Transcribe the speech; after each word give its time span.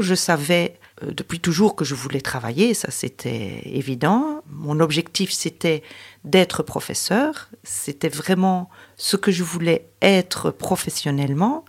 Je 0.00 0.14
savais 0.14 0.78
euh, 1.02 1.12
depuis 1.12 1.40
toujours 1.40 1.76
que 1.76 1.84
je 1.84 1.94
voulais 1.94 2.20
travailler, 2.20 2.74
ça 2.74 2.90
c'était 2.90 3.62
évident. 3.64 4.42
Mon 4.50 4.80
objectif 4.80 5.30
c'était 5.32 5.82
d'être 6.24 6.62
professeur, 6.62 7.48
c'était 7.62 8.08
vraiment 8.08 8.68
ce 8.96 9.16
que 9.16 9.30
je 9.30 9.42
voulais 9.42 9.88
être 10.02 10.50
professionnellement. 10.50 11.64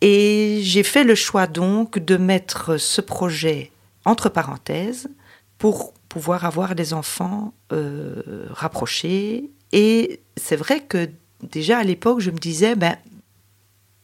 Et 0.00 0.60
j'ai 0.62 0.82
fait 0.82 1.04
le 1.04 1.14
choix 1.14 1.46
donc 1.46 1.98
de 1.98 2.16
mettre 2.16 2.76
ce 2.76 3.00
projet 3.00 3.70
entre 4.04 4.28
parenthèses 4.28 5.08
pour 5.58 5.94
pouvoir 6.08 6.44
avoir 6.44 6.74
des 6.74 6.92
enfants 6.92 7.54
euh, 7.72 8.46
rapprochés. 8.50 9.50
Et 9.72 10.20
c'est 10.36 10.56
vrai 10.56 10.80
que 10.80 11.08
déjà 11.42 11.78
à 11.78 11.84
l'époque, 11.84 12.20
je 12.20 12.30
me 12.30 12.38
disais, 12.38 12.76
ben, 12.76 12.96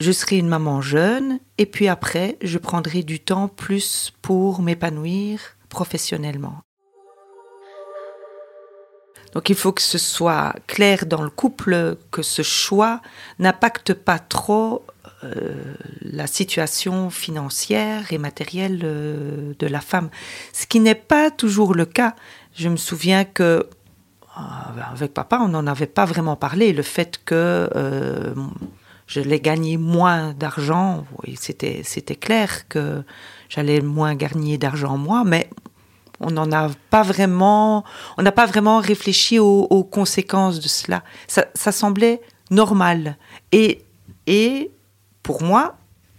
je 0.01 0.13
serai 0.13 0.39
une 0.39 0.49
maman 0.49 0.81
jeune 0.81 1.39
et 1.59 1.67
puis 1.67 1.87
après, 1.87 2.39
je 2.43 2.59
prendrai 2.59 3.03
du 3.03 3.21
temps 3.21 3.49
plus 3.49 4.13
pour 4.23 4.63
m'épanouir 4.63 5.41
professionnellement. 5.69 6.63
Donc 9.35 9.49
il 9.49 9.55
faut 9.55 9.73
que 9.73 9.83
ce 9.83 9.99
soit 9.99 10.55
clair 10.67 11.07
dans 11.07 11.23
le 11.23 11.31
couple 11.31 11.97
que 12.11 12.23
ce 12.23 12.43
choix 12.43 13.01
n'impacte 13.39 13.95
pas 13.95 14.19
trop 14.19 14.85
euh, 15.23 15.75
la 16.01 16.27
situation 16.27 17.11
financière 17.11 18.13
et 18.13 18.19
matérielle 18.19 18.81
euh, 18.83 19.53
de 19.59 19.67
la 19.67 19.81
femme, 19.81 20.09
ce 20.53 20.67
qui 20.67 20.81
n'est 20.81 20.95
pas 20.97 21.31
toujours 21.31 21.75
le 21.75 21.85
cas. 21.85 22.17
Je 22.57 22.69
me 22.69 22.77
souviens 22.77 23.25
que 23.25 23.43
euh, 23.43 24.41
avec 24.91 25.15
papa, 25.15 25.39
on 25.41 25.49
n'en 25.49 25.67
avait 25.67 25.87
pas 25.87 26.07
vraiment 26.07 26.37
parlé. 26.37 26.73
Le 26.73 26.83
fait 26.83 27.21
que 27.25 27.71
je 29.11 29.21
l'ai 29.21 29.41
gagné 29.41 29.77
moins 29.77 30.35
d'argent, 30.35 31.05
c'était 31.35 31.83
c'était 31.85 32.15
clair 32.15 32.69
que 32.69 33.03
j'allais 33.49 33.81
moins 33.81 34.15
gagner 34.15 34.57
d'argent 34.57 34.97
moi, 34.97 35.25
mais 35.27 35.51
on 36.21 36.31
n'en 36.31 36.53
a 36.53 36.71
pas 36.91 37.03
vraiment, 37.03 37.83
on 38.19 38.23
n'a 38.23 38.31
pas 38.31 38.47
vraiment 38.47 38.79
réfléchi 38.79 39.41
aux, 39.41 39.85
conséquences 39.85 40.61
de 40.61 40.69
cela. 40.69 41.03
Ça, 41.27 41.47
ça 41.55 41.73
semblait 41.73 42.21
normal 42.51 43.17
et 43.51 43.85
et 44.29 44.71
pour 45.25 45.43
moi, 45.43 45.77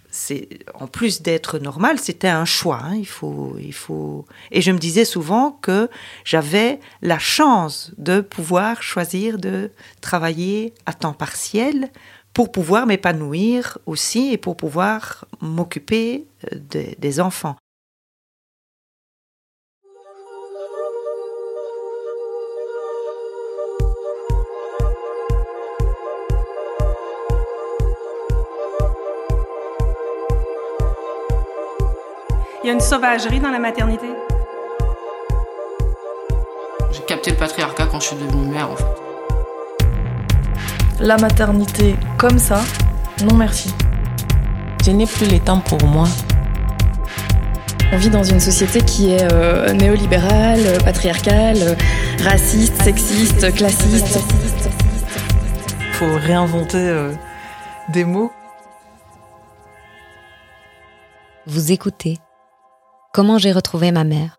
c'est 0.09 0.49
en 0.73 0.87
plus 0.87 1.21
d'être 1.21 1.59
normal, 1.59 1.97
c'était 1.97 2.27
un 2.27 2.43
choix. 2.43 2.81
Hein. 2.83 2.95
il 2.95 3.07
faut, 3.07 3.55
il 3.57 3.73
faut. 3.73 4.25
Et 4.51 4.61
je 4.61 4.71
me 4.71 4.77
disais 4.77 5.05
souvent 5.05 5.51
que 5.51 5.89
j'avais 6.25 6.81
la 7.01 7.19
chance 7.19 7.93
de 7.97 8.19
pouvoir 8.19 8.83
choisir 8.83 9.37
de 9.37 9.71
travailler 10.01 10.73
à 10.85 10.93
temps 10.93 11.13
partiel 11.13 11.89
pour 12.33 12.51
pouvoir 12.51 12.85
m'épanouir 12.85 13.77
aussi 13.85 14.31
et 14.31 14.37
pour 14.37 14.55
pouvoir 14.55 15.25
m'occuper 15.41 16.25
euh, 16.53 16.57
des 16.97 17.19
enfants. 17.19 17.55
Il 32.63 32.67
y 32.67 32.69
a 32.69 32.73
une 32.73 32.79
sauvagerie 32.79 33.39
dans 33.39 33.49
la 33.49 33.57
maternité? 33.57 34.05
J'ai 36.91 37.01
capté 37.01 37.31
le 37.31 37.37
patriarcat 37.37 37.87
quand 37.87 37.99
je 37.99 38.07
suis 38.07 38.15
devenue 38.15 38.47
mère, 38.47 38.69
en 38.69 38.75
fait. 38.75 39.10
La 41.01 41.17
maternité 41.17 41.95
comme 42.19 42.37
ça, 42.37 42.61
non 43.23 43.35
merci. 43.35 43.73
Je 44.85 44.91
n'ai 44.91 45.07
plus 45.07 45.27
le 45.27 45.39
temps 45.39 45.59
pour 45.59 45.83
moi. 45.87 46.07
On 47.91 47.97
vit 47.97 48.11
dans 48.11 48.23
une 48.23 48.39
société 48.39 48.81
qui 48.81 49.09
est 49.09 49.33
euh, 49.33 49.73
néolibérale, 49.73 50.61
patriarcale, 50.85 51.75
raciste, 52.23 52.79
sexiste, 52.83 53.51
classiste. 53.55 54.19
Il 55.79 55.93
faut 55.93 56.17
réinventer 56.19 56.77
euh, 56.77 57.11
des 57.91 58.05
mots. 58.05 58.31
Vous 61.47 61.71
écoutez 61.71 62.19
Comment 63.11 63.39
j'ai 63.39 63.53
retrouvé 63.53 63.91
ma 63.91 64.03
mère? 64.03 64.37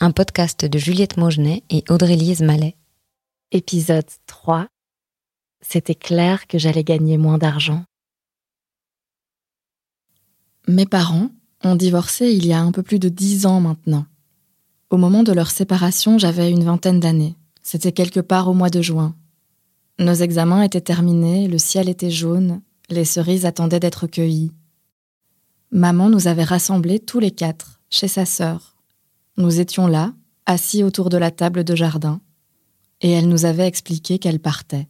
Un 0.00 0.10
podcast 0.10 0.64
de 0.64 0.76
Juliette 0.76 1.18
Maugenet 1.18 1.62
et 1.70 1.84
Audrey-Lise 1.88 2.42
Mallet. 2.42 2.74
Épisode 3.52 4.08
3. 4.26 4.66
C'était 5.60 5.94
clair 5.94 6.46
que 6.46 6.58
j'allais 6.58 6.84
gagner 6.84 7.18
moins 7.18 7.38
d'argent. 7.38 7.84
Mes 10.68 10.86
parents 10.86 11.30
ont 11.64 11.76
divorcé 11.76 12.32
il 12.32 12.46
y 12.46 12.52
a 12.52 12.60
un 12.60 12.72
peu 12.72 12.82
plus 12.82 12.98
de 12.98 13.08
dix 13.08 13.46
ans 13.46 13.60
maintenant. 13.60 14.06
Au 14.90 14.96
moment 14.96 15.22
de 15.22 15.32
leur 15.32 15.50
séparation, 15.50 16.18
j'avais 16.18 16.50
une 16.50 16.64
vingtaine 16.64 17.00
d'années. 17.00 17.36
C'était 17.62 17.92
quelque 17.92 18.20
part 18.20 18.48
au 18.48 18.54
mois 18.54 18.70
de 18.70 18.82
juin. 18.82 19.14
Nos 19.98 20.14
examens 20.14 20.62
étaient 20.62 20.80
terminés, 20.80 21.46
le 21.46 21.58
ciel 21.58 21.88
était 21.88 22.10
jaune, 22.10 22.62
les 22.88 23.04
cerises 23.04 23.46
attendaient 23.46 23.80
d'être 23.80 24.06
cueillies. 24.06 24.52
Maman 25.70 26.08
nous 26.08 26.26
avait 26.26 26.44
rassemblés 26.44 26.98
tous 26.98 27.20
les 27.20 27.30
quatre, 27.30 27.80
chez 27.90 28.08
sa 28.08 28.24
sœur. 28.24 28.76
Nous 29.36 29.60
étions 29.60 29.86
là, 29.86 30.14
assis 30.46 30.82
autour 30.82 31.10
de 31.10 31.18
la 31.18 31.30
table 31.30 31.62
de 31.62 31.76
jardin, 31.76 32.20
et 33.00 33.10
elle 33.10 33.28
nous 33.28 33.44
avait 33.44 33.66
expliqué 33.66 34.18
qu'elle 34.18 34.40
partait. 34.40 34.88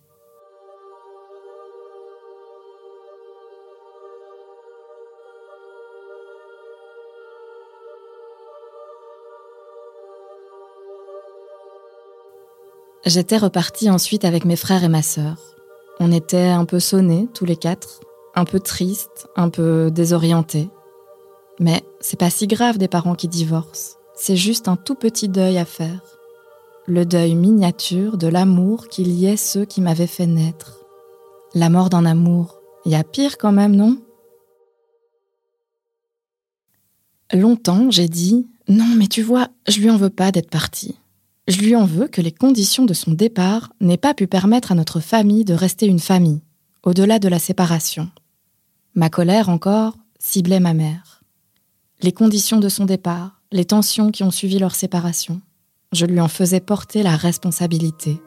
J'étais 13.07 13.39
repartie 13.39 13.89
ensuite 13.89 14.27
avec 14.27 14.45
mes 14.45 14.57
frères 14.57 14.85
et 14.85 14.89
ma 14.89 15.03
sœur. 15.03 15.39
On 16.01 16.13
était 16.13 16.49
un 16.49 16.67
peu 16.67 16.81
sonnés 16.81 17.29
tous 17.33 17.47
les 17.47 17.57
quatre, 17.57 18.01
un 18.35 18.45
peu 18.45 18.61
triste, 18.61 19.29
un 19.37 19.49
peu 19.49 19.91
désorienté. 19.91 20.69
Mais 21.59 21.83
c'est 22.01 22.19
pas 22.19 22.29
si 22.29 22.47
grave 22.47 22.77
des 22.77 22.89
parents 22.89 23.15
qui 23.15 23.27
divorcent. 23.27 23.97
C'est 24.17 24.37
juste 24.37 24.69
un 24.69 24.77
tout 24.77 24.95
petit 24.95 25.31
deuil 25.31 25.57
à 25.57 25.65
faire. 25.65 26.03
Le 26.87 27.07
deuil 27.07 27.35
miniature 27.37 28.19
de 28.19 28.29
l'amour 28.29 28.89
qui 28.89 29.05
liait 29.05 29.39
ceux 29.39 29.65
qui 29.65 29.81
m'avaient 29.81 30.07
fait 30.07 30.27
naître. 30.27 30.85
La 31.55 31.71
mort 31.71 31.89
d'un 31.89 32.05
amour. 32.05 32.61
Il 32.85 32.93
y 32.93 32.97
a 32.97 33.05
pire 33.05 33.39
quand 33.39 33.53
même, 33.53 33.77
non? 33.77 33.97
Longtemps, 37.33 37.91
j'ai 37.91 38.09
dit 38.09 38.47
Non, 38.69 38.95
mais 38.97 39.07
tu 39.07 39.23
vois, 39.23 39.49
je 39.69 39.81
lui 39.81 39.91
en 39.91 39.97
veux 39.97 40.11
pas 40.11 40.33
d'être 40.33 40.51
partie. 40.51 41.00
Je 41.51 41.63
lui 41.63 41.75
en 41.75 41.85
veux 41.85 42.07
que 42.07 42.21
les 42.21 42.31
conditions 42.31 42.85
de 42.85 42.95
son 42.95 43.11
départ 43.11 43.73
n'aient 43.81 43.97
pas 43.97 44.15
pu 44.15 44.29
permettre 44.29 44.71
à 44.71 44.77
notre 44.77 45.01
famille 45.01 45.45
de 45.45 45.53
rester 45.53 45.87
une 45.87 45.99
famille, 45.99 46.43
au-delà 46.85 47.19
de 47.19 47.27
la 47.27 47.41
séparation. 47.41 48.09
Ma 48.95 49.11
colère 49.11 49.49
encore 49.49 49.95
ciblait 50.21 50.61
ma 50.61 50.75
mère. 50.75 51.25
Les 52.03 52.13
conditions 52.13 52.61
de 52.61 52.69
son 52.69 52.85
départ, 52.85 53.41
les 53.51 53.65
tensions 53.65 54.13
qui 54.13 54.23
ont 54.23 54.31
suivi 54.31 54.61
leur 54.61 54.77
séparation, 54.77 55.41
je 55.91 56.07
lui 56.07 56.21
en 56.21 56.29
faisais 56.29 56.61
porter 56.61 57.03
la 57.03 57.17
responsabilité. 57.17 58.23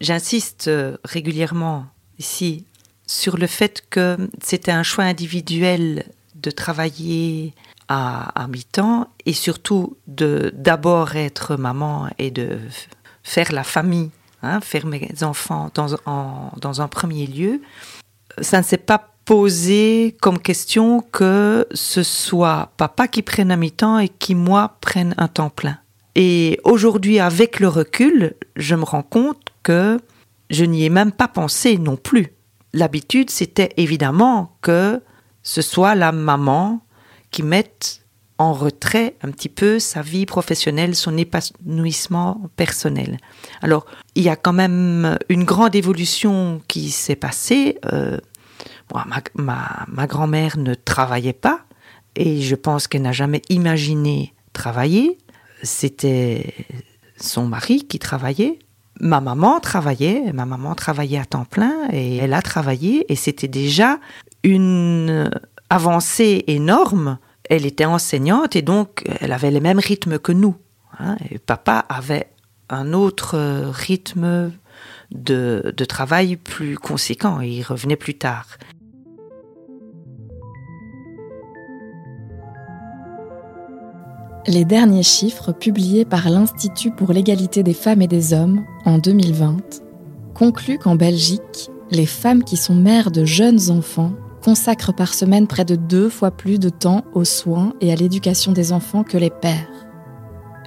J'insiste 0.00 0.68
euh, 0.68 0.96
régulièrement 1.04 1.84
ici 2.18 2.64
sur 3.06 3.36
le 3.36 3.46
fait 3.46 3.84
que 3.90 4.16
c'était 4.42 4.72
un 4.72 4.82
choix 4.82 5.04
individuel 5.04 6.06
de 6.34 6.50
travailler 6.50 7.52
à, 7.88 8.46
mi-temps 8.48 9.08
et 9.24 9.32
surtout 9.32 9.96
de 10.06 10.52
d'abord 10.54 11.16
être 11.16 11.56
maman 11.56 12.08
et 12.18 12.30
de 12.30 12.58
faire 13.22 13.52
la 13.52 13.64
famille 13.64 14.10
Hein, 14.40 14.60
faire 14.60 14.86
mes 14.86 15.10
enfants 15.22 15.68
dans, 15.74 15.96
dans 16.56 16.80
un 16.80 16.86
premier 16.86 17.26
lieu, 17.26 17.60
ça 18.40 18.58
ne 18.58 18.62
s'est 18.62 18.76
pas 18.76 19.10
posé 19.24 20.16
comme 20.20 20.38
question 20.38 21.00
que 21.00 21.66
ce 21.72 22.04
soit 22.04 22.70
papa 22.76 23.08
qui 23.08 23.22
prenne 23.22 23.50
un 23.50 23.56
mi-temps 23.56 23.98
et 23.98 24.08
qui, 24.08 24.36
moi, 24.36 24.76
prenne 24.80 25.12
un 25.18 25.26
temps 25.26 25.50
plein. 25.50 25.78
Et 26.14 26.60
aujourd'hui, 26.62 27.18
avec 27.18 27.58
le 27.58 27.66
recul, 27.66 28.36
je 28.54 28.76
me 28.76 28.84
rends 28.84 29.02
compte 29.02 29.42
que 29.64 29.98
je 30.50 30.64
n'y 30.64 30.84
ai 30.84 30.88
même 30.88 31.10
pas 31.10 31.28
pensé 31.28 31.76
non 31.76 31.96
plus. 31.96 32.32
L'habitude, 32.72 33.30
c'était 33.30 33.72
évidemment 33.76 34.56
que 34.62 35.02
ce 35.42 35.62
soit 35.62 35.96
la 35.96 36.12
maman 36.12 36.80
qui 37.30 37.42
mette 37.42 38.02
en 38.38 38.52
retrait 38.52 39.16
un 39.22 39.30
petit 39.30 39.48
peu 39.48 39.80
sa 39.80 40.00
vie 40.00 40.24
professionnelle, 40.24 40.94
son 40.94 41.16
épanouissement 41.16 42.40
personnel. 42.56 43.18
Alors, 43.62 43.84
il 44.14 44.22
y 44.22 44.28
a 44.28 44.36
quand 44.36 44.52
même 44.52 45.18
une 45.28 45.44
grande 45.44 45.74
évolution 45.74 46.62
qui 46.68 46.90
s'est 46.90 47.16
passée. 47.16 47.78
Euh, 47.92 48.18
ma 49.34 50.06
grand-mère 50.06 50.56
ne 50.56 50.74
travaillait 50.74 51.32
pas 51.32 51.64
et 52.14 52.40
je 52.40 52.54
pense 52.54 52.86
qu'elle 52.86 53.02
n'a 53.02 53.12
jamais 53.12 53.42
imaginé 53.48 54.34
travailler. 54.52 55.18
C'était 55.62 56.54
son 57.16 57.46
mari 57.46 57.86
qui 57.86 57.98
travaillait. 57.98 58.58
Ma 59.00 59.20
maman 59.20 59.60
travaillait, 59.60 60.32
ma 60.32 60.44
maman 60.44 60.74
travaillait 60.74 61.18
à 61.18 61.24
temps 61.24 61.44
plein 61.44 61.88
et 61.92 62.16
elle 62.16 62.34
a 62.34 62.42
travaillé 62.42 63.10
et 63.12 63.16
c'était 63.16 63.48
déjà 63.48 64.00
une 64.42 65.30
avancée 65.70 66.44
énorme. 66.46 67.18
Elle 67.48 67.66
était 67.66 67.84
enseignante 67.84 68.56
et 68.56 68.62
donc 68.62 69.04
elle 69.20 69.32
avait 69.32 69.50
les 69.50 69.60
mêmes 69.60 69.78
rythmes 69.78 70.18
que 70.18 70.32
nous. 70.32 70.56
Hein. 70.98 71.16
papa 71.46 71.84
avait 71.88 72.28
un 72.68 72.92
autre 72.92 73.38
rythme 73.70 74.52
de, 75.12 75.72
travail 75.88 76.36
plus 76.36 76.76
conséquent 76.76 77.40
il 77.40 77.62
revenait 77.62 77.96
plus 77.96 78.16
tard. 78.18 78.46
Les 84.46 84.64
derniers 84.64 85.02
chiffres 85.02 85.52
publiés 85.52 86.06
par 86.06 86.30
l'Institut 86.30 86.90
pour 86.90 87.12
l'égalité 87.12 87.62
des 87.62 87.74
femmes 87.74 88.00
et 88.00 88.06
des 88.06 88.32
hommes 88.32 88.64
en 88.86 88.96
2020 88.96 89.82
concluent 90.34 90.78
qu'en 90.78 90.96
Belgique, 90.96 91.70
les 91.90 92.06
femmes 92.06 92.42
qui 92.42 92.56
sont 92.56 92.74
mères 92.74 93.10
de 93.10 93.26
jeunes 93.26 93.70
enfants 93.70 94.12
consacrent 94.48 94.94
par 94.94 95.12
semaine 95.12 95.46
près 95.46 95.66
de 95.66 95.76
deux 95.76 96.08
fois 96.08 96.30
plus 96.30 96.58
de 96.58 96.70
temps 96.70 97.04
aux 97.12 97.26
soins 97.26 97.74
et 97.82 97.92
à 97.92 97.96
l'éducation 97.96 98.52
des 98.52 98.72
enfants 98.72 99.04
que 99.04 99.18
les 99.18 99.28
pères. 99.28 99.68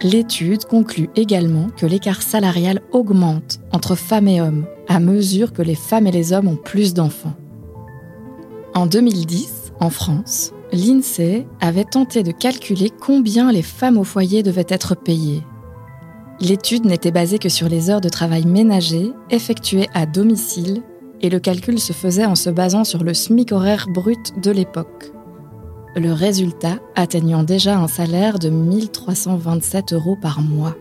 L'étude 0.03 0.65
conclut 0.65 1.09
également 1.15 1.65
que 1.75 1.87
l'écart 1.87 2.21
salarial 2.21 2.81
augmente 2.91 3.59
entre 3.71 3.95
femmes 3.95 4.27
et 4.27 4.39
hommes 4.39 4.67
à 4.87 4.99
mesure 4.99 5.51
que 5.51 5.63
les 5.63 5.73
femmes 5.73 6.05
et 6.05 6.11
les 6.11 6.31
hommes 6.31 6.47
ont 6.47 6.57
plus 6.57 6.93
d'enfants. 6.93 7.33
En 8.75 8.85
2010, 8.85 9.73
en 9.79 9.89
France, 9.89 10.53
l'INSEE 10.71 11.47
avait 11.59 11.83
tenté 11.83 12.21
de 12.21 12.31
calculer 12.31 12.91
combien 12.91 13.51
les 13.51 13.63
femmes 13.63 13.97
au 13.97 14.03
foyer 14.03 14.43
devaient 14.43 14.63
être 14.69 14.93
payées. 14.93 15.41
L'étude 16.39 16.85
n'était 16.85 17.09
basée 17.09 17.39
que 17.39 17.49
sur 17.49 17.67
les 17.67 17.89
heures 17.89 18.01
de 18.01 18.09
travail 18.09 18.45
ménager 18.45 19.11
effectuées 19.31 19.89
à 19.95 20.05
domicile 20.05 20.83
et 21.21 21.29
le 21.29 21.39
calcul 21.39 21.79
se 21.79 21.93
faisait 21.93 22.25
en 22.25 22.35
se 22.35 22.49
basant 22.49 22.83
sur 22.83 23.03
le 23.03 23.13
SMIC 23.13 23.51
horaire 23.51 23.87
brut 23.89 24.39
de 24.41 24.51
l'époque. 24.51 25.11
Le 25.95 26.11
résultat 26.13 26.79
atteignant 26.95 27.43
déjà 27.43 27.77
un 27.77 27.87
salaire 27.87 28.39
de 28.39 28.49
1327 28.49 29.93
euros 29.93 30.17
par 30.21 30.41
mois. 30.41 30.75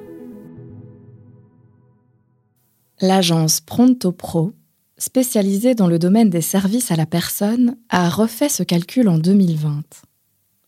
L'agence 3.01 3.61
Pronto 3.61 4.13
Pro 4.13 4.53
spécialisée 5.01 5.75
dans 5.75 5.89
le 5.89 5.99
domaine 5.99 6.31
des 6.31 6.43
services 6.43 6.91
à 6.91 6.97
la 6.97 7.07
personne, 7.07 7.77
a 7.89 8.09
refait 8.09 8.49
ce 8.49 8.63
calcul 8.63 9.09
en 9.09 9.19
2020. 9.19 9.83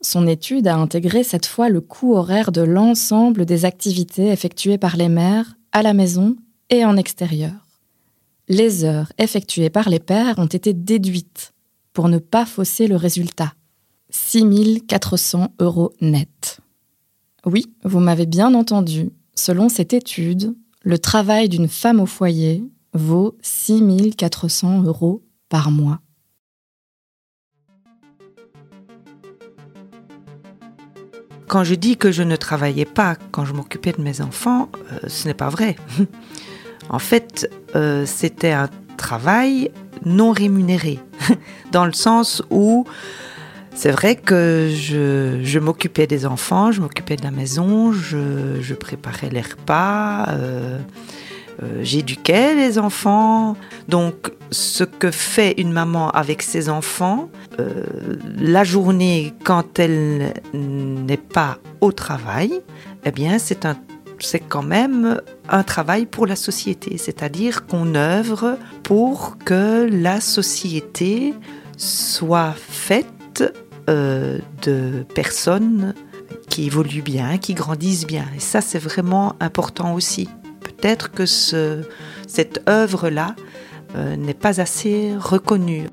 Son 0.01 0.27
étude 0.27 0.67
a 0.67 0.77
intégré 0.77 1.23
cette 1.23 1.47
fois 1.47 1.69
le 1.69 1.81
coût 1.81 2.15
horaire 2.15 2.51
de 2.51 2.63
l'ensemble 2.63 3.45
des 3.45 3.65
activités 3.65 4.29
effectuées 4.29 4.79
par 4.79 4.97
les 4.97 5.09
mères 5.09 5.55
à 5.71 5.83
la 5.83 5.95
maison 5.95 6.37
et 6.71 6.85
en 6.85 6.97
extérieur. 6.97 7.62
Les 8.49 8.85
heures 8.85 9.13
effectuées 9.19 9.71
par 9.71 9.89
les 9.89 10.01
pères 10.01 10.39
ont 10.39 10.47
été 10.47 10.73
déduites 10.73 11.53
pour 11.93 12.09
ne 12.09 12.19
pas 12.19 12.47
fausser 12.47 12.87
le 12.87 12.97
résultat. 12.97 13.55
6 14.11 14.83
400 14.87 15.55
euros 15.61 15.93
net. 16.01 16.61
Oui, 17.47 17.73
vous 17.85 18.01
m'avez 18.01 18.27
bien 18.27 18.55
entendu. 18.55 19.11
Selon 19.35 19.69
cette 19.69 19.93
étude, 19.93 20.55
le 20.83 20.99
travail 20.99 21.49
d'une 21.49 21.69
femme 21.69 22.01
au 22.01 22.07
foyer 22.07 22.65
vaut 22.93 23.37
6 23.43 24.15
400 24.17 24.83
euros 24.83 25.23
par 25.49 25.71
mois. 25.71 26.01
Quand 31.49 31.65
je 31.65 31.75
dis 31.75 31.97
que 31.97 32.11
je 32.13 32.23
ne 32.23 32.37
travaillais 32.37 32.87
pas 32.87 33.17
quand 33.31 33.45
je 33.45 33.53
m'occupais 33.53 33.93
de 33.93 34.01
mes 34.01 34.23
enfants, 34.23 34.71
euh, 34.91 35.09
ce 35.09 35.29
n'est 35.29 35.35
pas 35.35 35.51
vrai. 35.51 35.77
en 36.89 36.99
fait, 36.99 37.51
euh, 37.75 38.05
c'était 38.07 38.53
un 38.53 38.69
travail 38.97 39.71
non 40.05 40.31
rémunéré, 40.33 40.99
dans 41.73 41.87
le 41.87 41.93
sens 41.93 42.43
où 42.51 42.85
c'est 43.75 43.91
vrai 43.91 44.17
que 44.17 44.71
je, 44.75 45.59
m'occupais 45.59 46.07
des 46.07 46.27
enfants, 46.27 46.73
je 46.73 46.81
m'occupais 46.81 47.17
de 47.17 47.23
la 47.23 47.31
maison, 47.31 47.93
je, 47.93 48.75
préparais 48.75 49.31
les 49.31 49.41
repas. 49.41 50.27
Euh, 50.29 50.79
euh, 51.63 51.81
j'éduquais 51.83 52.55
les 52.55 52.79
enfants. 52.79 53.57
Donc, 53.89 54.33
ce 54.51 54.85
que 54.85 55.11
fait 55.11 55.55
une 55.59 55.73
maman 55.73 56.11
avec 56.11 56.43
ses 56.43 56.69
enfants, 56.69 57.31
la 58.39 58.65
journée 58.65 59.33
quand 59.45 59.79
elle 59.79 60.35
n'est 60.53 61.17
pas 61.17 61.59
au 61.81 61.93
travail, 61.93 62.53
eh 63.05 63.11
bien, 63.11 63.39
c'est 63.39 63.65
un 63.65 63.77
c'est 64.27 64.41
quand 64.41 64.63
même 64.63 65.21
un 65.49 65.63
travail 65.63 66.07
pour 66.07 66.27
la 66.27 66.37
société, 66.37 66.99
c'est-à-dire 66.99 67.67
qu'on 67.67 67.95
œuvre 67.95 68.57
pour 68.83 69.39
que 69.45 69.89
la 69.91 70.21
société 70.21 71.35
soit 71.77 72.55
faite 72.57 73.45
euh, 73.89 74.39
de 74.63 75.05
personnes 75.15 75.95
qui 76.49 76.67
évoluent 76.67 77.03
bien, 77.03 77.39
qui 77.39 77.55
grandissent 77.55 78.07
bien. 78.07 78.27
Et 78.37 78.41
ça, 78.41 78.61
c'est 78.61 78.79
vraiment 78.79 79.35
important 79.41 79.95
aussi 79.95 80.29
peut-être 80.83 81.13
que 81.13 81.27
cette 81.27 82.69
œuvre-là 82.69 83.37
euh, 83.95 84.17
n'est 84.17 84.35
pas 84.35 84.61
assez 84.61 85.15
reconnue. 85.19 85.87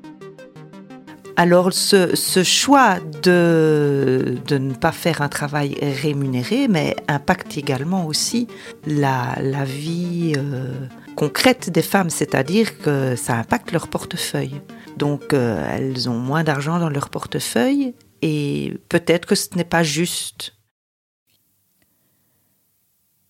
Alors 1.40 1.72
ce, 1.72 2.44
choix 2.44 2.98
de, 3.22 4.36
ne 4.50 4.74
pas 4.74 4.92
faire 4.92 5.22
un 5.22 5.30
travail 5.30 5.74
rémunéré, 5.80 6.68
mais 6.68 6.94
impacte 7.08 7.56
également 7.56 8.04
aussi 8.04 8.46
la, 8.86 9.38
vie 9.64 10.34
euh, 10.36 10.86
concrète 11.16 11.70
des 11.70 11.80
femmes, 11.80 12.10
c'est-à-dire 12.10 12.78
que 12.80 13.16
ça 13.16 13.38
impacte 13.38 13.72
leur 13.72 13.88
portefeuille. 13.88 14.60
Donc 14.98 15.32
euh, 15.32 15.66
elles 15.74 16.10
ont 16.10 16.18
moins 16.18 16.44
d'argent 16.44 16.78
dans 16.78 16.90
leur 16.90 17.08
portefeuille 17.08 17.94
et 18.20 18.78
peut-être 18.90 19.24
que 19.24 19.34
ce 19.34 19.48
n'est 19.56 19.64
pas 19.64 19.82
juste. 19.82 20.52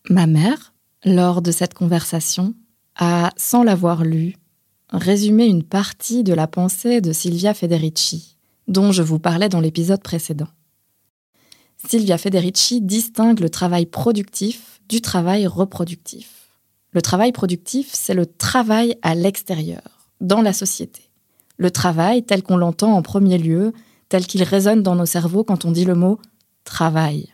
Ma 0.08 0.26
mère 0.26 0.74
lors 1.04 1.42
de 1.42 1.52
cette 1.52 1.74
conversation, 1.74 2.54
a, 2.96 3.30
sans 3.36 3.62
l'avoir 3.62 4.02
lu, 4.02 4.34
résumé 4.92 5.46
une 5.46 5.62
partie 5.62 6.24
de 6.24 6.32
la 6.32 6.46
pensée 6.46 7.00
de 7.00 7.12
Silvia 7.12 7.54
Federici, 7.54 8.36
dont 8.68 8.92
je 8.92 9.02
vous 9.02 9.18
parlais 9.18 9.48
dans 9.48 9.60
l'épisode 9.60 10.02
précédent. 10.02 10.48
Silvia 11.88 12.18
Federici 12.18 12.80
distingue 12.80 13.40
le 13.40 13.50
travail 13.50 13.86
productif 13.86 14.80
du 14.88 15.00
travail 15.00 15.46
reproductif. 15.46 16.58
Le 16.92 17.02
travail 17.02 17.32
productif, 17.32 17.90
c'est 17.92 18.14
le 18.14 18.26
travail 18.26 18.96
à 19.02 19.14
l'extérieur, 19.14 19.82
dans 20.20 20.42
la 20.42 20.52
société. 20.52 21.02
Le 21.56 21.70
travail 21.70 22.24
tel 22.24 22.42
qu'on 22.42 22.56
l'entend 22.56 22.94
en 22.94 23.02
premier 23.02 23.38
lieu, 23.38 23.72
tel 24.08 24.26
qu'il 24.26 24.42
résonne 24.42 24.82
dans 24.82 24.96
nos 24.96 25.06
cerveaux 25.06 25.44
quand 25.44 25.64
on 25.64 25.70
dit 25.70 25.84
le 25.84 25.94
mot 25.94 26.18
travail. 26.64 27.28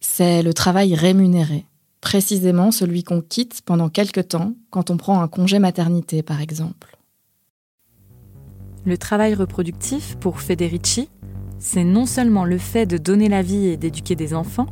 C'est 0.00 0.42
le 0.42 0.52
travail 0.54 0.94
rémunéré, 0.94 1.64
précisément 2.00 2.70
celui 2.70 3.02
qu'on 3.02 3.22
quitte 3.22 3.62
pendant 3.62 3.88
quelque 3.88 4.20
temps 4.20 4.54
quand 4.70 4.90
on 4.90 4.96
prend 4.96 5.20
un 5.20 5.28
congé 5.28 5.58
maternité 5.58 6.22
par 6.22 6.40
exemple. 6.40 6.97
Le 8.88 8.96
travail 8.96 9.34
reproductif, 9.34 10.16
pour 10.16 10.40
Federici, 10.40 11.10
c'est 11.58 11.84
non 11.84 12.06
seulement 12.06 12.46
le 12.46 12.56
fait 12.56 12.86
de 12.86 12.96
donner 12.96 13.28
la 13.28 13.42
vie 13.42 13.66
et 13.66 13.76
d'éduquer 13.76 14.16
des 14.16 14.32
enfants, 14.32 14.64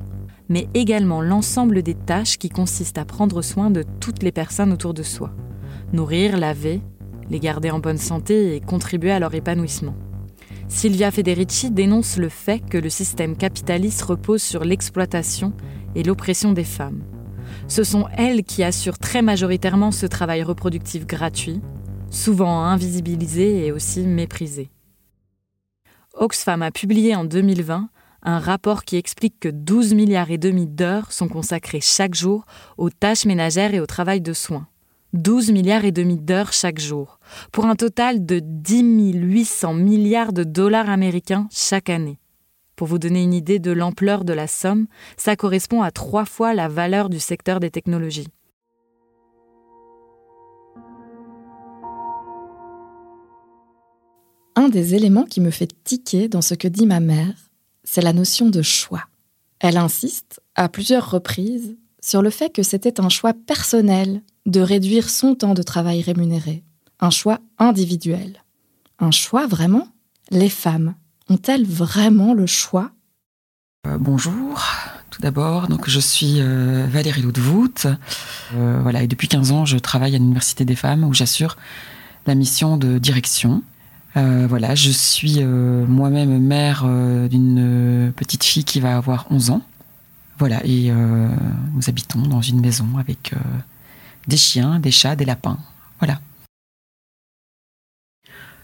mais 0.49 0.69
également 0.73 1.21
l'ensemble 1.21 1.83
des 1.83 1.93
tâches 1.93 2.39
qui 2.39 2.49
consistent 2.49 2.97
à 2.97 3.05
prendre 3.05 3.43
soin 3.43 3.71
de 3.71 3.85
toutes 4.01 4.23
les 4.23 4.33
personnes 4.33 4.73
autour 4.73 4.95
de 4.95 5.03
soi. 5.03 5.33
Nourrir, 5.93 6.39
laver, 6.39 6.81
les 7.29 7.41
garder 7.41 7.71
en 7.71 7.79
bonne 7.79 7.99
santé 7.99 8.57
et 8.57 8.61
contribuer 8.61 9.11
à 9.11 9.19
leur 9.19 9.35
épanouissement. 9.35 9.95
Silvia 10.67 11.11
Federici 11.11 11.71
dénonce 11.71 12.17
le 12.17 12.31
fait 12.31 12.61
que 12.61 12.79
le 12.79 12.89
système 12.89 13.37
capitaliste 13.37 14.01
repose 14.01 14.41
sur 14.41 14.65
l'exploitation 14.65 15.53
et 15.95 16.03
l'oppression 16.03 16.55
des 16.55 16.65
femmes. 16.65 17.03
Ce 17.69 17.85
sont 17.85 18.07
elles 18.17 18.45
qui 18.45 18.65
assurent 18.65 18.99
très 18.99 19.21
majoritairement 19.21 19.91
ce 19.91 20.07
travail 20.07 20.43
reproductif 20.43 21.07
gratuit, 21.07 21.61
souvent 22.17 22.65
invisibilisé 22.65 23.67
et 23.67 23.73
aussi 23.73 24.01
méprisé. 24.01 24.71
Oxfam 26.15 26.63
a 26.63 26.71
publié 26.71 27.15
en 27.15 27.25
2020 27.25 27.91
un 28.23 28.39
rapport 28.41 28.85
qui 28.85 28.97
explique 28.97 29.39
que 29.39 29.49
12 29.49 29.95
milliards 29.95 30.31
et 30.31 30.39
demi 30.39 30.67
d'heures 30.67 31.13
sont 31.13 31.29
consacrées 31.29 31.81
chaque 31.81 32.15
jour 32.15 32.45
aux 32.79 32.91
tâches 32.91 33.27
ménagères 33.27 33.75
et 33.75 33.81
au 33.81 33.87
travail 33.87 34.21
de 34.21 34.33
soins. 34.33 34.67
12 35.13 35.53
milliards 35.53 35.85
et 35.85 35.93
demi 35.93 36.19
d'heures 36.19 36.53
chaque 36.53 36.81
jour, 36.81 37.21
pour 37.53 37.67
un 37.67 37.77
total 37.77 38.27
de 38.27 38.41
10 38.43 39.13
800 39.15 39.75
milliards 39.75 40.33
de 40.33 40.43
dollars 40.43 40.91
américains 40.91 41.47
chaque 41.53 41.91
année. 41.91 42.19
Pour 42.75 42.89
vous 42.89 42.99
donner 42.99 43.23
une 43.23 43.33
idée 43.33 43.59
de 43.59 43.71
l'ampleur 43.71 44.25
de 44.25 44.33
la 44.33 44.47
somme, 44.47 44.87
ça 45.17 45.37
correspond 45.37 45.83
à 45.83 45.91
trois 45.91 46.25
fois 46.25 46.53
la 46.53 46.69
valeur 46.69 47.09
du 47.09 47.21
secteur 47.21 47.61
des 47.61 47.71
technologies. 47.71 48.29
Un 54.59 54.71
des 54.71 54.95
éléments 54.95 55.25
qui 55.25 55.43
me 55.43 55.51
fait 55.51 55.71
tiquer 55.85 56.29
dans 56.29 56.41
ce 56.41 56.55
que 56.55 56.67
dit 56.67 56.87
ma 56.87 56.99
mère, 56.99 57.35
c'est 57.85 58.01
la 58.01 58.15
notion 58.15 58.49
de 58.49 58.63
choix. 58.63 59.05
Elle 59.61 59.77
insiste, 59.77 60.41
à 60.55 60.71
plusieurs 60.71 61.11
reprises, 61.11 61.77
sur 62.01 62.23
le 62.23 62.31
fait 62.31 62.51
que 62.51 62.63
c'était 62.63 62.99
un 62.99 63.11
choix 63.11 63.35
personnel 63.35 64.23
de 64.47 64.61
réduire 64.61 65.11
son 65.11 65.35
temps 65.35 65.53
de 65.53 65.63
travail 65.63 66.01
rémunéré, 66.01 66.65
un 67.01 67.11
choix 67.11 67.39
individuel. 67.59 68.43
Un 68.99 69.11
choix 69.11 69.47
vraiment? 69.47 69.89
Les 70.31 70.49
femmes 70.49 70.95
ont-elles 71.29 71.67
vraiment 71.67 72.33
le 72.33 72.47
choix? 72.47 72.93
Euh, 73.87 73.99
Bonjour, 73.99 74.63
tout 75.11 75.21
d'abord, 75.21 75.69
donc 75.69 75.91
je 75.91 76.01
suis 76.01 76.41
euh, 76.41 76.87
Valérie 76.89 77.21
Loudvout. 77.21 77.87
Euh, 78.55 78.81
voilà, 78.81 79.03
et 79.03 79.07
depuis 79.07 79.29
15 79.29 79.53
ans, 79.53 79.67
je 79.67 79.77
travaille 79.77 80.15
à 80.15 80.19
l'Université 80.19 80.65
des 80.65 80.77
femmes 80.77 81.05
où 81.05 81.13
j'assure 81.13 81.59
la 82.27 82.35
mission 82.35 82.79
de 82.79 82.99
direction. 82.99 83.63
Voilà, 84.17 84.75
je 84.75 84.91
suis 84.91 85.45
moi-même 85.45 86.39
mère 86.39 86.85
d'une 87.29 88.13
petite 88.17 88.45
fille 88.45 88.65
qui 88.65 88.81
va 88.81 88.97
avoir 88.97 89.27
11 89.31 89.51
ans. 89.51 89.63
Voilà, 90.39 90.65
et 90.65 90.91
nous 90.91 91.89
habitons 91.89 92.23
dans 92.23 92.41
une 92.41 92.61
maison 92.61 92.87
avec 92.99 93.35
des 94.27 94.37
chiens, 94.37 94.81
des 94.81 94.91
chats, 94.91 95.17
des 95.17 95.25
lapins. 95.25 95.59
Voilà. 95.99 96.19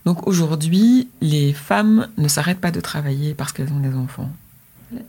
Donc 0.04 0.26
aujourd'hui, 0.26 1.08
les 1.20 1.52
femmes 1.52 2.08
ne 2.18 2.28
s'arrêtent 2.28 2.60
pas 2.60 2.70
de 2.70 2.80
travailler 2.80 3.34
parce 3.34 3.52
qu'elles 3.52 3.72
ont 3.72 3.80
des 3.80 3.94
enfants. 3.94 4.30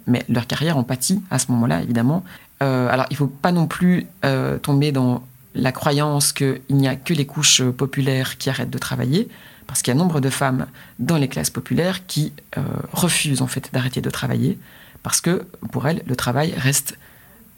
Mais 0.07 0.23
leur 0.29 0.47
carrière 0.47 0.77
en 0.77 0.83
pâtit 0.83 1.21
à 1.29 1.39
ce 1.39 1.51
moment-là, 1.51 1.81
évidemment. 1.81 2.23
Euh, 2.61 2.87
alors 2.89 3.05
il 3.09 3.13
ne 3.13 3.17
faut 3.17 3.27
pas 3.27 3.51
non 3.51 3.67
plus 3.67 4.05
euh, 4.23 4.57
tomber 4.57 4.91
dans 4.91 5.23
la 5.55 5.71
croyance 5.71 6.33
qu'il 6.33 6.61
n'y 6.69 6.87
a 6.87 6.95
que 6.95 7.13
les 7.13 7.25
couches 7.25 7.63
populaires 7.63 8.37
qui 8.37 8.49
arrêtent 8.49 8.69
de 8.69 8.77
travailler, 8.77 9.29
parce 9.67 9.81
qu'il 9.81 9.93
y 9.93 9.95
a 9.95 9.99
nombre 9.99 10.19
de 10.19 10.29
femmes 10.29 10.67
dans 10.99 11.17
les 11.17 11.27
classes 11.27 11.49
populaires 11.49 12.05
qui 12.05 12.33
euh, 12.57 12.61
refusent 12.91 13.41
en 13.41 13.47
fait 13.47 13.69
d'arrêter 13.73 14.01
de 14.01 14.09
travailler, 14.09 14.57
parce 15.03 15.21
que 15.21 15.45
pour 15.71 15.87
elles, 15.87 16.01
le 16.05 16.15
travail 16.15 16.53
reste 16.57 16.97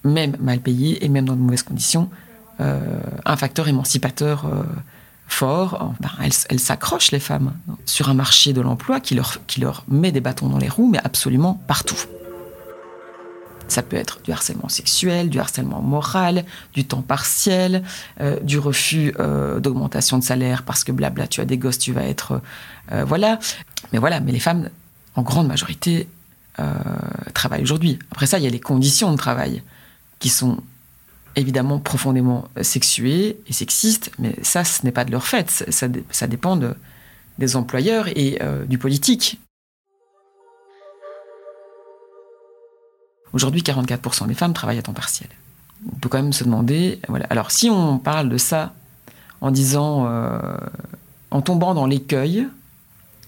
même 0.04 0.36
mal 0.40 0.60
payé 0.60 1.04
et 1.04 1.10
même 1.10 1.26
dans 1.26 1.36
de 1.36 1.42
mauvaises 1.42 1.64
conditions, 1.64 2.10
un 2.58 3.36
facteur 3.36 3.68
émancipateur 3.68 4.46
fort, 5.28 5.78
oh, 5.82 5.94
ben, 6.00 6.12
elles, 6.50 6.60
s'accrochent, 6.60 7.12
les 7.12 7.20
femmes, 7.20 7.54
sur 7.86 8.10
un 8.10 8.14
marché 8.14 8.54
de 8.54 8.62
l'emploi 8.62 9.00
qui 9.00 9.16
leur, 9.16 9.40
qui 9.48 9.60
leur 9.60 9.84
met 9.88 10.12
des 10.12 10.22
bâtons 10.22 10.50
dans 10.50 10.58
les 10.58 10.70
roues, 10.70 10.90
mais 10.90 11.00
absolument 11.04 11.62
partout. 11.68 11.98
Ça 13.68 13.82
peut 13.82 13.96
être 13.96 14.22
du 14.24 14.32
harcèlement 14.32 14.70
sexuel, 14.70 15.30
du 15.30 15.40
harcèlement 15.40 15.82
moral, 15.82 16.46
du 16.74 16.86
temps 16.86 17.02
partiel, 17.02 17.84
euh, 18.22 18.40
du 18.42 18.60
refus 18.60 19.14
euh, 19.20 19.60
d'augmentation 19.60 20.18
de 20.20 20.24
salaire 20.24 20.64
parce 20.64 20.84
que 20.84 20.92
blabla, 20.92 21.28
tu 21.28 21.42
as 21.42 21.46
des 21.46 21.58
gosses, 21.58 21.80
tu 21.80 21.92
vas 21.92 22.04
être... 22.04 22.42
Euh, 22.92 23.04
voilà. 23.04 23.40
Mais 23.92 24.00
voilà, 24.00 24.20
mais 24.20 24.32
les 24.32 24.40
femmes, 24.40 24.70
en 25.16 25.22
grande 25.22 25.48
majorité, 25.48 26.08
travaillent 27.34 27.64
aujourd'hui. 27.64 28.00
Après 28.12 28.28
ça, 28.28 28.40
il 28.40 28.46
y 28.46 28.48
a 28.48 28.50
les 28.50 28.62
conditions 28.62 29.12
de 29.12 29.18
travail 29.18 29.62
qui 30.20 30.30
sont 30.30 30.60
évidemment 31.36 31.80
profondément 31.80 32.48
sexuées 32.62 33.38
et 33.46 33.52
sexistes, 33.52 34.10
mais 34.20 34.38
ça, 34.42 34.64
ce 34.64 34.86
n'est 34.86 34.94
pas 34.94 35.04
de 35.04 35.12
leur 35.12 35.28
fait. 35.28 35.66
Ça, 35.70 36.28
dépend 36.28 36.58
des 37.38 37.56
employeurs 37.58 38.08
et 38.08 38.40
du 38.70 38.78
politique. 38.78 39.38
Aujourd'hui, 43.36 43.64
44% 43.64 44.28
des 44.28 44.34
femmes 44.34 44.54
travaillent 44.54 44.80
à 44.80 44.82
temps 44.82 44.94
partiel. 44.94 45.28
On 45.94 45.98
peut 45.98 46.08
quand 46.08 46.24
même 46.24 46.32
se 46.32 46.46
demander, 46.46 47.02
voilà. 47.10 47.26
Alors, 47.30 47.52
si 47.52 47.70
on 47.70 48.00
parle 48.00 48.30
de 48.30 48.38
ça 48.38 48.74
en 49.42 49.52
disant, 49.52 50.06
euh, 50.08 50.40
en 51.32 51.42
tombant 51.42 51.74
dans 51.74 51.86
l'écueil 51.86 52.48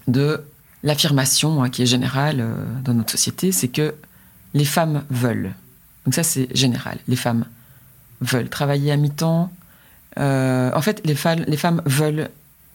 de 0.06 0.42
l'affirmation 0.82 1.62
hein, 1.62 1.68
qui 1.68 1.82
est 1.82 1.86
générale 1.86 2.38
euh, 2.40 2.54
dans 2.82 2.94
notre 2.94 3.10
société, 3.10 3.52
c'est 3.52 3.68
que 3.68 3.94
les 4.54 4.64
femmes 4.64 5.04
veulent. 5.10 5.52
Donc 6.06 6.14
ça, 6.14 6.22
c'est 6.22 6.48
général. 6.56 6.98
Les 7.06 7.16
femmes 7.16 7.44
veulent 8.22 8.48
travailler 8.48 8.90
à 8.92 8.96
mi-temps. 8.96 9.52
Euh, 10.18 10.70
en 10.74 10.80
fait, 10.80 11.02
les, 11.04 11.16
les 11.46 11.56
femmes 11.58 11.82
veulent 11.84 12.30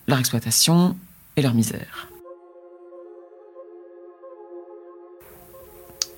leur 0.07 0.19
exploitation 0.19 0.95
et 1.35 1.41
leur 1.41 1.55
misère. 1.55 2.09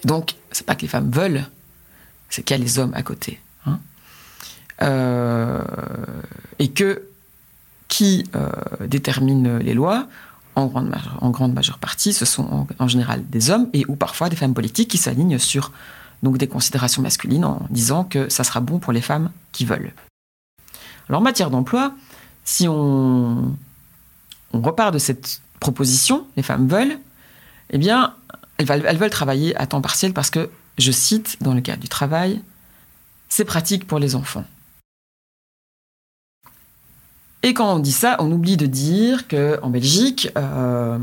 Donc, 0.06 0.36
c'est 0.52 0.66
pas 0.66 0.76
que 0.76 0.84
les 0.84 0.88
femmes 0.88 1.12
veulent, 1.12 1.46
c'est 2.30 2.44
qu'il 2.44 2.58
y 2.58 2.60
a 2.60 2.64
les 2.64 2.80
hommes 2.80 2.94
à 2.94 3.02
côté. 3.02 3.42
Hein. 3.66 3.80
Euh, 4.82 5.64
et 6.60 6.70
que 6.70 7.08
qui 7.88 8.26
euh, 8.36 8.50
détermine 8.88 9.58
les 9.58 9.74
lois, 9.74 10.08
en 10.56 10.68
grande, 10.68 11.54
majeure 11.54 11.80
partie, 11.80 12.14
ce 12.14 12.26
sont 12.26 12.68
en, 12.80 12.88
général 12.88 13.28
des 13.30 13.50
hommes 13.50 13.68
et 13.74 13.84
ou 13.88 13.96
parfois 13.96 14.30
des 14.30 14.36
femmes 14.36 14.54
politiques 14.54 14.90
qui 14.90 14.98
s'alignent 14.98 15.38
sur 15.38 15.72
donc 16.24 16.38
des 16.38 16.48
considérations 16.48 17.02
masculines 17.02 17.44
en 17.44 17.68
disant 17.70 18.06
que 18.06 18.30
ça 18.30 18.44
sera 18.44 18.62
bon 18.62 18.80
pour 18.80 18.94
les 18.94 19.02
femmes 19.02 19.32
qui 19.52 19.66
veulent. 19.66 19.92
Alors 21.10 21.20
en 21.20 21.24
matière 21.24 21.50
d'emploi, 21.50 21.94
si 22.46 22.68
on, 22.70 23.56
repart 24.54 24.94
de 24.94 25.00
cette 25.00 25.42
proposition, 25.60 26.26
les 26.38 26.44
femmes 26.44 26.68
veulent, 26.68 27.00
eh 27.72 27.78
bien, 27.78 28.14
elles, 28.58 28.98
veulent 28.98 29.10
travailler 29.10 29.56
à 29.58 29.68
temps 29.68 29.82
partiel 29.82 30.14
parce 30.14 30.30
que, 30.30 30.50
je 30.78 30.92
cite, 30.92 31.38
dans 31.42 31.54
le 31.54 31.62
cadre 31.62 31.82
du 31.82 31.90
travail, 31.90 32.42
c'est 33.30 33.46
pratique 33.46 33.88
pour 33.88 34.00
les 34.00 34.16
enfants. 34.16 34.46
Et 37.44 37.54
quand 37.54 37.76
on 37.76 37.80
dit 37.80 37.92
ça, 37.92 38.16
on 38.20 38.32
oublie 38.32 38.58
de 38.58 38.66
dire 38.66 39.28
qu'en 39.28 39.70
Belgique, 39.70 40.30
euh, 40.38 40.98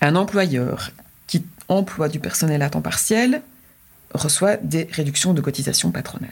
un 0.00 0.16
employeur 0.16 0.90
qui 1.26 1.44
emploie 1.68 2.08
du 2.08 2.20
personnel 2.20 2.62
à 2.62 2.70
temps 2.70 2.82
partiel 2.82 3.42
reçoit 4.14 4.56
des 4.56 4.88
réductions 4.92 5.34
de 5.34 5.40
cotisations 5.40 5.90
patronales. 5.90 6.30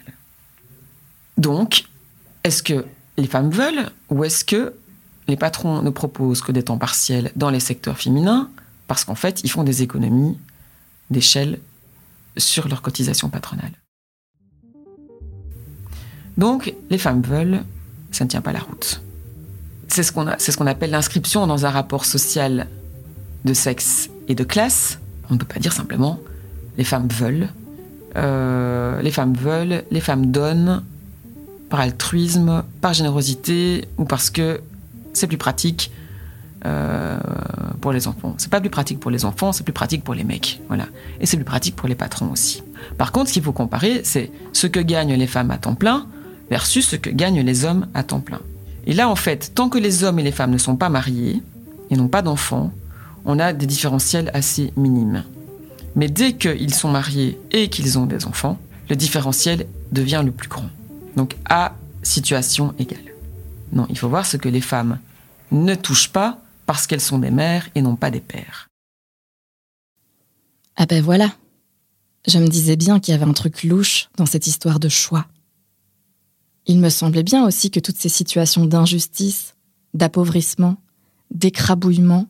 Donc, 1.37 1.85
est-ce 2.45 2.63
que 2.63 2.87
les 3.17 3.27
femmes 3.27 3.51
veulent 3.51 3.91
ou 4.09 4.25
est-ce 4.25 4.45
que 4.45 4.75
les 5.29 5.37
patrons 5.37 5.83
ne 5.83 5.91
proposent 5.91 6.43
que 6.43 6.53
des 6.53 6.63
temps 6.63 6.79
partiels 6.79 7.33
dans 7.37 7.51
les 7.51 7.61
secteurs 7.61 7.99
féminins 7.99 8.51
parce 8.93 9.07
qu'en 9.07 9.15
fait, 9.15 9.43
ils 9.43 9.51
font 9.51 9.65
des 9.65 9.81
économies 9.81 10.37
d'échelle 11.09 11.61
sur 12.37 12.69
leurs 12.69 12.83
cotisations 12.83 13.31
patronales 13.31 13.73
Donc, 16.37 16.75
les 16.91 16.99
femmes 16.99 17.23
veulent, 17.23 17.63
ça 18.11 18.25
ne 18.25 18.29
tient 18.29 18.43
pas 18.43 18.53
la 18.53 18.59
route. 18.59 19.01
C'est 19.89 20.03
ce 20.03 20.13
qu'on 20.13 20.27
ce 20.37 20.55
qu'on 20.59 20.67
appelle 20.67 20.91
l'inscription 20.91 21.47
dans 21.47 21.65
un 21.65 21.71
rapport 21.71 22.05
social 22.05 22.69
de 23.47 23.55
sexe 23.55 24.11
et 24.29 24.35
de 24.35 24.45
classe. 24.45 24.99
On 25.31 25.35
ne 25.37 25.39
peut 25.39 25.47
pas 25.47 25.59
dire 25.59 25.73
simplement 25.73 26.21
les 26.77 26.85
femmes 26.85 27.09
veulent 27.09 27.49
euh, 28.17 29.01
les 29.01 29.11
femmes 29.11 29.33
veulent, 29.33 29.85
les 29.91 30.01
femmes 30.03 30.31
donnent 30.31 30.83
par 31.71 31.81
altruisme, 31.81 32.63
par 32.83 32.93
générosité 32.93 33.89
ou 33.97 34.05
parce 34.05 34.29
que 34.29 34.61
c'est 35.15 35.29
plus 35.29 35.39
pratique 35.39 35.91
euh, 36.65 37.19
pour 37.81 37.93
les 37.93 38.07
enfants. 38.07 38.35
C'est 38.39 38.51
pas 38.51 38.61
plus 38.61 38.71
pratique 38.71 39.01
pour 39.01 39.11
les 39.11 39.25
enfants, 39.25 39.53
c'est 39.53 39.65
plus 39.65 39.73
pratique 39.73 40.05
pour 40.05 40.15
les 40.15 40.25
mecs, 40.25 40.61
voilà. 40.69 40.87
Et 41.21 41.27
c'est 41.27 41.37
plus 41.37 41.45
pratique 41.45 41.77
pour 41.77 41.89
les 41.89 41.95
patrons 41.95 42.31
aussi. 42.31 42.63
Par 42.99 43.13
contre, 43.13 43.29
ce 43.29 43.33
qu'il 43.35 43.43
faut 43.43 43.53
comparer, 43.53 44.03
c'est 44.05 44.31
ce 44.53 44.67
que 44.67 44.81
gagnent 44.81 45.15
les 45.15 45.27
femmes 45.27 45.51
à 45.51 45.59
temps 45.59 45.75
plein 45.75 46.07
versus 46.51 46.87
ce 46.87 46.97
que 46.97 47.11
gagnent 47.11 47.41
les 47.43 47.65
hommes 47.65 47.87
à 47.95 48.03
temps 48.03 48.21
plein. 48.21 48.41
Et 48.87 48.95
là, 48.95 49.09
en 49.09 49.17
fait, 49.17 49.53
tant 49.55 49.69
que 49.69 49.79
les 49.79 50.05
hommes 50.05 50.19
et 50.19 50.23
les 50.23 50.33
femmes 50.33 50.51
ne 50.51 50.59
sont 50.59 50.77
pas 50.77 50.89
mariés 50.89 51.43
et 51.91 51.97
n'ont 51.97 52.09
pas 52.09 52.23
d'enfants, 52.23 52.73
on 53.25 53.39
a 53.39 53.53
des 53.53 53.67
différentiels 53.67 54.31
assez 54.35 54.73
minimes. 54.77 55.25
Mais 55.95 56.09
dès 56.09 56.35
qu'ils 56.35 56.75
sont 56.75 56.91
mariés 56.91 57.39
et 57.51 57.69
qu'ils 57.69 57.99
ont 57.99 58.07
des 58.07 58.27
enfants, 58.27 58.59
le 58.89 58.97
différentiel 58.97 59.67
devient 59.93 60.23
le 60.25 60.33
plus 60.33 60.49
grand. 60.49 60.69
Donc 61.17 61.37
à 61.49 61.75
situation 62.03 62.75
égale. 62.79 62.99
Non, 63.73 63.87
il 63.89 63.99
faut 63.99 64.09
voir 64.09 64.27
ce 64.27 64.37
que 64.37 64.49
les 64.49 64.61
femmes 64.61 64.99
ne 65.51 65.75
touchent 65.75 66.11
pas 66.11 66.39
parce 66.73 66.87
qu'elles 66.87 67.03
sont 67.03 67.19
des 67.19 67.31
mères 67.31 67.69
et 67.75 67.83
non 67.83 67.97
pas 67.97 68.11
des 68.11 68.23
pères. 68.23 68.71
Ah 70.75 70.87
ben 70.87 71.03
voilà. 71.03 71.31
Je 72.27 72.39
me 72.39 72.49
disais 72.49 72.77
bien 72.77 72.99
qu'il 72.99 73.13
y 73.13 73.15
avait 73.15 73.29
un 73.29 73.35
truc 73.35 73.63
louche 73.63 74.09
dans 74.17 74.25
cette 74.25 74.47
histoire 74.47 74.81
de 74.81 74.89
choix. 74.89 75.27
Il 76.65 76.79
me 76.79 76.89
semblait 76.89 77.25
bien 77.25 77.45
aussi 77.47 77.71
que 77.71 77.79
toutes 77.79 77.99
ces 77.99 78.09
situations 78.09 78.65
d'injustice, 78.65 79.55
d'appauvrissement, 79.93 80.79
d'écrabouillement, 81.31 82.27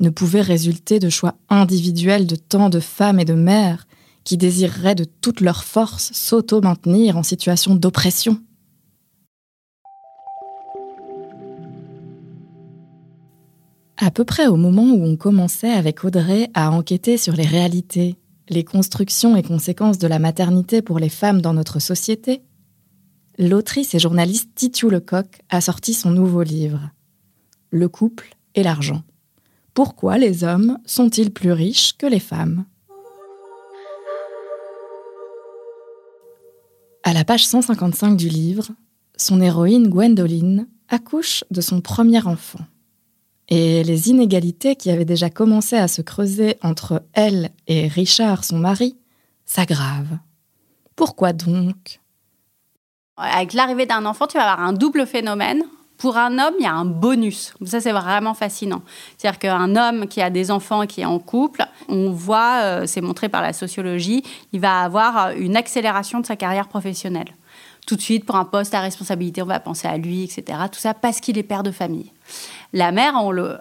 ne 0.00 0.08
pouvait 0.08 0.40
résulter 0.40 0.98
de 0.98 1.10
choix 1.10 1.34
individuels 1.50 2.26
de 2.26 2.36
tant 2.36 2.70
de 2.70 2.80
femmes 2.80 3.20
et 3.20 3.26
de 3.26 3.34
mères 3.34 3.86
qui 4.24 4.38
désireraient 4.38 4.94
de 4.94 5.04
toute 5.04 5.42
leur 5.42 5.64
force 5.64 6.12
s'auto-maintenir 6.14 7.18
en 7.18 7.22
situation 7.22 7.74
d'oppression. 7.74 8.40
À 13.98 14.10
peu 14.10 14.24
près 14.24 14.46
au 14.46 14.56
moment 14.56 14.82
où 14.82 15.04
on 15.04 15.16
commençait 15.16 15.72
avec 15.72 16.04
Audrey 16.04 16.50
à 16.52 16.70
enquêter 16.70 17.16
sur 17.16 17.32
les 17.32 17.46
réalités, 17.46 18.16
les 18.50 18.62
constructions 18.62 19.36
et 19.36 19.42
conséquences 19.42 19.96
de 19.98 20.06
la 20.06 20.18
maternité 20.18 20.82
pour 20.82 20.98
les 20.98 21.08
femmes 21.08 21.40
dans 21.40 21.54
notre 21.54 21.78
société, 21.78 22.42
l'autrice 23.38 23.94
et 23.94 23.98
journaliste 23.98 24.50
Titiou 24.54 24.90
Lecoq 24.90 25.40
a 25.48 25.62
sorti 25.62 25.94
son 25.94 26.10
nouveau 26.10 26.42
livre 26.42 26.90
Le 27.70 27.88
couple 27.88 28.36
et 28.54 28.62
l'argent. 28.62 29.02
Pourquoi 29.72 30.18
les 30.18 30.44
hommes 30.44 30.78
sont-ils 30.84 31.32
plus 31.32 31.52
riches 31.52 31.96
que 31.96 32.06
les 32.06 32.20
femmes? 32.20 32.66
À 37.02 37.14
la 37.14 37.24
page 37.24 37.46
155 37.46 38.16
du 38.16 38.28
livre, 38.28 38.68
son 39.16 39.40
héroïne 39.40 39.88
Gwendoline 39.88 40.66
accouche 40.90 41.44
de 41.50 41.62
son 41.62 41.80
premier 41.80 42.26
enfant. 42.26 42.60
Et 43.48 43.84
les 43.84 44.08
inégalités 44.08 44.74
qui 44.74 44.90
avaient 44.90 45.04
déjà 45.04 45.30
commencé 45.30 45.76
à 45.76 45.88
se 45.88 46.02
creuser 46.02 46.56
entre 46.62 47.04
elle 47.12 47.50
et 47.68 47.86
Richard, 47.86 48.44
son 48.44 48.58
mari, 48.58 48.96
s'aggravent. 49.44 50.18
Pourquoi 50.96 51.32
donc? 51.32 52.00
Avec 53.16 53.52
l'arrivée 53.52 53.86
d'un 53.86 54.04
enfant, 54.04 54.26
tu 54.26 54.36
vas 54.36 54.50
avoir 54.50 54.66
un 54.66 54.72
double 54.72 55.06
phénomène. 55.06 55.62
Pour 55.96 56.18
un 56.18 56.38
homme, 56.38 56.54
il 56.58 56.64
y 56.64 56.66
a 56.66 56.74
un 56.74 56.84
bonus. 56.84 57.54
Ça, 57.64 57.80
c'est 57.80 57.92
vraiment 57.92 58.34
fascinant. 58.34 58.82
C'est-à-dire 59.16 59.38
qu'un 59.38 59.76
homme 59.76 60.06
qui 60.06 60.20
a 60.20 60.28
des 60.28 60.50
enfants, 60.50 60.86
qui 60.86 61.00
est 61.00 61.06
en 61.06 61.18
couple, 61.18 61.64
on 61.88 62.10
voit, 62.10 62.60
euh, 62.62 62.86
c'est 62.86 63.00
montré 63.00 63.30
par 63.30 63.40
la 63.40 63.54
sociologie, 63.54 64.22
il 64.52 64.60
va 64.60 64.82
avoir 64.82 65.30
une 65.30 65.56
accélération 65.56 66.20
de 66.20 66.26
sa 66.26 66.36
carrière 66.36 66.68
professionnelle. 66.68 67.28
Tout 67.86 67.96
de 67.96 68.00
suite, 68.00 68.26
pour 68.26 68.36
un 68.36 68.44
poste 68.44 68.74
à 68.74 68.80
responsabilité, 68.80 69.42
on 69.42 69.46
va 69.46 69.60
penser 69.60 69.88
à 69.88 69.96
lui, 69.96 70.24
etc. 70.24 70.58
Tout 70.70 70.80
ça 70.80 70.92
parce 70.92 71.20
qu'il 71.20 71.38
est 71.38 71.44
père 71.44 71.62
de 71.62 71.70
famille. 71.70 72.12
La 72.72 72.92
mère, 72.92 73.14
on 73.16 73.30
le, 73.30 73.58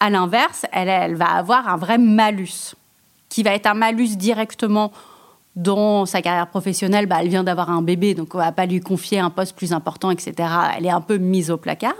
à 0.00 0.10
l'inverse, 0.10 0.66
elle, 0.72 0.88
elle 0.88 1.14
va 1.14 1.30
avoir 1.30 1.68
un 1.68 1.76
vrai 1.76 1.98
malus, 1.98 2.74
qui 3.30 3.42
va 3.42 3.52
être 3.54 3.66
un 3.66 3.74
malus 3.74 4.16
directement 4.16 4.92
dans 5.56 6.04
sa 6.04 6.20
carrière 6.20 6.48
professionnelle, 6.48 7.06
bah, 7.06 7.18
elle 7.20 7.28
vient 7.28 7.44
d'avoir 7.44 7.70
un 7.70 7.80
bébé, 7.80 8.14
donc 8.14 8.34
on 8.34 8.38
va 8.38 8.50
pas 8.50 8.66
lui 8.66 8.80
confier 8.80 9.20
un 9.20 9.30
poste 9.30 9.56
plus 9.56 9.72
important, 9.72 10.10
etc. 10.10 10.48
Elle 10.76 10.86
est 10.86 10.90
un 10.90 11.00
peu 11.00 11.16
mise 11.16 11.50
au 11.50 11.56
placard. 11.56 11.94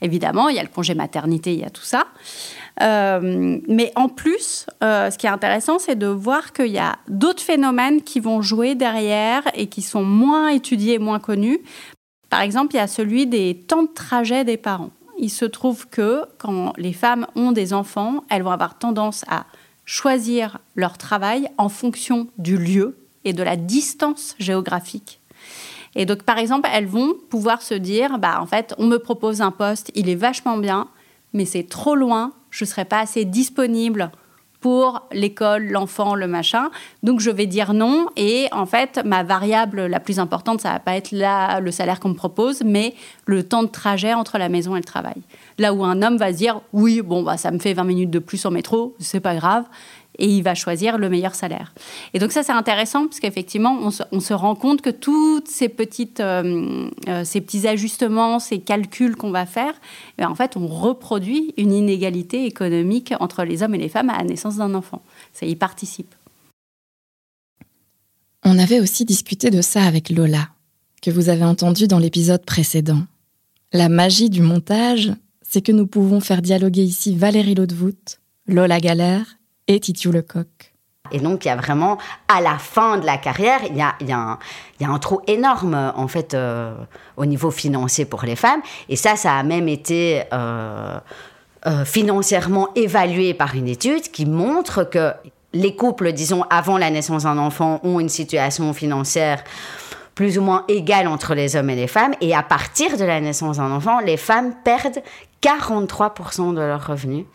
Évidemment, 0.00 0.48
il 0.48 0.56
y 0.56 0.58
a 0.60 0.62
le 0.62 0.68
congé 0.68 0.94
maternité, 0.94 1.52
il 1.52 1.60
y 1.60 1.64
a 1.64 1.70
tout 1.70 1.82
ça. 1.82 2.06
Euh, 2.80 3.58
mais 3.68 3.92
en 3.96 4.08
plus, 4.08 4.66
euh, 4.82 5.10
ce 5.10 5.18
qui 5.18 5.26
est 5.26 5.30
intéressant, 5.30 5.78
c'est 5.78 5.96
de 5.96 6.06
voir 6.06 6.52
qu'il 6.52 6.68
y 6.68 6.78
a 6.78 6.96
d'autres 7.08 7.42
phénomènes 7.42 8.02
qui 8.02 8.20
vont 8.20 8.40
jouer 8.40 8.74
derrière 8.74 9.42
et 9.54 9.66
qui 9.66 9.82
sont 9.82 10.04
moins 10.04 10.48
étudiés, 10.48 10.98
moins 10.98 11.20
connus. 11.20 11.60
Par 12.30 12.40
exemple, 12.40 12.74
il 12.74 12.78
y 12.78 12.80
a 12.80 12.86
celui 12.86 13.26
des 13.26 13.54
temps 13.54 13.82
de 13.82 13.92
trajet 13.92 14.44
des 14.44 14.56
parents. 14.56 14.90
Il 15.18 15.30
se 15.30 15.44
trouve 15.44 15.86
que 15.88 16.24
quand 16.38 16.72
les 16.78 16.94
femmes 16.94 17.26
ont 17.36 17.52
des 17.52 17.74
enfants, 17.74 18.24
elles 18.30 18.42
vont 18.42 18.50
avoir 18.50 18.78
tendance 18.78 19.24
à 19.28 19.44
choisir 19.84 20.58
leur 20.74 20.96
travail 20.96 21.48
en 21.58 21.68
fonction 21.68 22.28
du 22.38 22.56
lieu 22.56 22.96
et 23.24 23.32
de 23.32 23.42
la 23.42 23.56
distance 23.56 24.34
géographique. 24.38 25.20
Et 25.94 26.06
donc, 26.06 26.22
par 26.22 26.38
exemple, 26.38 26.68
elles 26.72 26.86
vont 26.86 27.14
pouvoir 27.28 27.60
se 27.60 27.74
dire, 27.74 28.18
bah, 28.18 28.40
en 28.40 28.46
fait, 28.46 28.74
on 28.78 28.86
me 28.86 28.96
propose 28.96 29.42
un 29.42 29.50
poste, 29.50 29.90
il 29.94 30.08
est 30.08 30.14
vachement 30.14 30.56
bien, 30.56 30.88
mais 31.34 31.44
c'est 31.44 31.68
trop 31.68 31.94
loin, 31.94 32.32
je 32.52 32.64
ne 32.64 32.68
serai 32.68 32.84
pas 32.84 33.00
assez 33.00 33.24
disponible 33.24 34.12
pour 34.60 35.02
l'école, 35.10 35.66
l'enfant, 35.66 36.14
le 36.14 36.28
machin. 36.28 36.70
Donc 37.02 37.18
je 37.18 37.30
vais 37.30 37.46
dire 37.46 37.74
non. 37.74 38.06
Et 38.16 38.46
en 38.52 38.64
fait, 38.64 39.00
ma 39.04 39.24
variable 39.24 39.86
la 39.86 39.98
plus 39.98 40.20
importante, 40.20 40.60
ça 40.60 40.70
va 40.70 40.78
pas 40.78 40.94
être 40.94 41.10
le 41.12 41.70
salaire 41.72 41.98
qu'on 41.98 42.10
me 42.10 42.14
propose, 42.14 42.62
mais 42.64 42.94
le 43.26 43.42
temps 43.42 43.64
de 43.64 43.68
trajet 43.68 44.14
entre 44.14 44.38
la 44.38 44.48
maison 44.48 44.76
et 44.76 44.78
le 44.78 44.84
travail. 44.84 45.20
Là 45.58 45.74
où 45.74 45.84
un 45.84 46.00
homme 46.00 46.16
va 46.16 46.32
se 46.32 46.38
dire 46.38 46.60
oui, 46.72 47.02
bon 47.02 47.24
bah 47.24 47.36
ça 47.36 47.50
me 47.50 47.58
fait 47.58 47.74
20 47.74 47.82
minutes 47.82 48.10
de 48.10 48.20
plus 48.20 48.46
en 48.46 48.52
métro, 48.52 48.94
c'est 49.00 49.20
pas 49.20 49.34
grave 49.34 49.64
et 50.18 50.26
il 50.26 50.42
va 50.42 50.54
choisir 50.54 50.98
le 50.98 51.08
meilleur 51.08 51.34
salaire. 51.34 51.72
Et 52.14 52.18
donc 52.18 52.32
ça, 52.32 52.42
c'est 52.42 52.52
intéressant 52.52 53.06
parce 53.06 53.20
qu'effectivement, 53.20 53.78
on 53.80 54.20
se, 54.20 54.34
rend 54.34 54.54
compte 54.54 54.82
que 54.82 54.90
petites, 55.68 56.20
euh, 56.20 56.88
euh, 57.08 57.24
ces 57.24 57.40
petits 57.40 57.66
ajustements, 57.66 58.38
ces 58.38 58.60
calculs 58.60 59.16
qu'on 59.16 59.30
va 59.30 59.46
faire, 59.46 59.74
eh 60.18 60.24
en 60.24 60.34
fait, 60.34 60.56
on 60.56 60.66
reproduit 60.66 61.54
une 61.56 61.72
inégalité 61.72 62.46
économique 62.46 63.14
entre 63.20 63.44
les 63.44 63.62
hommes 63.62 63.74
et 63.74 63.78
les 63.78 63.88
femmes 63.88 64.10
à 64.10 64.18
la 64.18 64.24
naissance 64.24 64.56
d'un 64.56 64.74
enfant. 64.74 65.02
Ça 65.32 65.46
y 65.46 65.56
participe. 65.56 66.14
On 68.44 68.58
avait 68.58 68.80
aussi 68.80 69.04
discuté 69.04 69.50
de 69.50 69.62
ça 69.62 69.84
avec 69.84 70.10
Lola, 70.10 70.48
que 71.00 71.10
vous 71.10 71.28
avez 71.28 71.44
entendu 71.44 71.86
dans 71.86 71.98
l'épisode 71.98 72.44
précédent. 72.44 73.02
La 73.72 73.88
magie 73.88 74.30
du 74.30 74.42
montage, 74.42 75.12
c'est 75.42 75.62
que 75.62 75.72
nous 75.72 75.86
pouvons 75.86 76.20
faire 76.20 76.42
dialoguer 76.42 76.82
ici 76.82 77.14
Valérie 77.14 77.54
Laudevoot, 77.54 78.18
Lola 78.46 78.80
Galère 78.80 79.38
et 79.68 79.80
Titiou 79.80 80.12
Lecoq. 80.12 80.72
Et 81.12 81.18
donc, 81.18 81.44
il 81.44 81.48
y 81.48 81.50
a 81.50 81.56
vraiment, 81.56 81.98
à 82.28 82.40
la 82.40 82.58
fin 82.58 82.96
de 82.96 83.04
la 83.04 83.18
carrière, 83.18 83.60
il 83.68 83.76
y 83.76 84.12
a, 84.12 84.38
un, 84.80 84.98
trou 84.98 85.20
énorme, 85.26 85.92
en 85.94 86.08
fait, 86.08 86.34
euh, 86.34 86.74
au 87.16 87.26
niveau 87.26 87.50
financier 87.50 88.04
pour 88.04 88.22
les 88.22 88.36
femmes. 88.36 88.62
Et 88.88 88.96
ça, 88.96 89.16
ça 89.16 89.34
a 89.34 89.42
même 89.42 89.68
été 89.68 90.22
euh, 90.32 90.98
euh, 91.66 91.84
financièrement 91.84 92.68
évalué 92.74 93.34
par 93.34 93.54
une 93.54 93.68
étude 93.68 94.10
qui 94.10 94.24
montre 94.24 94.84
que 94.84 95.12
les 95.52 95.76
couples, 95.76 96.12
disons, 96.12 96.44
avant 96.48 96.78
la 96.78 96.90
naissance 96.90 97.24
d'un 97.24 97.36
enfant, 97.36 97.80
ont 97.82 98.00
une 98.00 98.08
situation 98.08 98.72
financière 98.72 99.44
plus 100.14 100.38
ou 100.38 100.42
moins 100.42 100.64
égale 100.68 101.08
entre 101.08 101.34
les 101.34 101.56
hommes 101.56 101.70
et 101.70 101.76
les 101.76 101.86
femmes. 101.88 102.14
Et 102.22 102.34
à 102.34 102.42
partir 102.42 102.96
de 102.96 103.04
la 103.04 103.20
naissance 103.20 103.58
d'un 103.58 103.70
enfant, 103.70 104.00
les 104.00 104.16
femmes 104.16 104.54
perdent 104.64 105.02
43% 105.42 106.54
de 106.54 106.60
leurs 106.60 106.86
revenus 106.86 107.26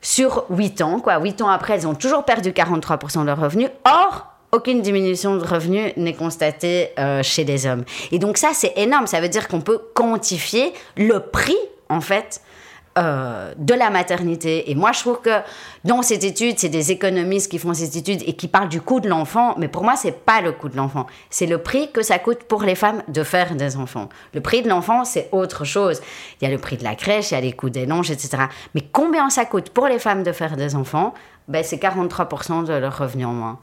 sur 0.00 0.44
8 0.50 0.82
ans. 0.82 1.00
Quoi. 1.00 1.18
8 1.20 1.42
ans 1.42 1.48
après, 1.48 1.74
elles 1.74 1.86
ont 1.86 1.94
toujours 1.94 2.24
perdu 2.24 2.50
43% 2.50 3.20
de 3.20 3.26
leurs 3.26 3.40
revenus. 3.40 3.68
Or, 3.84 4.26
aucune 4.52 4.82
diminution 4.82 5.36
de 5.36 5.44
revenus 5.44 5.92
n'est 5.96 6.14
constatée 6.14 6.90
euh, 6.98 7.22
chez 7.22 7.44
les 7.44 7.66
hommes. 7.66 7.84
Et 8.10 8.18
donc 8.18 8.36
ça, 8.36 8.50
c'est 8.52 8.72
énorme. 8.76 9.06
Ça 9.06 9.20
veut 9.20 9.28
dire 9.28 9.48
qu'on 9.48 9.60
peut 9.60 9.80
quantifier 9.94 10.72
le 10.96 11.20
prix, 11.20 11.56
en 11.88 12.00
fait, 12.00 12.40
euh, 12.98 13.54
de 13.56 13.72
la 13.72 13.88
maternité. 13.88 14.68
Et 14.68 14.74
moi, 14.74 14.90
je 14.90 14.98
trouve 14.98 15.20
que 15.20 15.38
dans 15.84 16.02
cette 16.02 16.24
étude, 16.24 16.58
c'est 16.58 16.68
des 16.68 16.90
économistes 16.90 17.48
qui 17.48 17.60
font 17.60 17.72
cette 17.72 17.94
étude 17.94 18.20
et 18.26 18.32
qui 18.32 18.48
parlent 18.48 18.68
du 18.68 18.80
coût 18.80 18.98
de 18.98 19.08
l'enfant. 19.08 19.54
Mais 19.58 19.68
pour 19.68 19.84
moi, 19.84 19.94
c'est 19.94 20.24
pas 20.24 20.40
le 20.40 20.50
coût 20.50 20.68
de 20.68 20.76
l'enfant. 20.76 21.06
C'est 21.30 21.46
le 21.46 21.58
prix 21.58 21.92
que 21.92 22.02
ça 22.02 22.18
coûte 22.18 22.42
pour 22.44 22.64
les 22.64 22.74
femmes 22.74 23.04
de 23.06 23.22
faire 23.22 23.54
des 23.54 23.76
enfants. 23.76 24.08
Le 24.34 24.40
prix 24.40 24.62
de 24.62 24.68
l'enfant, 24.68 25.04
c'est 25.04 25.28
autre 25.30 25.64
chose. 25.64 26.00
Il 26.40 26.44
y 26.44 26.48
a 26.48 26.50
le 26.50 26.58
prix 26.58 26.78
de 26.78 26.82
la 26.82 26.96
crèche, 26.96 27.30
il 27.30 27.34
y 27.34 27.36
a 27.36 27.40
les 27.40 27.52
coûts 27.52 27.70
des 27.70 27.86
longes, 27.86 28.10
etc. 28.10 28.30
Mais 28.74 28.82
combien 28.92 29.30
ça 29.30 29.44
coûte 29.44 29.70
pour 29.70 29.86
les 29.86 30.00
femmes 30.00 30.24
de 30.24 30.32
faire 30.32 30.56
des 30.56 30.74
enfants? 30.74 31.14
Ben, 31.46 31.62
C'est 31.62 31.80
43% 31.80 32.64
de 32.64 32.72
leur 32.72 32.98
revenu 32.98 33.24
en 33.24 33.32
moins. 33.32 33.60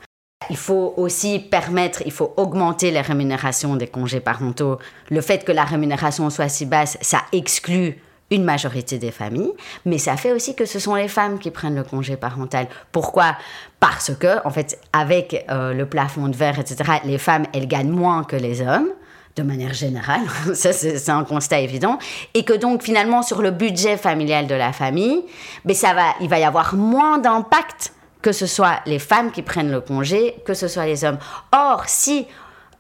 Il 0.50 0.58
faut 0.58 0.94
aussi 0.96 1.40
permettre, 1.40 2.02
il 2.06 2.14
faut 2.14 2.34
augmenter 2.38 2.92
les 2.92 3.02
rémunérations 3.02 3.76
des 3.76 3.88
congés 3.88 4.22
parentaux. 4.22 4.78
Le 5.10 5.20
fait 5.20 5.44
que 5.44 5.52
la 5.52 5.66
rémunération 5.66 6.30
soit 6.30 6.48
si 6.48 6.66
basse, 6.66 6.98
ça 7.02 7.24
exclut 7.34 7.98
une 8.30 8.44
majorité 8.44 8.98
des 8.98 9.12
familles, 9.12 9.54
mais 9.86 9.98
ça 9.98 10.18
fait 10.18 10.32
aussi 10.32 10.56
que 10.56 10.66
ce 10.66 10.80
sont 10.80 10.96
les 10.96 11.08
femmes 11.08 11.40
qui 11.40 11.52
prennent 11.52 11.76
le 11.76 11.84
congé 11.84 12.18
parental. 12.18 12.68
Pourquoi? 12.92 13.38
Parce 13.80 14.12
que, 14.14 14.46
en 14.46 14.50
fait, 14.50 14.80
avec 14.92 15.46
euh, 15.50 15.74
le 15.74 15.86
plafond 15.86 16.28
de 16.28 16.36
verre, 16.36 16.60
etc., 16.60 17.00
les 17.06 17.18
femmes, 17.18 17.46
elles 17.54 17.68
gagnent 17.68 17.92
moins 17.92 18.24
que 18.24 18.36
les 18.36 18.62
hommes 18.62 18.90
de 19.38 19.44
manière 19.44 19.74
générale, 19.74 20.22
ça 20.56 20.74
c'est 20.74 21.10
un 21.10 21.24
constat 21.24 21.60
évident, 21.60 22.00
et 22.34 22.44
que 22.44 22.54
donc 22.54 22.82
finalement 22.82 23.22
sur 23.22 23.42
le 23.44 23.52
budget 23.52 23.96
familial 23.96 24.48
de 24.48 24.56
la 24.56 24.74
famille, 24.74 25.24
mais 25.64 25.74
ben, 25.74 25.76
ça 25.76 25.94
va, 25.94 26.16
il 26.22 26.28
va 26.28 26.40
y 26.40 26.44
avoir 26.44 26.76
moins 26.76 27.20
d'impact 27.20 27.94
que 28.24 28.32
ce 28.32 28.48
soit 28.48 28.80
les 28.86 29.00
femmes 29.00 29.32
qui 29.32 29.44
prennent 29.44 29.72
le 29.72 29.80
congé, 29.80 30.42
que 30.44 30.56
ce 30.56 30.68
soit 30.68 30.86
les 30.86 31.06
hommes. 31.06 31.20
Or, 31.52 31.84
si 31.88 32.26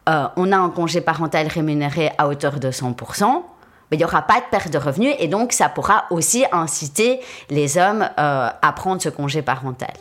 euh, 0.10 0.28
on 0.36 0.52
a 0.52 0.58
un 0.58 0.70
congé 0.70 1.00
parental 1.00 1.48
rémunéré 1.48 2.12
à 2.18 2.28
hauteur 2.28 2.60
de 2.60 2.72
100%, 2.72 3.44
il 3.96 4.00
n'y 4.00 4.06
aura 4.06 4.22
pas 4.22 4.42
de 4.42 4.46
perte 4.52 4.72
de 4.72 4.78
revenus 4.78 5.16
et 5.20 5.28
donc 5.28 5.54
ça 5.54 5.70
pourra 5.70 6.06
aussi 6.10 6.44
inciter 6.52 7.20
les 7.50 7.78
hommes 7.78 8.10
euh, 8.20 8.50
à 8.62 8.74
prendre 8.74 9.02
ce 9.02 9.10
congé 9.10 9.42
parental. 9.42 9.94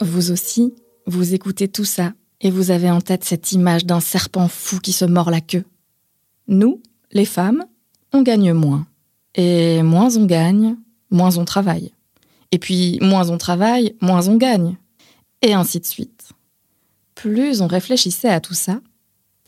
Vous 0.00 0.30
aussi, 0.30 0.74
vous 1.06 1.34
écoutez 1.34 1.68
tout 1.68 1.84
ça 1.84 2.12
et 2.40 2.50
vous 2.50 2.70
avez 2.70 2.90
en 2.90 3.00
tête 3.00 3.24
cette 3.24 3.52
image 3.52 3.84
d'un 3.84 4.00
serpent 4.00 4.48
fou 4.48 4.78
qui 4.80 4.92
se 4.92 5.04
mord 5.04 5.30
la 5.30 5.42
queue. 5.42 5.64
Nous, 6.48 6.80
les 7.12 7.26
femmes, 7.26 7.64
on 8.12 8.22
gagne 8.22 8.52
moins. 8.52 8.86
Et 9.34 9.82
moins 9.82 10.16
on 10.16 10.24
gagne, 10.24 10.76
moins 11.10 11.36
on 11.36 11.44
travaille. 11.44 11.92
Et 12.50 12.58
puis, 12.58 12.98
moins 13.00 13.30
on 13.30 13.38
travaille, 13.38 13.94
moins 14.00 14.26
on 14.28 14.36
gagne. 14.36 14.76
Et 15.42 15.52
ainsi 15.52 15.80
de 15.80 15.86
suite. 15.86 16.30
Plus 17.14 17.60
on 17.60 17.66
réfléchissait 17.66 18.30
à 18.30 18.40
tout 18.40 18.54
ça, 18.54 18.80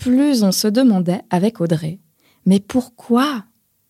plus 0.03 0.43
on 0.43 0.51
se 0.51 0.67
demandait 0.67 1.23
avec 1.31 1.61
Audrey, 1.61 2.01
mais 2.45 2.59
pourquoi 2.59 3.45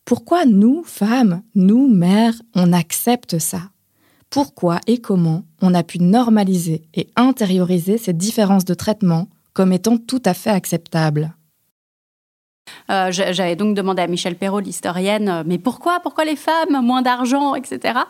Pourquoi 0.04 0.44
nous, 0.44 0.82
femmes, 0.84 1.42
nous, 1.54 1.88
mères, 1.88 2.34
on 2.54 2.74
accepte 2.74 3.38
ça? 3.38 3.70
Pourquoi 4.28 4.78
et 4.86 4.98
comment 4.98 5.44
on 5.62 5.72
a 5.72 5.82
pu 5.82 6.00
normaliser 6.00 6.82
et 6.94 7.08
intérioriser 7.16 7.96
ces 7.96 8.12
différences 8.12 8.66
de 8.66 8.74
traitement 8.74 9.28
comme 9.54 9.72
étant 9.72 9.96
tout 9.96 10.20
à 10.26 10.34
fait 10.34 10.50
acceptables? 10.50 11.34
Euh, 12.90 13.10
J'avais 13.10 13.56
donc 13.56 13.74
demandé 13.74 14.02
à 14.02 14.06
Michel 14.06 14.36
Perrault, 14.36 14.60
l'historienne, 14.60 15.28
euh, 15.28 15.42
mais 15.46 15.58
pourquoi 15.58 16.00
Pourquoi 16.00 16.24
les 16.24 16.36
femmes 16.36 16.80
Moins 16.82 17.02
d'argent, 17.02 17.54
etc. 17.54 18.00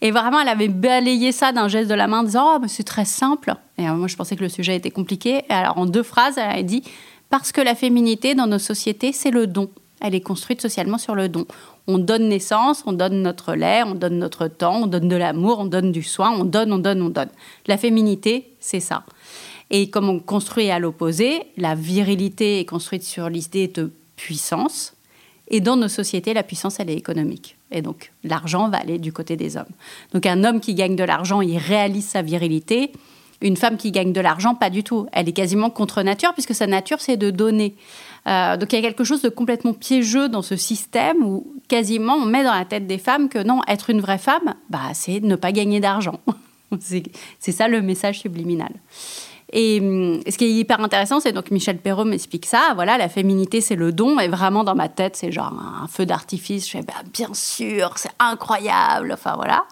Et 0.00 0.10
vraiment, 0.10 0.40
elle 0.40 0.48
avait 0.48 0.68
balayé 0.68 1.32
ça 1.32 1.52
d'un 1.52 1.68
geste 1.68 1.88
de 1.88 1.94
la 1.94 2.06
main 2.06 2.20
en 2.20 2.24
disant 2.24 2.56
Oh, 2.56 2.64
c'est 2.68 2.84
très 2.84 3.04
simple. 3.04 3.54
Et 3.78 3.88
euh, 3.88 3.94
moi, 3.94 4.08
je 4.08 4.16
pensais 4.16 4.36
que 4.36 4.42
le 4.42 4.48
sujet 4.48 4.76
était 4.76 4.90
compliqué. 4.90 5.44
Et 5.48 5.52
alors, 5.52 5.78
en 5.78 5.86
deux 5.86 6.02
phrases, 6.02 6.38
elle 6.38 6.58
a 6.58 6.62
dit 6.62 6.82
parce 7.30 7.52
que 7.52 7.60
la 7.60 7.74
féminité 7.74 8.34
dans 8.34 8.46
nos 8.46 8.58
sociétés, 8.58 9.12
c'est 9.12 9.30
le 9.30 9.46
don. 9.46 9.70
Elle 10.00 10.14
est 10.14 10.20
construite 10.20 10.60
socialement 10.60 10.98
sur 10.98 11.14
le 11.14 11.28
don. 11.28 11.46
On 11.86 11.98
donne 11.98 12.28
naissance, 12.28 12.82
on 12.86 12.92
donne 12.92 13.22
notre 13.22 13.54
lait, 13.54 13.82
on 13.84 13.94
donne 13.94 14.18
notre 14.18 14.48
temps, 14.48 14.82
on 14.82 14.86
donne 14.86 15.08
de 15.08 15.16
l'amour, 15.16 15.60
on 15.60 15.64
donne 15.64 15.92
du 15.92 16.02
soin, 16.02 16.32
on 16.32 16.44
donne, 16.44 16.72
on 16.72 16.78
donne, 16.78 17.00
on 17.02 17.08
donne. 17.08 17.30
La 17.66 17.76
féminité, 17.76 18.52
c'est 18.60 18.80
ça. 18.80 19.04
Et 19.70 19.90
comme 19.90 20.08
on 20.08 20.18
construit 20.18 20.70
à 20.70 20.78
l'opposé, 20.78 21.42
la 21.56 21.74
virilité 21.74 22.60
est 22.60 22.64
construite 22.64 23.02
sur 23.02 23.28
l'idée 23.28 23.68
de 23.68 23.90
puissance 24.16 24.94
Et 25.48 25.60
dans 25.60 25.76
nos 25.76 25.88
sociétés, 25.88 26.34
la 26.34 26.42
puissance, 26.42 26.80
elle 26.80 26.90
est 26.90 26.96
économique. 26.96 27.56
Et 27.70 27.82
donc, 27.82 28.12
l'argent 28.24 28.68
va 28.68 28.78
aller 28.78 28.98
du 28.98 29.12
côté 29.12 29.36
des 29.36 29.56
hommes. 29.56 29.72
Donc, 30.12 30.26
un 30.26 30.42
homme 30.44 30.60
qui 30.60 30.74
gagne 30.74 30.96
de 30.96 31.04
l'argent, 31.04 31.40
il 31.40 31.58
réalise 31.58 32.06
sa 32.06 32.22
virilité. 32.22 32.92
Une 33.42 33.56
femme 33.56 33.76
qui 33.76 33.90
gagne 33.90 34.12
de 34.12 34.20
l'argent, 34.20 34.54
pas 34.54 34.70
du 34.70 34.82
tout. 34.82 35.06
Elle 35.12 35.28
est 35.28 35.32
quasiment 35.32 35.70
contre 35.70 36.02
nature, 36.02 36.32
puisque 36.32 36.54
sa 36.54 36.66
nature, 36.66 37.00
c'est 37.00 37.16
de 37.16 37.30
donner. 37.30 37.74
Euh, 38.26 38.56
donc, 38.56 38.72
il 38.72 38.76
y 38.76 38.78
a 38.78 38.82
quelque 38.82 39.04
chose 39.04 39.22
de 39.22 39.28
complètement 39.28 39.72
piégeux 39.72 40.28
dans 40.28 40.42
ce 40.42 40.56
système 40.56 41.22
où 41.22 41.54
quasiment 41.68 42.14
on 42.14 42.24
met 42.24 42.44
dans 42.44 42.54
la 42.54 42.64
tête 42.64 42.86
des 42.86 42.98
femmes 42.98 43.28
que 43.28 43.38
non, 43.38 43.60
être 43.68 43.90
une 43.90 44.00
vraie 44.00 44.18
femme, 44.18 44.54
bah, 44.70 44.90
c'est 44.94 45.20
ne 45.20 45.36
pas 45.36 45.52
gagner 45.52 45.80
d'argent. 45.80 46.20
c'est 46.80 47.52
ça 47.52 47.68
le 47.68 47.82
message 47.82 48.20
subliminal. 48.20 48.72
Et 49.52 49.78
hum, 49.80 50.20
ce 50.28 50.36
qui 50.36 50.44
est 50.44 50.50
hyper 50.50 50.80
intéressant, 50.80 51.20
c'est 51.20 51.32
donc 51.32 51.50
Michel 51.50 51.78
Perrault 51.78 52.04
m'explique 52.04 52.46
ça. 52.46 52.72
Voilà, 52.74 52.98
la 52.98 53.08
féminité, 53.08 53.60
c'est 53.60 53.76
le 53.76 53.92
don. 53.92 54.18
Et 54.18 54.28
vraiment, 54.28 54.64
dans 54.64 54.74
ma 54.74 54.88
tête, 54.88 55.16
c'est 55.16 55.30
genre 55.30 55.52
un 55.52 55.86
feu 55.86 56.04
d'artifice. 56.04 56.66
Je 56.66 56.72
fais, 56.72 56.82
bah, 56.82 56.94
bien 57.12 57.32
sûr, 57.32 57.92
c'est 57.96 58.10
incroyable. 58.18 59.12
Enfin, 59.12 59.34
voilà. 59.36 59.64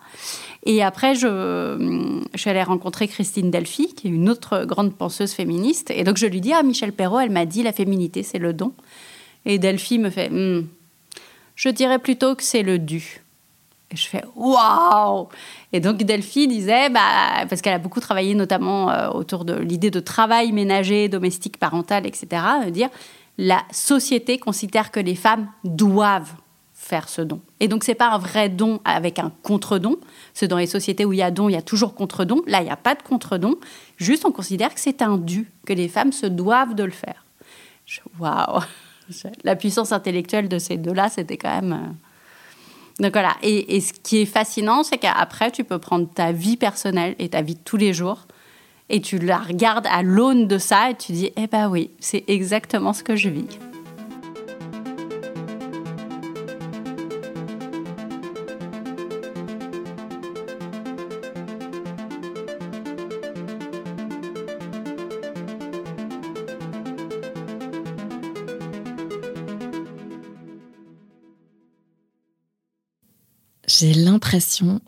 Et 0.64 0.82
après, 0.82 1.14
je, 1.14 2.18
suis 2.34 2.50
allée 2.50 2.62
rencontrer 2.62 3.06
Christine 3.06 3.50
Delphi, 3.50 3.94
qui 3.94 4.08
est 4.08 4.10
une 4.10 4.30
autre 4.30 4.64
grande 4.64 4.94
penseuse 4.94 5.32
féministe. 5.32 5.90
Et 5.90 6.04
donc, 6.04 6.16
je 6.16 6.26
lui 6.26 6.40
dis, 6.40 6.52
ah, 6.52 6.62
Michel 6.62 6.92
Perrault, 6.92 7.20
elle 7.20 7.30
m'a 7.30 7.44
dit, 7.44 7.62
la 7.62 7.72
féminité, 7.72 8.22
c'est 8.22 8.38
le 8.38 8.54
don. 8.54 8.72
Et 9.44 9.58
Delphi 9.58 9.98
me 9.98 10.08
fait, 10.08 10.30
hum, 10.30 10.66
je 11.54 11.68
dirais 11.68 11.98
plutôt 11.98 12.34
que 12.34 12.42
c'est 12.42 12.62
le 12.62 12.78
dû. 12.78 13.20
Et 13.90 13.96
je 13.96 14.06
fais 14.06 14.24
waouh 14.34 15.28
Et 15.72 15.80
donc 15.80 15.98
Delphi 15.98 16.48
disait, 16.48 16.88
bah, 16.88 17.44
parce 17.48 17.60
qu'elle 17.60 17.74
a 17.74 17.78
beaucoup 17.78 18.00
travaillé 18.00 18.34
notamment 18.34 18.90
euh, 18.90 19.10
autour 19.10 19.44
de 19.44 19.54
l'idée 19.54 19.90
de 19.90 20.00
travail 20.00 20.52
ménager, 20.52 21.08
domestique, 21.08 21.58
parental, 21.58 22.06
etc., 22.06 22.42
dire 22.70 22.88
la 23.36 23.62
société 23.72 24.38
considère 24.38 24.90
que 24.90 25.00
les 25.00 25.16
femmes 25.16 25.48
doivent 25.64 26.34
faire 26.84 27.08
ce 27.08 27.22
don. 27.22 27.40
Et 27.60 27.68
donc 27.68 27.82
c'est 27.82 27.94
pas 27.94 28.10
un 28.10 28.18
vrai 28.18 28.48
don 28.48 28.80
avec 28.84 29.18
un 29.18 29.32
contre-don. 29.42 29.96
C'est 30.34 30.48
dans 30.48 30.58
les 30.58 30.66
sociétés 30.66 31.04
où 31.04 31.12
il 31.12 31.18
y 31.18 31.22
a 31.22 31.30
don, 31.30 31.48
il 31.48 31.52
y 31.52 31.56
a 31.56 31.62
toujours 31.62 31.94
contre-don. 31.94 32.42
Là, 32.46 32.60
il 32.60 32.64
n'y 32.64 32.70
a 32.70 32.76
pas 32.76 32.94
de 32.94 33.02
contre-don. 33.02 33.56
Juste, 33.96 34.24
on 34.26 34.32
considère 34.32 34.74
que 34.74 34.80
c'est 34.80 35.00
un 35.00 35.16
dû, 35.16 35.50
que 35.66 35.72
les 35.72 35.88
femmes 35.88 36.12
se 36.12 36.26
doivent 36.26 36.74
de 36.74 36.84
le 36.84 36.90
faire. 36.90 37.24
Waouh 38.18 38.60
La 39.44 39.56
puissance 39.56 39.92
intellectuelle 39.92 40.48
de 40.48 40.58
ces 40.58 40.76
deux-là, 40.76 41.08
c'était 41.08 41.36
quand 41.36 41.60
même... 41.60 41.72
Euh, 41.72 43.02
donc 43.02 43.12
voilà, 43.12 43.34
et, 43.42 43.80
ce 43.80 43.92
qui 43.92 44.18
est 44.18 44.26
fascinant, 44.26 44.84
c'est 44.84 44.98
qu'après, 44.98 45.50
tu 45.50 45.64
peux 45.64 45.78
prendre 45.78 46.08
ta 46.08 46.30
vie 46.30 46.56
personnelle 46.56 47.16
et 47.18 47.28
ta 47.28 47.42
vie 47.42 47.54
de 47.54 47.60
tous 47.64 47.76
les 47.76 47.92
jours, 47.92 48.28
et 48.88 49.00
tu 49.00 49.18
la 49.18 49.38
regardes 49.38 49.88
à 49.90 50.04
l'aune 50.04 50.46
de 50.46 50.58
ça, 50.58 50.90
et 50.90 50.94
tu 50.94 51.10
dis, 51.10 51.32
eh 51.36 51.48
ben 51.48 51.68
oui, 51.68 51.90
c'est 51.98 52.22
exactement 52.28 52.92
ce 52.92 53.02
que 53.02 53.16
je 53.16 53.30
vis. 53.30 53.58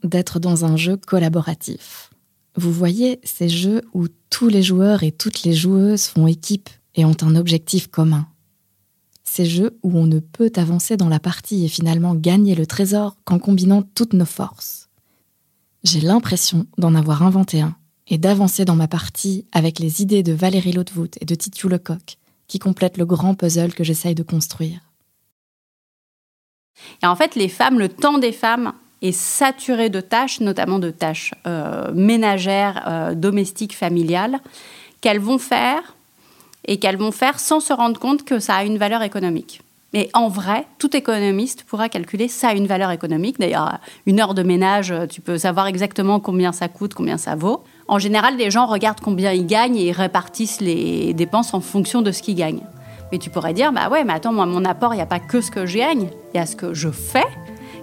D'être 0.03 0.41
dans 0.41 0.65
un 0.65 0.77
jeu 0.77 0.97
collaboratif. 0.97 2.11
Vous 2.57 2.73
voyez 2.73 3.21
ces 3.23 3.49
jeux 3.49 3.83
où 3.93 4.07
tous 4.31 4.49
les 4.49 4.63
joueurs 4.63 5.03
et 5.03 5.13
toutes 5.13 5.43
les 5.43 5.53
joueuses 5.53 6.07
font 6.07 6.27
équipe 6.27 6.71
et 6.95 7.05
ont 7.05 7.17
un 7.23 7.37
objectif 7.37 7.89
commun. 7.89 8.27
Ces 9.25 9.45
jeux 9.45 9.79
où 9.83 9.99
on 9.99 10.07
ne 10.07 10.21
peut 10.21 10.53
avancer 10.57 10.97
dans 10.97 11.09
la 11.09 11.21
partie 11.21 11.65
et 11.65 11.69
finalement 11.69 12.15
gagner 12.15 12.55
le 12.55 12.67
trésor 12.67 13.17
qu'en 13.25 13.39
combinant 13.39 13.83
toutes 13.83 14.15
nos 14.15 14.25
forces. 14.25 14.89
J'ai 15.85 16.01
l'impression 16.01 16.67
d'en 16.79 16.95
avoir 16.95 17.23
inventé 17.23 17.61
un 17.61 17.77
et 18.09 18.19
d'avancer 18.19 18.65
dans 18.65 18.77
ma 18.77 18.89
partie 18.89 19.47
avec 19.53 19.79
les 19.79 20.01
idées 20.01 20.23
de 20.23 20.33
Valérie 20.33 20.73
Lodevoot 20.73 21.19
et 21.21 21.25
de 21.25 21.35
Titu 21.35 21.69
Lecoq 21.69 22.17
qui 22.49 22.59
complètent 22.59 22.97
le 22.97 23.07
grand 23.07 23.35
puzzle 23.35 23.75
que 23.75 23.85
j'essaye 23.85 24.15
de 24.15 24.23
construire. 24.23 24.81
Et 27.03 27.07
en 27.07 27.17
fait, 27.17 27.35
les 27.35 27.49
femmes, 27.49 27.79
le 27.79 27.89
temps 27.89 28.19
des 28.19 28.33
femmes 28.33 28.73
est 29.09 29.89
de 29.89 30.01
tâches, 30.01 30.41
notamment 30.41 30.79
de 30.79 30.91
tâches 30.91 31.33
euh, 31.47 31.93
ménagères, 31.95 32.85
euh, 32.87 33.15
domestiques, 33.15 33.77
familiales, 33.77 34.41
qu'elles 35.01 35.21
vont 35.21 35.39
faire 35.39 35.95
et 36.67 36.79
qu'elles 36.79 36.97
vont 36.97 37.13
faire 37.13 37.39
sans 37.39 37.61
se 37.61 37.73
rendre 37.73 38.01
compte 38.01 38.25
que 38.25 38.39
ça 38.39 38.57
a 38.57 38.65
une 38.65 38.79
valeur 38.79 39.03
économique. 39.03 39.61
Mais 39.93 40.09
en 40.15 40.29
vrai, 40.29 40.67
tout 40.79 40.95
économiste 40.97 41.63
pourra 41.63 41.89
calculer 41.89 42.29
ça 42.29 42.49
a 42.49 42.55
une 42.55 42.67
valeur 42.67 42.91
économique. 42.91 43.39
D'ailleurs, 43.39 43.79
une 44.05 44.21
heure 44.21 44.35
de 44.35 44.43
ménage, 44.43 44.93
tu 45.09 45.21
peux 45.21 45.39
savoir 45.39 45.69
exactement 45.69 46.21
combien 46.21 46.53
ça 46.53 46.69
coûte, 46.69 46.93
combien 46.93 47.17
ça 47.17 47.35
vaut. 47.35 47.63
En 47.89 47.99
général, 47.99 48.37
les 48.37 48.51
gens 48.51 48.67
regardent 48.67 49.01
combien 49.01 49.33
ils 49.33 49.47
gagnent 49.47 49.77
et 49.77 49.89
ils 49.89 49.93
répartissent 49.93 50.61
les 50.61 51.15
dépenses 51.15 51.55
en 51.55 51.61
fonction 51.61 52.03
de 52.03 52.11
ce 52.11 52.21
qu'ils 52.21 52.35
gagnent. 52.35 52.65
Mais 53.13 53.19
tu 53.19 53.31
pourrais 53.31 53.55
dire, 53.55 53.73
bah 53.73 53.89
ouais, 53.89 54.05
mais 54.05 54.15
attends, 54.15 54.33
moi, 54.33 54.47
mon 54.47 54.65
apport, 54.65 54.93
il 54.93 54.97
n'y 54.97 55.03
a 55.03 55.07
pas 55.07 55.21
que 55.21 55.41
ce 55.41 55.51
que 55.51 55.67
je 55.67 55.79
gagne, 55.79 56.09
il 56.35 56.37
y 56.37 56.41
a 56.41 56.47
ce 56.47 56.57
que 56.57 56.75
je 56.75 56.91
fais 56.91 57.25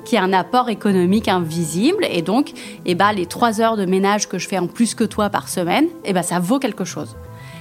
qui 0.06 0.16
est 0.16 0.20
un 0.20 0.34
apport 0.34 0.70
économique 0.70 1.28
invisible. 1.28 2.06
Et 2.10 2.22
donc, 2.22 2.54
eh 2.86 2.96
ben, 2.96 3.12
les 3.14 3.26
trois 3.26 3.62
heures 3.62 3.78
de 3.78 3.86
ménage 3.86 4.28
que 4.28 4.38
je 4.38 4.48
fais 4.48 4.58
en 4.58 4.68
plus 4.68 4.96
que 4.96 5.04
toi 5.04 5.30
par 5.30 5.50
semaine, 5.50 5.88
eh 6.06 6.14
ben, 6.14 6.24
ça 6.24 6.40
vaut 6.40 6.60
quelque 6.60 6.86
chose. 6.86 7.16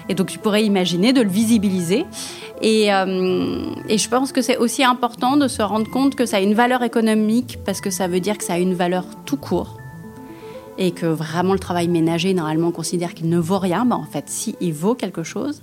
Et 0.08 0.14
donc, 0.14 0.28
tu 0.28 0.38
pourrais 0.38 0.64
imaginer 0.64 1.12
de 1.12 1.20
le 1.20 1.28
visibiliser. 1.28 2.04
Et, 2.60 2.92
euh, 2.92 3.70
et 3.88 3.98
je 3.98 4.08
pense 4.08 4.32
que 4.32 4.42
c'est 4.42 4.56
aussi 4.56 4.84
important 4.84 5.36
de 5.36 5.48
se 5.48 5.62
rendre 5.62 5.90
compte 5.90 6.14
que 6.14 6.26
ça 6.26 6.38
a 6.38 6.40
une 6.40 6.54
valeur 6.54 6.82
économique 6.82 7.58
parce 7.64 7.80
que 7.80 7.90
ça 7.90 8.08
veut 8.08 8.20
dire 8.20 8.38
que 8.38 8.44
ça 8.44 8.54
a 8.54 8.58
une 8.58 8.74
valeur 8.74 9.04
tout 9.24 9.36
court. 9.36 9.78
Et 10.78 10.90
que 10.90 11.06
vraiment 11.06 11.52
le 11.52 11.58
travail 11.58 11.88
ménager, 11.88 12.34
normalement, 12.34 12.68
on 12.68 12.72
considère 12.72 13.14
qu'il 13.14 13.28
ne 13.28 13.38
vaut 13.38 13.58
rien. 13.58 13.84
Ben, 13.84 13.96
en 13.96 14.04
fait, 14.04 14.24
si, 14.26 14.56
il 14.60 14.72
vaut 14.72 14.94
quelque 14.94 15.22
chose. 15.22 15.60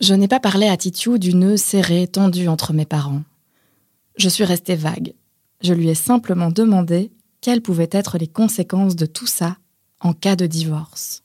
Je 0.00 0.12
n'ai 0.12 0.28
pas 0.28 0.40
parlé 0.40 0.68
à 0.68 0.76
Titiou 0.76 1.16
du 1.16 1.34
nœud 1.34 1.56
serré, 1.56 2.06
tendu 2.06 2.48
entre 2.48 2.74
mes 2.74 2.84
parents. 2.84 3.22
Je 4.16 4.30
suis 4.30 4.44
restée 4.44 4.76
vague. 4.76 5.12
Je 5.62 5.74
lui 5.74 5.90
ai 5.90 5.94
simplement 5.94 6.50
demandé 6.50 7.10
quelles 7.42 7.60
pouvaient 7.60 7.90
être 7.92 8.16
les 8.16 8.26
conséquences 8.26 8.96
de 8.96 9.04
tout 9.04 9.26
ça 9.26 9.56
en 10.00 10.14
cas 10.14 10.36
de 10.36 10.46
divorce. 10.46 11.22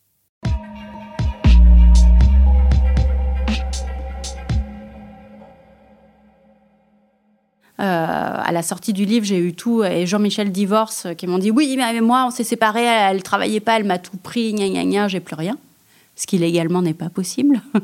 Euh, 7.79 7.79
à 7.79 8.51
la 8.51 8.61
sortie 8.61 8.91
du 8.91 9.05
livre, 9.05 9.25
j'ai 9.25 9.39
eu 9.39 9.53
tout 9.53 9.83
et 9.83 10.05
Jean-Michel 10.05 10.51
divorce 10.51 11.07
qui 11.17 11.27
m'ont 11.27 11.39
dit 11.39 11.49
oui, 11.49 11.75
mais 11.77 12.01
moi 12.01 12.25
on 12.27 12.29
s'est 12.29 12.43
séparés, 12.43 12.83
elle, 12.83 13.23
travaillait 13.23 13.61
pas, 13.61 13.77
elle 13.77 13.85
m'a 13.85 13.99
tout 13.99 14.17
pris, 14.17 14.53
gna 14.53 14.67
gna 14.67 14.83
gna, 14.83 15.07
j'ai 15.07 15.21
plus 15.21 15.35
rien 15.35 15.57
ce 16.15 16.27
qui 16.27 16.37
légalement 16.37 16.81
n'est 16.81 16.93
pas 16.93 17.09
possible. 17.09 17.61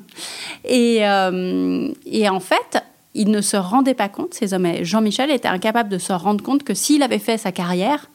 Euh, 0.69 1.93
et, 2.05 2.27
en 2.27 2.39
fait, 2.41 2.83
il 3.17 3.31
ne 3.31 3.41
se 3.41 3.57
rendait 3.57 3.95
pas 3.95 4.09
compte, 4.09 4.33
ces 4.33 4.53
hommes. 4.53 4.83
Jean-Michel 4.83 5.31
était 5.31 5.47
incapable 5.47 5.89
de 5.89 5.97
se 5.97 6.13
rendre 6.13 6.43
compte 6.43 6.63
que 6.63 6.73
s'il 6.73 7.01
avait 7.01 7.19
fait 7.19 7.37
sa 7.37 7.51
carrière, 7.51 8.09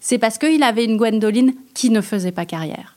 c'est 0.00 0.18
parce 0.18 0.38
qu'il 0.38 0.62
avait 0.62 0.84
une 0.84 0.96
Gwendoline 0.96 1.54
qui 1.74 1.90
ne 1.90 2.00
faisait 2.00 2.32
pas 2.32 2.46
carrière. 2.46 2.96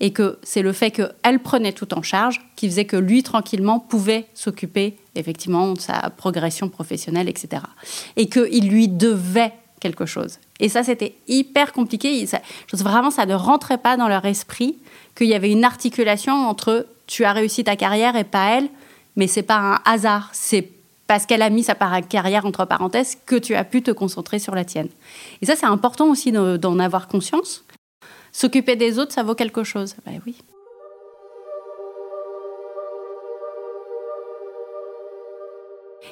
Et 0.00 0.12
que 0.12 0.38
c'est 0.42 0.62
le 0.62 0.72
fait 0.72 0.90
qu'elle 0.90 1.38
prenait 1.40 1.72
tout 1.72 1.94
en 1.94 2.02
charge 2.02 2.40
qui 2.56 2.68
faisait 2.68 2.84
que 2.84 2.96
lui, 2.96 3.22
tranquillement, 3.22 3.78
pouvait 3.78 4.26
s'occuper 4.34 4.96
effectivement 5.14 5.72
de 5.72 5.80
sa 5.80 6.10
progression 6.10 6.68
professionnelle, 6.68 7.28
etc. 7.28 7.62
Et 8.16 8.28
qu'il 8.28 8.68
lui 8.68 8.88
devait 8.88 9.52
quelque 9.80 10.06
chose. 10.06 10.38
Et 10.60 10.68
ça, 10.68 10.82
c'était 10.82 11.14
hyper 11.28 11.72
compliqué. 11.72 12.26
Ça, 12.26 12.40
vraiment, 12.72 13.10
ça 13.10 13.26
ne 13.26 13.34
rentrait 13.34 13.78
pas 13.78 13.96
dans 13.96 14.08
leur 14.08 14.24
esprit 14.24 14.76
qu'il 15.14 15.28
y 15.28 15.34
avait 15.34 15.52
une 15.52 15.64
articulation 15.64 16.34
entre 16.34 16.86
tu 17.06 17.24
as 17.24 17.32
réussi 17.32 17.64
ta 17.64 17.76
carrière 17.76 18.16
et 18.16 18.24
pas 18.24 18.58
elle, 18.58 18.68
mais 19.14 19.26
c'est 19.26 19.42
pas 19.42 19.58
un 19.58 19.80
hasard, 19.84 20.30
c'est 20.32 20.75
parce 21.06 21.26
qu'elle 21.26 21.42
a 21.42 21.50
mis 21.50 21.62
sa 21.62 21.74
carrière 21.74 22.46
entre 22.46 22.64
parenthèses 22.64 23.16
que 23.26 23.36
tu 23.36 23.54
as 23.54 23.64
pu 23.64 23.82
te 23.82 23.90
concentrer 23.90 24.38
sur 24.38 24.54
la 24.54 24.64
tienne. 24.64 24.88
Et 25.40 25.46
ça, 25.46 25.56
c'est 25.56 25.66
important 25.66 26.08
aussi 26.08 26.32
d'en 26.32 26.78
avoir 26.78 27.08
conscience. 27.08 27.64
S'occuper 28.32 28.76
des 28.76 28.98
autres, 28.98 29.12
ça 29.12 29.22
vaut 29.22 29.34
quelque 29.34 29.64
chose. 29.64 29.94
Ben 30.04 30.20
oui. 30.26 30.36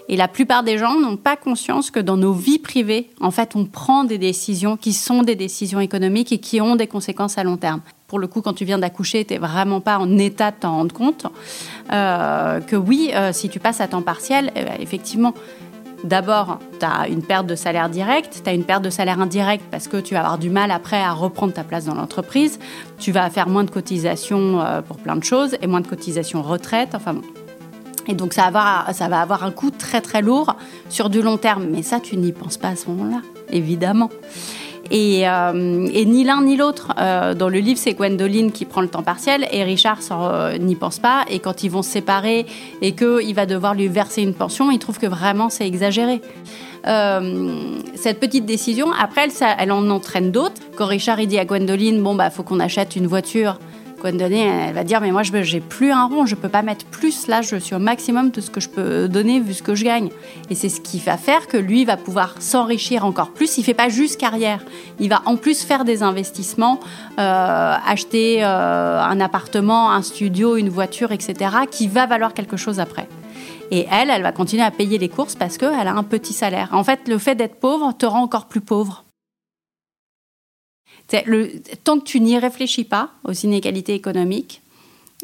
Et 0.09 0.17
la 0.17 0.29
plupart 0.29 0.63
des 0.63 0.77
gens 0.79 0.99
n'ont 0.99 1.17
pas 1.17 1.37
conscience 1.37 1.91
que 1.91 2.01
dans 2.01 2.17
nos 2.17 2.33
vies 2.33 2.59
privées, 2.59 3.11
en 3.21 3.31
fait, 3.31 3.57
on 3.57 3.65
prend 3.65 4.05
des 4.05 4.19
décisions 4.19 4.77
qui 4.77 4.93
sont 4.93 5.23
des 5.23 5.37
décisions 5.37 5.81
économiques 5.81 6.33
et 6.33 6.39
qui 6.39 6.61
ont 6.61 6.77
des 6.77 6.87
conséquences 6.87 7.39
à 7.39 7.45
long 7.45 7.57
terme. 7.57 7.81
Pour 8.07 8.19
le 8.19 8.27
coup, 8.27 8.43
quand 8.43 8.53
tu 8.53 8.65
viens 8.65 8.79
d'accoucher, 8.79 9.25
tu 9.25 9.35
n'es 9.35 9.41
vraiment 9.41 9.81
pas 9.81 9.99
en 9.99 10.19
état 10.19 10.51
de 10.51 10.57
t'en 10.61 10.77
rendre 10.77 10.95
compte. 10.95 11.27
Euh, 11.93 12.61
que 12.61 12.77
oui, 12.77 13.11
euh, 13.15 13.33
si 13.33 13.49
tu 13.49 13.59
passes 13.59 13.81
à 13.81 13.89
temps 13.89 14.03
partiel, 14.03 14.53
eh 14.55 14.65
ben, 14.65 14.77
effectivement, 14.79 15.35
D'abord, 16.05 16.59
tu 16.79 16.85
as 16.85 17.09
une 17.09 17.23
perte 17.23 17.47
de 17.47 17.55
salaire 17.55 17.89
direct, 17.89 18.43
tu 18.45 18.51
as 18.51 18.53
une 18.53 18.65
perte 18.65 18.85
de 18.85 18.91
salaire 18.91 19.21
indirect 19.21 19.65
parce 19.71 19.89
que 19.89 19.97
tu 19.97 20.13
vas 20.13 20.21
avoir 20.21 20.37
du 20.37 20.51
mal 20.51 20.71
après 20.71 21.01
à 21.01 21.13
reprendre 21.13 21.55
ta 21.55 21.65
place 21.65 21.87
dans 21.87 21.95
l'entreprise, 21.95 22.59
tu 22.99 23.11
vas 23.11 23.31
faire 23.31 23.49
moins 23.49 23.65
de 23.65 23.71
cotisations 23.71 24.61
euh, 24.61 24.83
pour 24.83 24.99
plein 24.99 25.17
de 25.17 25.25
choses 25.25 25.57
et 25.63 25.67
moins 25.67 25.81
de 25.81 25.87
cotisations 25.87 26.43
retraite, 26.43 26.95
enfin. 26.95 27.17
Et 28.07 28.13
donc 28.13 28.35
ça 28.35 28.43
va, 28.43 28.49
avoir, 28.49 28.95
ça 28.95 29.09
va 29.09 29.23
avoir 29.23 29.45
un 29.45 29.51
coût 29.51 29.71
très 29.71 30.03
très 30.03 30.21
lourd 30.21 30.57
sur 30.91 31.09
du 31.09 31.23
long 31.23 31.39
terme. 31.39 31.65
Mais 31.71 31.83
ça, 31.83 32.01
tu 32.01 32.19
n'y 32.19 32.33
penses 32.33 32.59
pas 32.59 32.69
à 32.69 32.77
ce 32.77 32.91
moment-là, 32.91 33.23
évidemment. 33.51 34.11
Et, 34.91 35.29
euh, 35.29 35.89
et, 35.93 36.05
ni 36.05 36.25
l'un 36.25 36.43
ni 36.43 36.57
l'autre. 36.57 36.93
Euh, 36.99 37.35
dans 37.35 37.49
le 37.49 37.59
livre, 37.59 37.79
c'est 37.79 37.95
Gwendoline 37.95 38.53
qui 38.53 38.65
prend 38.65 38.81
le 38.81 38.89
temps 38.89 39.03
partiel 39.03 39.47
et 39.51 39.63
Richard 39.65 39.99
euh, 40.11 40.59
n'y 40.59 40.77
pense 40.77 40.99
pas. 40.99 41.25
Et 41.31 41.39
quand 41.39 41.63
ils 41.63 41.71
vont 41.71 41.83
se 41.83 41.91
séparer 41.91 42.47
et 42.83 42.93
qu'il 42.93 43.35
va 43.35 43.47
devoir 43.47 43.75
lui 43.75 43.89
verser 43.89 44.23
une 44.23 44.35
pension, 44.35 44.71
il 44.71 44.79
trouve 44.79 44.99
que 44.99 45.07
vraiment 45.07 45.49
c'est 45.49 45.67
exagéré. 45.67 46.21
cette 47.95 48.21
petite 48.21 48.45
décision, 48.45 48.89
après, 48.93 49.25
elle, 49.25 49.31
ça, 49.31 49.55
elle 49.59 49.73
en 49.73 49.89
entraîne 49.89 50.31
d'autres. 50.31 50.61
Quand 50.77 50.87
Richard 50.87 51.21
il 51.21 51.29
dit 51.29 51.39
à 51.39 51.45
Gwendoline, 51.45 52.03
bon, 52.03 52.15
bah, 52.15 52.31
faut 52.31 52.43
qu'on 52.43 52.61
achète 52.61 52.97
une 52.97 53.07
voiture 53.07 53.59
elle 54.05 54.75
va 54.75 54.85
dire 54.85 55.01
mais 55.01 55.11
moi 55.11 55.23
je 55.23 55.33
j'ai 55.43 55.61
plus 55.61 55.91
un 55.91 56.07
rond, 56.07 56.27
je 56.27 56.35
peux 56.35 56.49
pas 56.49 56.63
mettre 56.63 56.85
plus. 56.87 57.27
Là, 57.27 57.43
je 57.43 57.57
suis 57.57 57.75
au 57.75 57.79
maximum 57.79 58.31
de 58.31 58.41
ce 58.41 58.51
que 58.51 58.61
je 58.61 58.69
peux 58.69 59.09
donner 59.09 59.41
vu 59.41 59.55
ce 59.55 59.63
que 59.63 59.75
je 59.75 59.85
gagne. 59.85 60.11
Et 60.51 60.55
c'est 60.55 60.69
ce 60.69 60.81
qui 60.81 60.99
va 60.99 61.17
faire 61.17 61.49
que 61.49 61.57
lui 61.57 61.85
va 61.85 61.97
pouvoir 61.97 62.37
s'enrichir 62.41 63.05
encore 63.05 63.31
plus. 63.31 63.59
Il 63.59 63.65
fait 63.65 63.75
pas 63.75 63.89
juste 63.89 64.21
carrière, 64.21 64.65
il 65.01 65.09
va 65.09 65.23
en 65.27 65.37
plus 65.37 65.63
faire 65.63 65.85
des 65.85 66.03
investissements, 66.03 66.81
euh, 67.19 67.75
acheter 67.87 68.45
euh, 68.45 69.01
un 69.01 69.21
appartement, 69.21 69.91
un 69.91 70.03
studio, 70.03 70.57
une 70.57 70.69
voiture, 70.69 71.13
etc. 71.13 71.35
qui 71.71 71.89
va 71.89 72.07
valoir 72.07 72.35
quelque 72.35 72.57
chose 72.57 72.81
après. 72.81 73.09
Et 73.71 73.87
elle, 73.91 74.11
elle 74.11 74.23
va 74.23 74.33
continuer 74.33 74.63
à 74.63 74.71
payer 74.71 74.99
les 74.99 75.09
courses 75.09 75.35
parce 75.35 75.59
qu'elle 75.59 75.89
a 75.89 75.93
un 75.93 76.03
petit 76.03 76.33
salaire. 76.33 76.69
En 76.73 76.85
fait, 76.85 77.09
le 77.09 77.19
fait 77.19 77.35
d'être 77.35 77.57
pauvre 77.57 77.93
te 77.97 78.07
rend 78.07 78.23
encore 78.23 78.47
plus 78.47 78.61
pauvre. 78.61 79.04
Le, 81.13 81.61
tant 81.85 81.99
que 81.99 82.05
tu 82.05 82.21
n'y 82.21 82.39
réfléchis 82.39 82.85
pas 82.85 83.11
aux 83.25 83.33
inégalités 83.33 83.95
économiques, 83.95 84.63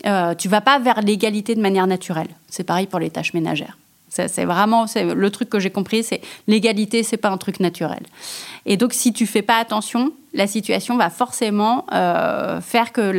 euh, 0.07 0.35
tu 0.35 0.49
vas 0.49 0.61
pas 0.61 0.79
vers 0.79 1.01
l'égalité 1.01 1.55
de 1.55 1.61
manière 1.61 1.87
naturelle. 1.87 2.29
C'est 2.49 2.65
pareil 2.65 2.87
pour 2.87 3.01
les 3.01 3.11
tâches 3.11 3.35
ménagères. 3.35 3.77
C'est 4.09 4.45
vraiment 4.45 4.87
le 4.97 5.31
truc 5.31 5.49
que 5.49 5.61
j'ai 5.61 5.71
compris, 5.71 6.03
c'est 6.03 6.21
l'égalité, 6.49 7.05
c'est 7.05 7.17
pas 7.17 7.31
un 7.31 7.39
truc 7.39 7.61
naturel. 7.61 8.01
Et 8.67 8.77
donc, 8.77 8.93
si 8.93 9.13
tu 9.13 9.25
fais 9.25 9.41
pas 9.41 9.59
attention, 9.59 10.13
la 10.35 10.49
situation 10.49 10.97
va 10.97 11.11
forcément 11.11 11.87
euh, 11.93 12.61
faire 12.61 12.93
que 12.93 13.13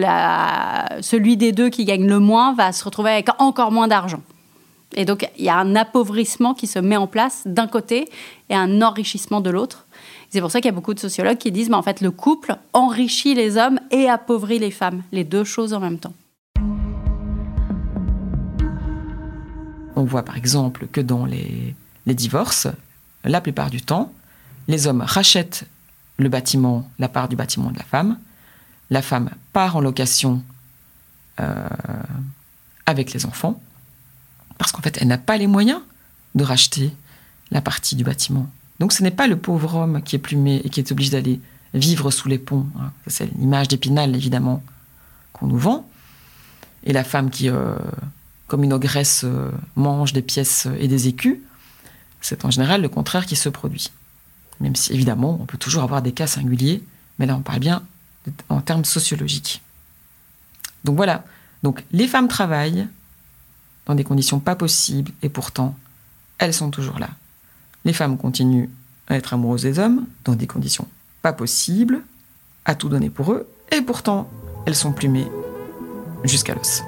celui 1.02 1.38
des 1.38 1.54
deux 1.54 1.70
qui 1.70 1.86
gagne 1.86 2.06
le 2.06 2.20
moins 2.20 2.54
va 2.54 2.74
se 2.74 2.84
retrouver 2.84 3.12
avec 3.12 3.30
encore 3.40 3.72
moins 3.72 3.88
d'argent. 3.88 4.22
Et 4.94 5.06
donc, 5.06 5.26
il 5.38 5.46
y 5.46 5.50
a 5.50 5.56
un 5.56 5.76
appauvrissement 5.78 6.54
qui 6.54 6.68
se 6.68 6.80
met 6.80 6.98
en 6.98 7.08
place 7.08 7.44
d'un 7.46 7.68
côté 7.68 8.10
et 8.50 8.56
un 8.56 8.82
enrichissement 8.82 9.40
de 9.40 9.50
l'autre. 9.50 9.86
C'est 10.32 10.40
pour 10.40 10.50
ça 10.50 10.62
qu'il 10.62 10.70
y 10.70 10.74
a 10.74 10.76
beaucoup 10.76 10.94
de 10.94 11.00
sociologues 11.00 11.38
qui 11.38 11.52
disent, 11.52 11.70
mais 11.70 11.76
en 11.76 11.82
fait, 11.82 12.00
le 12.00 12.10
couple 12.10 12.56
enrichit 12.72 13.36
les 13.36 13.58
hommes 13.58 13.82
et 13.92 14.08
appauvrit 14.08 14.60
les 14.60 14.72
femmes, 14.72 15.04
les 15.12 15.26
deux 15.26 15.44
choses 15.44 15.74
en 15.74 15.82
même 15.82 16.00
temps. 16.00 16.14
On 19.98 20.06
voit 20.06 20.24
par 20.24 20.38
exemple 20.38 20.88
que 20.88 21.02
dans 21.02 21.26
les, 21.26 21.76
divorces, 22.06 22.68
la 23.26 23.42
plupart 23.42 23.70
du 23.70 23.82
temps, 23.82 24.14
les 24.70 24.88
hommes 24.88 25.02
rachètent 25.02 25.66
le 26.16 26.30
bâtiment, 26.30 26.90
la 26.98 27.10
part 27.10 27.28
du 27.28 27.36
bâtiment 27.36 27.70
de 27.70 27.78
la 27.78 27.84
femme. 27.84 28.18
La 28.90 29.02
femme 29.02 29.32
part 29.52 29.76
en 29.76 29.82
location 29.82 30.42
euh, 31.42 31.68
avec 32.86 33.12
les 33.12 33.26
enfants, 33.26 33.62
parce 34.58 34.72
qu'en 34.72 34.82
fait, 34.82 34.98
elle 35.02 35.10
n'a 35.10 35.18
pas 35.18 35.36
les 35.36 35.48
moyens 35.48 35.82
de 36.36 36.46
racheter 36.46 36.94
la 37.52 37.62
partie 37.62 37.98
du 37.98 38.06
bâtiment. 38.06 38.50
Donc 38.82 38.94
ce 38.94 39.04
n'est 39.04 39.12
pas 39.12 39.28
le 39.28 39.38
pauvre 39.38 39.76
homme 39.76 40.02
qui 40.02 40.16
est 40.16 40.20
plumé 40.20 40.60
et 40.64 40.70
qui 40.70 40.80
est 40.80 40.92
obligé 40.92 41.12
d'aller 41.12 41.40
vivre 41.76 42.10
sous 42.10 42.28
les 42.28 42.40
ponts. 42.40 42.66
Hein. 42.80 42.92
C'est 43.06 43.32
l'image 43.38 43.68
d'Épinal, 43.68 44.16
évidemment, 44.16 44.64
qu'on 45.34 45.46
nous 45.46 45.60
vend. 45.60 45.88
Et 46.84 46.92
la 46.92 47.04
femme 47.04 47.30
qui, 47.30 47.48
euh, 47.48 47.76
comme 48.48 48.64
une 48.64 48.74
ogresse, 48.74 49.22
euh, 49.24 49.52
mange 49.76 50.14
des 50.14 50.24
pièces 50.24 50.68
et 50.80 50.88
des 50.88 51.08
écus. 51.08 51.38
C'est 52.22 52.44
en 52.44 52.50
général 52.50 52.82
le 52.82 52.90
contraire 52.90 53.28
qui 53.28 53.36
se 53.36 53.50
produit. 53.50 53.92
Même 54.60 54.76
si, 54.76 54.92
évidemment, 54.94 55.38
on 55.40 55.46
peut 55.46 55.60
toujours 55.60 55.84
avoir 55.84 56.02
des 56.02 56.12
cas 56.12 56.26
singuliers, 56.26 56.84
mais 57.20 57.28
là, 57.28 57.36
on 57.36 57.42
parle 57.42 57.60
bien 57.60 57.84
en 58.50 58.62
termes 58.62 58.84
sociologiques. 58.84 59.62
Donc 60.86 60.96
voilà. 60.96 61.24
Donc 61.62 61.84
les 61.92 62.08
femmes 62.08 62.28
travaillent 62.28 62.88
dans 63.86 63.94
des 63.94 64.04
conditions 64.04 64.40
pas 64.40 64.56
possibles, 64.56 65.12
et 65.22 65.30
pourtant, 65.30 65.76
elles 66.40 66.56
sont 66.56 66.72
toujours 66.72 66.98
là. 66.98 67.12
Les 67.86 67.94
femmes 67.94 68.18
continuent 68.18 68.70
à 69.08 69.16
être 69.16 69.34
amoureuses 69.34 69.64
des 69.64 69.80
hommes 69.80 70.06
dans 70.24 70.36
des 70.36 70.48
conditions 70.48 70.88
pas 71.22 71.34
possibles, 71.34 72.02
à 72.66 72.76
tout 72.76 72.90
donner 72.90 73.10
pour 73.10 73.32
eux, 73.32 73.48
et 73.72 73.82
pourtant 73.82 74.30
elles 74.66 74.76
sont 74.76 74.92
plumées 74.92 75.28
jusqu'à 76.24 76.56
l'os. 76.56 76.84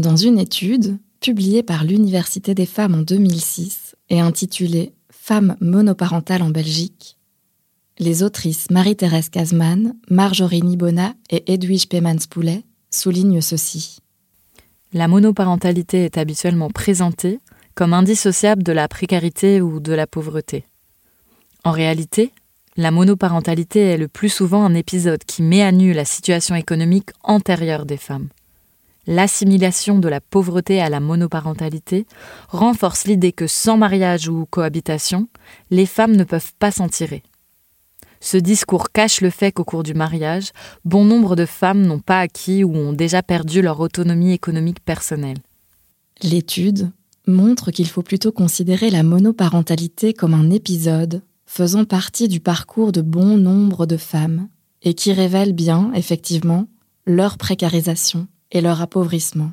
Dans 0.00 0.16
une 0.16 0.38
étude 0.38 0.96
publiée 1.20 1.62
par 1.62 1.84
l'Université 1.84 2.54
des 2.54 2.64
femmes 2.64 2.94
en 2.94 3.02
2006 3.02 3.96
et 4.08 4.18
intitulée 4.18 4.94
Femmes 5.10 5.58
monoparentales 5.60 6.40
en 6.40 6.48
Belgique, 6.48 7.18
les 7.98 8.22
autrices 8.22 8.70
Marie-Thérèse 8.70 9.28
Kazman, 9.28 9.94
Marjorie 10.08 10.62
Nibona 10.62 11.12
et 11.28 11.52
Edwige 11.52 11.86
Pemans-Poulet 11.86 12.62
soulignent 12.90 13.42
ceci. 13.42 13.98
La 14.94 15.06
monoparentalité 15.06 16.06
est 16.06 16.16
habituellement 16.16 16.70
présentée 16.70 17.38
comme 17.74 17.92
indissociable 17.92 18.62
de 18.62 18.72
la 18.72 18.88
précarité 18.88 19.60
ou 19.60 19.80
de 19.80 19.92
la 19.92 20.06
pauvreté. 20.06 20.64
En 21.62 21.72
réalité, 21.72 22.32
la 22.78 22.90
monoparentalité 22.90 23.80
est 23.80 23.98
le 23.98 24.08
plus 24.08 24.30
souvent 24.30 24.64
un 24.64 24.72
épisode 24.72 25.24
qui 25.24 25.42
met 25.42 25.60
à 25.60 25.72
nu 25.72 25.92
la 25.92 26.06
situation 26.06 26.54
économique 26.54 27.10
antérieure 27.22 27.84
des 27.84 27.98
femmes 27.98 28.30
l'assimilation 29.06 29.98
de 29.98 30.08
la 30.08 30.20
pauvreté 30.20 30.80
à 30.80 30.88
la 30.88 31.00
monoparentalité 31.00 32.06
renforce 32.48 33.06
l'idée 33.06 33.32
que 33.32 33.46
sans 33.46 33.76
mariage 33.76 34.28
ou 34.28 34.46
cohabitation, 34.46 35.28
les 35.70 35.86
femmes 35.86 36.16
ne 36.16 36.24
peuvent 36.24 36.52
pas 36.58 36.70
s'en 36.70 36.88
tirer. 36.88 37.22
Ce 38.20 38.36
discours 38.36 38.92
cache 38.92 39.22
le 39.22 39.30
fait 39.30 39.50
qu'au 39.50 39.64
cours 39.64 39.82
du 39.82 39.94
mariage, 39.94 40.50
bon 40.84 41.04
nombre 41.04 41.36
de 41.36 41.46
femmes 41.46 41.86
n'ont 41.86 42.00
pas 42.00 42.20
acquis 42.20 42.64
ou 42.64 42.76
ont 42.76 42.92
déjà 42.92 43.22
perdu 43.22 43.62
leur 43.62 43.80
autonomie 43.80 44.32
économique 44.32 44.84
personnelle. 44.84 45.38
L'étude 46.22 46.90
montre 47.26 47.70
qu'il 47.70 47.88
faut 47.88 48.02
plutôt 48.02 48.32
considérer 48.32 48.90
la 48.90 49.02
monoparentalité 49.02 50.12
comme 50.12 50.34
un 50.34 50.50
épisode 50.50 51.22
faisant 51.46 51.84
partie 51.84 52.28
du 52.28 52.40
parcours 52.40 52.92
de 52.92 53.00
bon 53.00 53.38
nombre 53.38 53.86
de 53.86 53.96
femmes 53.96 54.48
et 54.82 54.94
qui 54.94 55.12
révèle 55.12 55.52
bien, 55.52 55.90
effectivement, 55.94 56.68
leur 57.06 57.38
précarisation 57.38 58.28
et 58.52 58.60
leur 58.60 58.80
appauvrissement. 58.80 59.52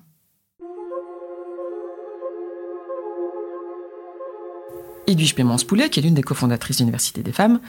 Edwige 5.08 5.36
Pémence-Poulet, 5.36 5.90
qui 5.90 6.00
est 6.00 6.04
l'une 6.04 6.14
des 6.14 6.24
cofondatrices 6.24 6.78
de 6.78 6.82
l'Université 6.82 7.24
des 7.24 7.32
femmes, 7.32 7.60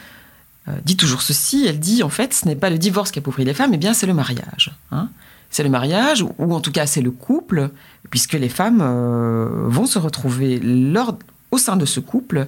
euh, 0.67 0.73
dit 0.83 0.97
toujours 0.97 1.21
ceci. 1.21 1.65
Elle 1.67 1.79
dit 1.79 2.03
en 2.03 2.09
fait, 2.09 2.33
ce 2.33 2.45
n'est 2.45 2.55
pas 2.55 2.69
le 2.69 2.77
divorce 2.77 3.11
qui 3.11 3.19
appauvrit 3.19 3.45
les 3.45 3.53
femmes, 3.53 3.71
mais 3.71 3.77
bien 3.77 3.93
c'est 3.93 4.07
le 4.07 4.13
mariage. 4.13 4.73
Hein. 4.91 5.09
C'est 5.49 5.63
le 5.63 5.69
mariage, 5.69 6.21
ou 6.21 6.53
en 6.53 6.59
tout 6.59 6.71
cas 6.71 6.85
c'est 6.85 7.01
le 7.01 7.11
couple, 7.11 7.71
puisque 8.11 8.33
les 8.33 8.49
femmes 8.49 8.81
euh, 8.81 9.67
vont 9.67 9.87
se 9.87 9.97
retrouver 9.97 10.61
au 11.49 11.57
sein 11.57 11.75
de 11.75 11.85
ce 11.85 11.99
couple 11.99 12.47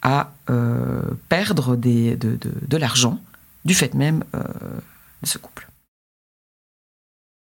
à 0.00 0.32
euh, 0.48 1.02
perdre 1.28 1.76
de, 1.76 2.16
de 2.16 2.76
l'argent 2.76 3.20
du 3.64 3.74
fait 3.74 3.94
même 3.94 4.24
de 4.32 5.26
ce 5.26 5.38
couple. 5.38 5.68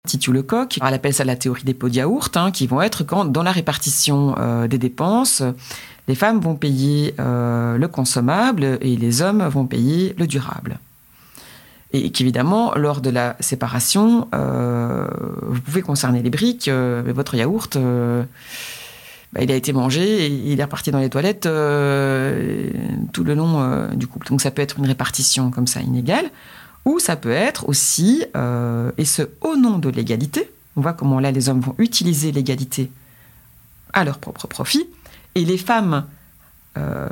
Titu 0.09 0.33
Lecoq, 0.33 0.79
elle 0.83 0.95
appelle 0.95 1.15
ça 1.15 1.25
la 1.25 1.37
théorie 1.37 1.63
des 1.63 1.75
pots 1.75 1.89
de 1.89 1.95
yaourt, 1.95 2.37
hein, 2.37 2.51
qui 2.51 2.67
vont 2.67 2.83
être 2.83 3.05
quand, 3.05 3.27
dans 3.27 3.43
la 3.43 3.53
répartition 3.53 4.35
euh, 4.39 4.67
des 4.67 4.79
dépenses, 4.79 5.43
les 6.09 6.15
femmes 6.15 6.41
vont 6.41 6.57
payer 6.57 7.15
euh, 7.21 7.77
le 7.77 7.87
consommable 7.89 8.79
et 8.81 8.97
les 8.97 9.23
hommes 9.23 9.47
vont 9.47 9.67
payer 9.67 10.15
le 10.19 10.27
durable. 10.27 10.79
Et 11.93 12.11
qu'évidemment, 12.11 12.75
lors 12.75 13.01
de 13.01 13.11
la 13.11 13.37
séparation, 13.41 14.29
euh, 14.35 15.07
vous 15.43 15.61
pouvez 15.61 15.83
concerner 15.83 16.23
les 16.23 16.31
briques, 16.31 16.69
mais 16.69 17.13
votre 17.13 17.35
yaourt, 17.35 17.79
bah, 19.33 19.43
il 19.43 19.51
a 19.51 19.55
été 19.55 19.73
mangé 19.73 20.27
et 20.27 20.27
il 20.27 20.61
est 20.61 20.65
reparti 20.65 20.91
dans 20.91 20.99
les 20.99 21.11
toilettes 21.11 21.43
tout 21.43 23.25
le 23.25 23.35
long 23.35 23.89
du 23.95 24.07
couple. 24.07 24.29
Donc 24.29 24.41
ça 24.41 24.51
peut 24.51 24.63
être 24.63 24.79
une 24.79 24.87
répartition 24.87 25.51
comme 25.51 25.67
ça 25.67 25.81
inégale. 25.81 26.31
Ou 26.89 26.99
ça 26.99 27.17
peut 27.17 27.31
être 27.31 27.69
aussi, 27.69 28.25
euh, 28.35 28.91
et 28.97 29.05
ce 29.05 29.21
au 29.43 29.57
nom 29.57 29.79
de 29.79 29.91
l'égalité, 29.91 30.51
on 30.75 30.81
voit 30.81 30.95
comment 30.95 31.21
là 31.21 31.31
les 31.31 31.51
hommes 31.51 31.61
vont 31.61 31.75
utiliser 31.77 32.33
l'égalité 32.33 32.91
à 33.93 34.05
leur 34.05 34.17
propre 34.17 34.47
profit, 34.47 34.87
et 35.35 35.45
les 35.45 35.59
femmes 35.59 36.07
euh, 36.79 37.11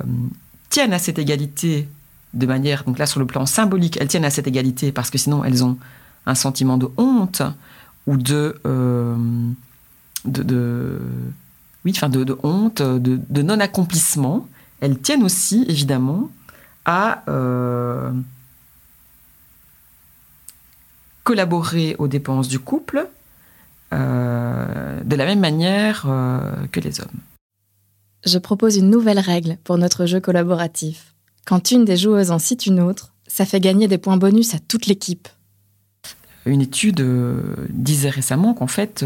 tiennent 0.71 0.95
à 0.95 0.99
cette 0.99 1.19
égalité 1.19 1.87
de 2.33 2.47
manière, 2.47 2.85
donc 2.85 2.99
là 2.99 3.05
sur 3.05 3.21
le 3.21 3.27
plan 3.27 3.45
symbolique, 3.45 3.99
elles 4.01 4.09
tiennent 4.09 4.25
à 4.25 4.31
cette 4.31 4.47
égalité 4.47 4.93
parce 4.93 5.11
que 5.11 5.19
sinon 5.19 5.45
elles 5.45 5.63
ont 5.63 5.77
un 6.25 6.35
sentiment 6.35 6.79
de 6.79 6.89
honte 6.97 7.43
ou 8.07 8.17
de, 8.17 8.59
euh, 8.65 9.15
de, 10.25 10.99
oui, 11.85 11.93
enfin 11.95 12.09
de, 12.09 12.25
de, 12.25 12.39
honte, 12.43 12.81
de, 12.81 13.21
de 13.29 13.43
non-accomplissement, 13.43 14.49
elles 14.81 14.99
tiennent 14.99 15.23
aussi 15.23 15.67
évidemment 15.69 16.31
à 16.87 17.25
collaborer 21.27 21.97
aux 21.99 22.07
dépenses 22.07 22.47
du 22.47 22.61
couple 22.61 23.09
euh, 23.93 25.03
de 25.03 25.17
la 25.17 25.25
même 25.25 25.41
manière 25.41 26.05
euh, 26.07 26.39
que 26.71 26.79
les 26.79 27.01
hommes. 27.01 27.19
Je 28.25 28.39
propose 28.39 28.77
une 28.77 28.91
nouvelle 28.91 29.19
règle 29.19 29.59
pour 29.65 29.77
notre 29.77 30.07
jeu 30.07 30.21
collaboratif. 30.21 31.15
Quand 31.45 31.73
une 31.73 31.85
des 31.85 31.97
joueuses 31.97 32.31
en 32.31 32.39
cite 32.39 32.67
une 32.67 32.81
autre, 32.81 33.13
ça 33.27 33.45
fait 33.45 33.59
gagner 33.59 33.89
des 33.89 33.99
points 33.99 34.17
bonus 34.17 34.55
à 34.55 34.61
toute 34.61 34.87
l'équipe. 34.87 35.29
Une 36.45 36.63
étude 36.63 37.05
disait 37.71 38.11
récemment 38.11 38.55
qu'en 38.55 38.69
fait, 38.69 39.05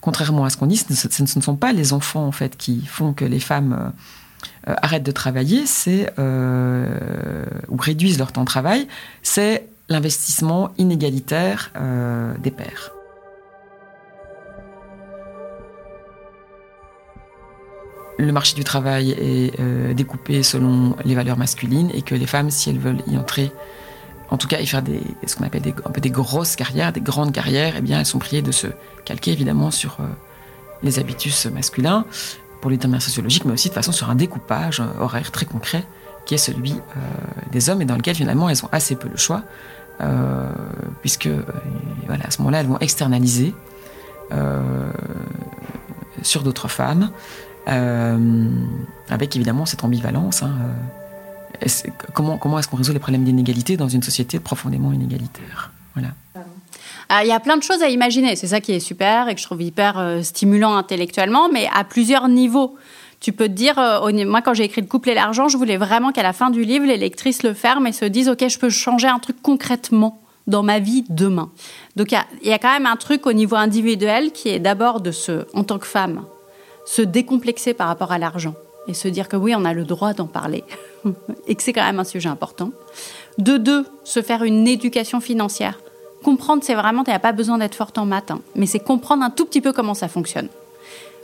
contrairement 0.00 0.44
à 0.44 0.50
ce 0.50 0.56
qu'on 0.56 0.66
dit, 0.66 0.76
ce 0.76 1.22
ne 1.22 1.42
sont 1.42 1.54
pas 1.56 1.72
les 1.72 1.92
enfants 1.92 2.26
en 2.26 2.32
fait 2.32 2.56
qui 2.56 2.84
font 2.86 3.12
que 3.12 3.24
les 3.24 3.38
femmes 3.38 3.92
arrêtent 4.66 5.04
de 5.04 5.12
travailler, 5.12 5.64
c'est 5.64 6.12
ou 6.18 7.76
réduisent 7.76 8.18
leur 8.18 8.32
temps 8.32 8.42
de 8.42 8.48
travail, 8.48 8.88
c'est 9.22 9.68
l'investissement 9.88 10.70
inégalitaire 10.78 11.70
euh, 11.76 12.36
des 12.38 12.50
pères. 12.50 12.90
Le 18.18 18.32
marché 18.32 18.54
du 18.54 18.64
travail 18.64 19.10
est 19.10 19.60
euh, 19.60 19.92
découpé 19.92 20.42
selon 20.42 20.96
les 21.04 21.14
valeurs 21.14 21.36
masculines 21.36 21.90
et 21.92 22.00
que 22.00 22.14
les 22.14 22.26
femmes, 22.26 22.50
si 22.50 22.70
elles 22.70 22.78
veulent 22.78 23.02
y 23.06 23.18
entrer, 23.18 23.52
en 24.30 24.38
tout 24.38 24.48
cas 24.48 24.58
y 24.58 24.66
faire 24.66 24.82
des, 24.82 25.02
ce 25.26 25.36
qu'on 25.36 25.44
appelle 25.44 25.62
des, 25.62 26.10
grosses 26.10 26.56
carrières, 26.56 26.92
des 26.92 27.02
grandes 27.02 27.32
carrières, 27.32 27.74
eh 27.76 27.82
bien 27.82 28.00
elles 28.00 28.06
sont 28.06 28.18
priées 28.18 28.42
de 28.42 28.52
se 28.52 28.68
calquer 29.04 29.32
évidemment 29.32 29.70
sur 29.70 29.98
euh, 30.00 30.04
les 30.82 30.98
habitus 30.98 31.46
masculins 31.46 32.06
pour 32.62 32.70
les 32.70 32.78
termes 32.78 32.98
sociologiques, 32.98 33.44
mais 33.44 33.52
aussi 33.52 33.68
de 33.68 33.74
façon 33.74 33.92
sur 33.92 34.08
un 34.08 34.14
découpage 34.14 34.82
horaire 34.98 35.30
très 35.30 35.44
concret 35.44 35.84
qui 36.26 36.34
est 36.34 36.38
celui 36.38 36.74
des 37.52 37.70
hommes 37.70 37.80
et 37.80 37.84
dans 37.84 37.96
lequel 37.96 38.14
finalement 38.14 38.48
elles 38.48 38.64
ont 38.64 38.68
assez 38.72 38.96
peu 38.96 39.08
le 39.08 39.16
choix 39.16 39.42
euh, 40.00 40.50
puisque 41.00 41.26
euh, 41.26 41.42
voilà, 42.06 42.26
à 42.26 42.30
ce 42.30 42.38
moment-là, 42.38 42.60
elles 42.60 42.66
vont 42.66 42.78
externaliser 42.78 43.54
euh, 44.32 44.60
sur 46.22 46.42
d'autres 46.42 46.68
femmes, 46.68 47.10
avec 47.66 49.34
évidemment 49.36 49.66
cette 49.66 49.84
ambivalence. 49.84 50.42
Hein, 50.42 50.52
comment 52.12 52.38
comment 52.38 52.58
est-ce 52.58 52.68
qu'on 52.68 52.76
résout 52.76 52.92
les 52.92 52.98
problèmes 52.98 53.24
d'inégalité 53.24 53.76
dans 53.76 53.88
une 53.88 54.02
société 54.02 54.38
profondément 54.38 54.92
inégalitaire? 54.92 55.72
Voilà. 55.94 56.08
Il 57.22 57.28
y 57.28 57.32
a 57.32 57.40
plein 57.40 57.56
de 57.56 57.62
choses 57.62 57.82
à 57.82 57.88
imaginer, 57.88 58.36
c'est 58.36 58.48
ça 58.48 58.60
qui 58.60 58.72
est 58.72 58.80
super 58.80 59.28
et 59.28 59.34
que 59.34 59.40
je 59.40 59.46
trouve 59.46 59.62
hyper 59.62 60.20
stimulant 60.22 60.76
intellectuellement, 60.76 61.48
mais 61.48 61.68
à 61.72 61.84
plusieurs 61.84 62.28
niveaux 62.28 62.76
tu 63.20 63.32
peux 63.32 63.48
te 63.48 63.52
dire, 63.52 63.78
euh, 63.78 64.24
moi 64.26 64.42
quand 64.42 64.54
j'ai 64.54 64.64
écrit 64.64 64.80
Le 64.80 64.86
couple 64.86 65.10
et 65.10 65.14
l'argent, 65.14 65.48
je 65.48 65.56
voulais 65.56 65.76
vraiment 65.76 66.12
qu'à 66.12 66.22
la 66.22 66.32
fin 66.32 66.50
du 66.50 66.64
livre, 66.64 66.86
les 66.86 66.96
lectrices 66.96 67.42
le 67.42 67.54
ferment 67.54 67.86
et 67.86 67.92
se 67.92 68.04
disent, 68.04 68.28
ok, 68.28 68.48
je 68.48 68.58
peux 68.58 68.70
changer 68.70 69.08
un 69.08 69.18
truc 69.18 69.40
concrètement 69.42 70.20
dans 70.46 70.62
ma 70.62 70.78
vie 70.78 71.04
demain. 71.08 71.50
Donc 71.96 72.12
il 72.12 72.48
y, 72.48 72.52
a 72.52 72.58
quand 72.58 72.72
même 72.72 72.86
un 72.86 72.96
truc 72.96 73.26
au 73.26 73.32
niveau 73.32 73.56
individuel 73.56 74.32
qui 74.32 74.48
est 74.48 74.58
d'abord 74.58 75.00
de 75.00 75.10
se, 75.10 75.46
en 75.54 75.64
tant 75.64 75.78
que 75.78 75.86
femme, 75.86 76.24
se 76.84 77.02
décomplexer 77.02 77.74
par 77.74 77.88
rapport 77.88 78.12
à 78.12 78.18
l'argent 78.18 78.54
et 78.86 78.94
se 78.94 79.08
dire 79.08 79.28
que 79.28 79.36
oui, 79.36 79.54
on 79.56 79.64
a 79.64 79.72
le 79.72 79.84
droit 79.84 80.12
d'en 80.12 80.26
parler 80.26 80.62
et 81.48 81.54
que 81.56 81.62
c'est 81.62 81.72
quand 81.72 81.84
même 81.84 81.98
un 81.98 82.04
sujet 82.04 82.28
important. 82.28 82.70
De 83.38 83.56
deux, 83.56 83.86
se 84.04 84.22
faire 84.22 84.44
une 84.44 84.68
éducation 84.68 85.20
financière. 85.20 85.80
Comprendre, 86.22 86.62
c'est 86.64 86.74
vraiment, 86.74 87.02
tu 87.02 87.10
n'as 87.10 87.18
pas 87.18 87.32
besoin 87.32 87.58
d'être 87.58 87.74
forte 87.74 87.98
en 87.98 88.06
maths, 88.06 88.30
hein, 88.30 88.40
mais 88.54 88.66
c'est 88.66 88.78
comprendre 88.78 89.24
un 89.24 89.30
tout 89.30 89.46
petit 89.46 89.60
peu 89.60 89.72
comment 89.72 89.94
ça 89.94 90.08
fonctionne 90.08 90.48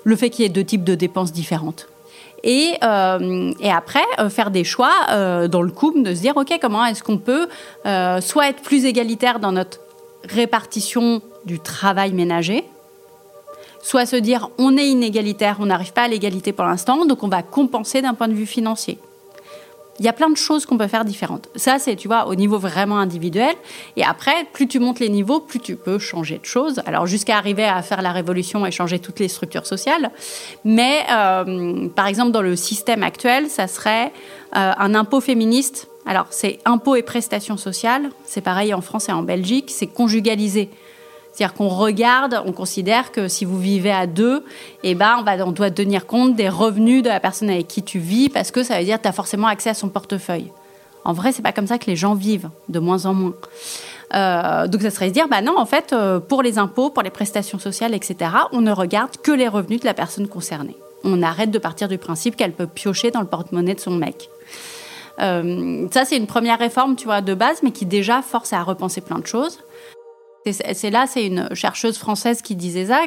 le 0.04 0.16
fait 0.16 0.30
qu'il 0.30 0.42
y 0.42 0.46
ait 0.46 0.50
deux 0.50 0.64
types 0.64 0.84
de 0.84 0.94
dépenses 0.94 1.32
différentes. 1.32 1.88
Et, 2.44 2.74
euh, 2.82 3.52
et 3.60 3.70
après, 3.70 4.04
euh, 4.18 4.28
faire 4.28 4.50
des 4.50 4.64
choix 4.64 4.92
euh, 5.10 5.46
dans 5.48 5.62
le 5.62 5.70
couple, 5.70 6.02
de 6.02 6.14
se 6.14 6.20
dire, 6.20 6.36
OK, 6.36 6.52
comment 6.60 6.84
est-ce 6.84 7.02
qu'on 7.02 7.18
peut 7.18 7.48
soit 7.84 8.48
être 8.48 8.62
plus 8.62 8.84
égalitaire 8.84 9.38
dans 9.38 9.52
notre 9.52 9.80
répartition 10.28 11.22
du 11.44 11.58
travail 11.58 12.12
ménager, 12.12 12.64
soit 13.82 14.06
se 14.06 14.16
dire, 14.16 14.50
on 14.58 14.76
est 14.76 14.86
inégalitaire, 14.86 15.56
on 15.60 15.66
n'arrive 15.66 15.92
pas 15.92 16.02
à 16.02 16.08
l'égalité 16.08 16.52
pour 16.52 16.64
l'instant, 16.64 17.04
donc 17.04 17.22
on 17.22 17.28
va 17.28 17.42
compenser 17.42 18.02
d'un 18.02 18.14
point 18.14 18.28
de 18.28 18.34
vue 18.34 18.46
financier. 18.46 18.98
Il 19.98 20.04
y 20.04 20.08
a 20.08 20.12
plein 20.12 20.30
de 20.30 20.36
choses 20.36 20.64
qu'on 20.64 20.78
peut 20.78 20.86
faire 20.86 21.04
différentes. 21.04 21.48
Ça, 21.54 21.78
c'est, 21.78 21.96
tu 21.96 22.08
vois, 22.08 22.26
au 22.26 22.34
niveau 22.34 22.58
vraiment 22.58 22.98
individuel. 22.98 23.54
Et 23.96 24.04
après, 24.04 24.32
plus 24.52 24.66
tu 24.66 24.78
montes 24.78 25.00
les 25.00 25.10
niveaux, 25.10 25.40
plus 25.40 25.60
tu 25.60 25.76
peux 25.76 25.98
changer 25.98 26.38
de 26.38 26.46
choses. 26.46 26.80
Alors, 26.86 27.06
jusqu'à 27.06 27.36
arriver 27.36 27.64
à 27.64 27.82
faire 27.82 28.00
la 28.00 28.12
révolution 28.12 28.64
et 28.64 28.70
changer 28.70 28.98
toutes 28.98 29.20
les 29.20 29.28
structures 29.28 29.66
sociales. 29.66 30.10
Mais, 30.64 31.04
euh, 31.10 31.88
par 31.88 32.06
exemple, 32.06 32.32
dans 32.32 32.42
le 32.42 32.56
système 32.56 33.02
actuel, 33.02 33.48
ça 33.50 33.66
serait 33.66 34.12
euh, 34.56 34.72
un 34.76 34.94
impôt 34.94 35.20
féministe. 35.20 35.88
Alors, 36.06 36.26
c'est 36.30 36.58
impôt 36.64 36.96
et 36.96 37.02
prestations 37.02 37.56
sociales. 37.56 38.10
C'est 38.24 38.40
pareil 38.40 38.74
en 38.74 38.80
France 38.80 39.08
et 39.08 39.12
en 39.12 39.22
Belgique. 39.22 39.70
C'est 39.70 39.86
conjugalisé. 39.86 40.70
C'est-à-dire 41.32 41.54
qu'on 41.54 41.68
regarde, 41.68 42.42
on 42.44 42.52
considère 42.52 43.10
que 43.10 43.26
si 43.26 43.44
vous 43.44 43.58
vivez 43.58 43.90
à 43.90 44.06
deux, 44.06 44.44
eh 44.82 44.94
ben, 44.94 45.24
on, 45.46 45.52
doit 45.52 45.70
tenir 45.70 46.06
compte 46.06 46.36
des 46.36 46.48
revenus 46.48 47.02
de 47.02 47.08
la 47.08 47.20
personne 47.20 47.48
avec 47.48 47.68
qui 47.68 47.82
tu 47.82 47.98
vis 47.98 48.28
parce 48.28 48.50
que 48.50 48.62
ça 48.62 48.78
veut 48.78 48.84
dire 48.84 48.98
que 48.98 49.02
tu 49.02 49.08
as 49.08 49.12
forcément 49.12 49.46
accès 49.46 49.70
à 49.70 49.74
son 49.74 49.88
portefeuille. 49.88 50.52
En 51.04 51.14
vrai, 51.14 51.32
c'est 51.32 51.42
pas 51.42 51.52
comme 51.52 51.66
ça 51.66 51.78
que 51.78 51.86
les 51.86 51.96
gens 51.96 52.14
vivent, 52.14 52.50
de 52.68 52.78
moins 52.78 53.06
en 53.06 53.14
moins. 53.14 53.34
Euh, 54.14 54.66
donc 54.68 54.82
ça 54.82 54.90
serait 54.90 55.08
se 55.08 55.14
dire, 55.14 55.26
bah 55.26 55.40
non, 55.40 55.58
en 55.58 55.64
fait, 55.64 55.92
euh, 55.92 56.20
pour 56.20 56.42
les 56.42 56.58
impôts, 56.58 56.90
pour 56.90 57.02
les 57.02 57.10
prestations 57.10 57.58
sociales, 57.58 57.94
etc., 57.94 58.30
on 58.52 58.60
ne 58.60 58.70
regarde 58.70 59.16
que 59.22 59.32
les 59.32 59.48
revenus 59.48 59.80
de 59.80 59.86
la 59.86 59.94
personne 59.94 60.28
concernée. 60.28 60.76
On 61.02 61.22
arrête 61.22 61.50
de 61.50 61.58
partir 61.58 61.88
du 61.88 61.98
principe 61.98 62.36
qu'elle 62.36 62.52
peut 62.52 62.66
piocher 62.66 63.10
dans 63.10 63.20
le 63.20 63.26
porte-monnaie 63.26 63.74
de 63.74 63.80
son 63.80 63.92
mec. 63.92 64.28
Euh, 65.20 65.86
ça, 65.90 66.04
c'est 66.04 66.16
une 66.16 66.26
première 66.26 66.58
réforme, 66.58 66.94
tu 66.94 67.06
vois, 67.06 67.20
de 67.20 67.34
base, 67.34 67.62
mais 67.62 67.70
qui 67.70 67.86
déjà 67.86 68.22
force 68.22 68.52
à 68.52 68.62
repenser 68.62 69.00
plein 69.00 69.18
de 69.18 69.26
choses. 69.26 69.58
C'est 70.50 70.90
là, 70.90 71.06
c'est 71.06 71.26
une 71.26 71.54
chercheuse 71.54 71.98
française 71.98 72.42
qui 72.42 72.56
disait 72.56 72.86
ça, 72.86 73.02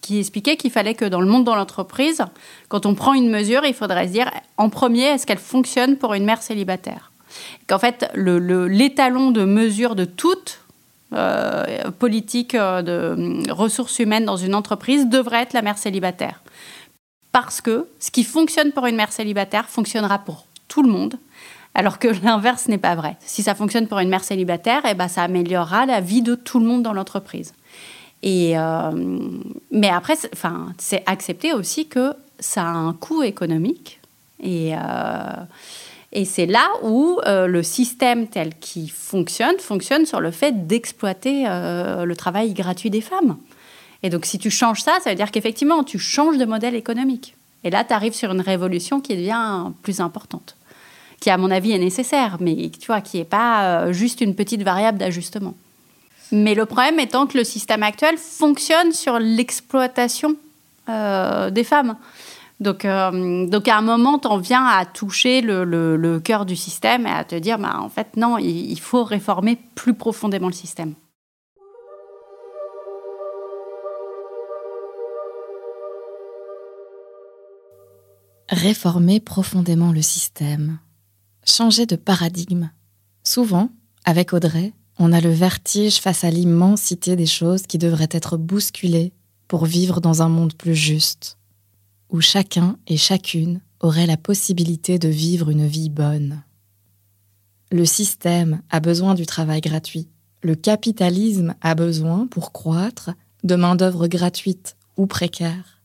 qui 0.00 0.18
expliquait 0.18 0.56
qu'il 0.56 0.70
fallait 0.70 0.94
que 0.94 1.04
dans 1.04 1.20
le 1.20 1.26
monde 1.26 1.44
de 1.44 1.50
l'entreprise, 1.50 2.24
quand 2.68 2.86
on 2.86 2.94
prend 2.94 3.12
une 3.12 3.28
mesure, 3.28 3.64
il 3.66 3.74
faudrait 3.74 4.06
se 4.06 4.12
dire 4.12 4.30
en 4.56 4.70
premier, 4.70 5.04
est-ce 5.04 5.26
qu'elle 5.26 5.38
fonctionne 5.38 5.96
pour 5.96 6.14
une 6.14 6.24
mère 6.24 6.42
célibataire? 6.42 7.12
Qu'en 7.66 7.78
fait, 7.78 8.10
l'étalon 8.14 9.30
de 9.30 9.44
mesure 9.44 9.96
de 9.96 10.06
toute 10.06 10.60
euh, 11.14 11.90
politique 11.98 12.54
euh, 12.54 12.82
de 12.82 13.50
ressources 13.50 13.98
humaines 13.98 14.26
dans 14.26 14.36
une 14.36 14.54
entreprise 14.54 15.06
devrait 15.06 15.42
être 15.42 15.54
la 15.54 15.62
mère 15.62 15.78
célibataire. 15.78 16.42
Parce 17.32 17.60
que 17.60 17.86
ce 17.98 18.10
qui 18.10 18.24
fonctionne 18.24 18.72
pour 18.72 18.86
une 18.86 18.96
mère 18.96 19.12
célibataire 19.12 19.68
fonctionnera 19.68 20.18
pour 20.18 20.46
tout 20.68 20.82
le 20.82 20.90
monde 20.90 21.18
alors 21.74 21.98
que 21.98 22.08
l'inverse 22.24 22.68
n'est 22.68 22.78
pas 22.78 22.94
vrai. 22.94 23.16
Si 23.20 23.42
ça 23.42 23.54
fonctionne 23.54 23.86
pour 23.86 23.98
une 23.98 24.08
mère 24.08 24.24
célibataire, 24.24 24.82
eh 24.88 24.94
ben, 24.94 25.08
ça 25.08 25.22
améliorera 25.22 25.86
la 25.86 26.00
vie 26.00 26.22
de 26.22 26.34
tout 26.34 26.58
le 26.58 26.66
monde 26.66 26.82
dans 26.82 26.92
l'entreprise. 26.92 27.52
Et 28.22 28.58
euh, 28.58 28.90
mais 29.70 29.88
après, 29.88 30.14
c'est 30.78 31.02
accepter 31.06 31.52
aussi 31.52 31.86
que 31.86 32.14
ça 32.40 32.62
a 32.62 32.72
un 32.72 32.92
coût 32.92 33.22
économique. 33.22 34.00
Et, 34.42 34.74
euh, 34.74 34.78
et 36.12 36.24
c'est 36.24 36.46
là 36.46 36.66
où 36.82 37.20
euh, 37.26 37.46
le 37.46 37.62
système 37.62 38.26
tel 38.26 38.54
qu'il 38.58 38.90
fonctionne, 38.90 39.58
fonctionne 39.58 40.06
sur 40.06 40.20
le 40.20 40.30
fait 40.30 40.66
d'exploiter 40.66 41.44
le 41.44 42.14
travail 42.14 42.54
gratuit 42.54 42.90
des 42.90 43.00
femmes. 43.00 43.36
Et 44.02 44.10
donc 44.10 44.26
si 44.26 44.38
tu 44.38 44.50
changes 44.50 44.82
ça, 44.82 44.98
ça 45.02 45.10
veut 45.10 45.16
dire 45.16 45.30
qu'effectivement, 45.30 45.84
tu 45.84 45.98
changes 45.98 46.38
de 46.38 46.44
modèle 46.44 46.74
économique. 46.74 47.36
Et 47.64 47.70
là, 47.70 47.84
tu 47.84 47.92
arrives 47.92 48.14
sur 48.14 48.32
une 48.32 48.40
révolution 48.40 49.00
qui 49.00 49.16
devient 49.16 49.72
plus 49.82 50.00
importante 50.00 50.56
qui 51.20 51.30
à 51.30 51.36
mon 51.36 51.50
avis 51.50 51.72
est 51.72 51.78
nécessaire, 51.78 52.36
mais 52.40 52.70
tu 52.78 52.86
vois, 52.86 53.00
qui 53.00 53.18
n'est 53.18 53.24
pas 53.24 53.64
euh, 53.64 53.92
juste 53.92 54.20
une 54.20 54.34
petite 54.34 54.62
variable 54.62 54.98
d'ajustement. 54.98 55.54
Mais 56.30 56.54
le 56.54 56.66
problème 56.66 57.00
étant 57.00 57.26
que 57.26 57.38
le 57.38 57.44
système 57.44 57.82
actuel 57.82 58.16
fonctionne 58.18 58.92
sur 58.92 59.18
l'exploitation 59.18 60.36
euh, 60.88 61.50
des 61.50 61.64
femmes. 61.64 61.96
Donc, 62.60 62.84
euh, 62.84 63.46
donc 63.46 63.68
à 63.68 63.78
un 63.78 63.82
moment, 63.82 64.18
tu 64.18 64.28
en 64.28 64.36
viens 64.36 64.64
à 64.64 64.84
toucher 64.84 65.40
le, 65.40 66.18
cœur 66.18 66.44
du 66.44 66.56
système 66.56 67.06
et 67.06 67.10
à 67.10 67.24
te 67.24 67.36
dire, 67.36 67.58
bah, 67.58 67.78
en 67.80 67.88
fait, 67.88 68.16
non, 68.16 68.36
il 68.38 68.78
faut 68.80 69.04
réformer 69.04 69.58
plus 69.74 69.94
profondément 69.94 70.48
le 70.48 70.52
système. 70.52 70.94
Réformer 78.50 79.20
profondément 79.20 79.92
le 79.92 80.02
système 80.02 80.78
changer 81.50 81.86
de 81.86 81.96
paradigme. 81.96 82.70
Souvent, 83.24 83.70
avec 84.04 84.32
Audrey, 84.32 84.72
on 84.98 85.12
a 85.12 85.20
le 85.20 85.30
vertige 85.30 85.98
face 85.98 86.24
à 86.24 86.30
l'immensité 86.30 87.16
des 87.16 87.26
choses 87.26 87.62
qui 87.62 87.78
devraient 87.78 88.08
être 88.10 88.36
bousculées 88.36 89.12
pour 89.46 89.64
vivre 89.64 90.00
dans 90.00 90.22
un 90.22 90.28
monde 90.28 90.54
plus 90.54 90.74
juste, 90.74 91.38
où 92.10 92.20
chacun 92.20 92.76
et 92.86 92.96
chacune 92.96 93.60
aurait 93.80 94.06
la 94.06 94.16
possibilité 94.16 94.98
de 94.98 95.08
vivre 95.08 95.50
une 95.50 95.66
vie 95.66 95.90
bonne. 95.90 96.42
Le 97.70 97.84
système 97.84 98.62
a 98.70 98.80
besoin 98.80 99.14
du 99.14 99.26
travail 99.26 99.60
gratuit, 99.60 100.08
Le 100.42 100.54
capitalisme 100.54 101.54
a 101.60 101.74
besoin, 101.74 102.26
pour 102.28 102.52
croître, 102.52 103.10
de 103.42 103.56
main-d'œuvre 103.56 104.06
gratuite 104.06 104.76
ou 104.96 105.06
précaire. 105.06 105.82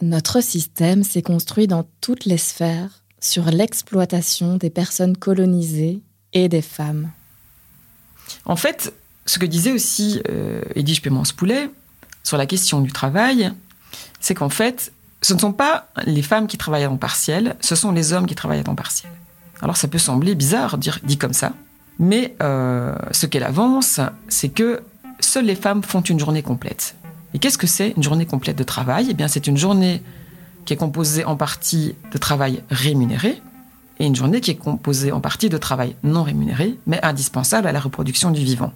Notre 0.00 0.40
système 0.40 1.02
s'est 1.02 1.22
construit 1.22 1.66
dans 1.66 1.84
toutes 2.00 2.24
les 2.24 2.38
sphères 2.38 3.03
sur 3.24 3.46
l'exploitation 3.46 4.56
des 4.56 4.70
personnes 4.70 5.16
colonisées 5.16 6.00
et 6.34 6.48
des 6.48 6.62
femmes. 6.62 7.10
En 8.44 8.56
fait, 8.56 8.92
ce 9.24 9.38
que 9.38 9.46
disait 9.46 9.72
aussi 9.72 10.20
euh, 10.28 10.60
Edith 10.74 11.00
Pémence-Poulet 11.00 11.70
sur 12.22 12.36
la 12.36 12.46
question 12.46 12.80
du 12.80 12.92
travail, 12.92 13.50
c'est 14.20 14.34
qu'en 14.34 14.50
fait, 14.50 14.92
ce 15.22 15.32
ne 15.32 15.38
sont 15.38 15.52
pas 15.52 15.88
les 16.04 16.22
femmes 16.22 16.46
qui 16.46 16.58
travaillent 16.58 16.84
à 16.84 16.88
temps 16.88 16.98
partiel, 16.98 17.56
ce 17.60 17.74
sont 17.74 17.92
les 17.92 18.12
hommes 18.12 18.26
qui 18.26 18.34
travaillent 18.34 18.60
à 18.60 18.64
temps 18.64 18.74
partiel. 18.74 19.12
Alors 19.62 19.78
ça 19.78 19.88
peut 19.88 19.98
sembler 19.98 20.34
bizarre 20.34 20.76
dire, 20.76 20.98
dit 21.02 21.16
comme 21.16 21.32
ça, 21.32 21.54
mais 21.98 22.36
euh, 22.42 22.94
ce 23.12 23.24
qu'elle 23.24 23.44
avance, 23.44 24.00
c'est 24.28 24.50
que 24.50 24.82
seules 25.20 25.46
les 25.46 25.54
femmes 25.54 25.82
font 25.82 26.02
une 26.02 26.20
journée 26.20 26.42
complète. 26.42 26.94
Et 27.32 27.38
qu'est-ce 27.38 27.58
que 27.58 27.66
c'est 27.66 27.94
une 27.96 28.02
journée 28.02 28.26
complète 28.26 28.56
de 28.56 28.64
travail? 28.64 29.06
Eh 29.10 29.14
bien, 29.14 29.28
c'est 29.28 29.46
une 29.46 29.56
journée 29.56 30.02
qui 30.64 30.72
est 30.72 30.76
composée 30.76 31.24
en 31.24 31.36
partie 31.36 31.94
de 32.12 32.18
travail 32.18 32.62
rémunéré 32.70 33.42
et 33.98 34.06
une 34.06 34.16
journée 34.16 34.40
qui 34.40 34.50
est 34.50 34.56
composée 34.56 35.12
en 35.12 35.20
partie 35.20 35.48
de 35.48 35.56
travail 35.56 35.96
non 36.02 36.22
rémunéré, 36.22 36.78
mais 36.86 37.04
indispensable 37.04 37.66
à 37.66 37.72
la 37.72 37.80
reproduction 37.80 38.30
du 38.30 38.42
vivant. 38.42 38.72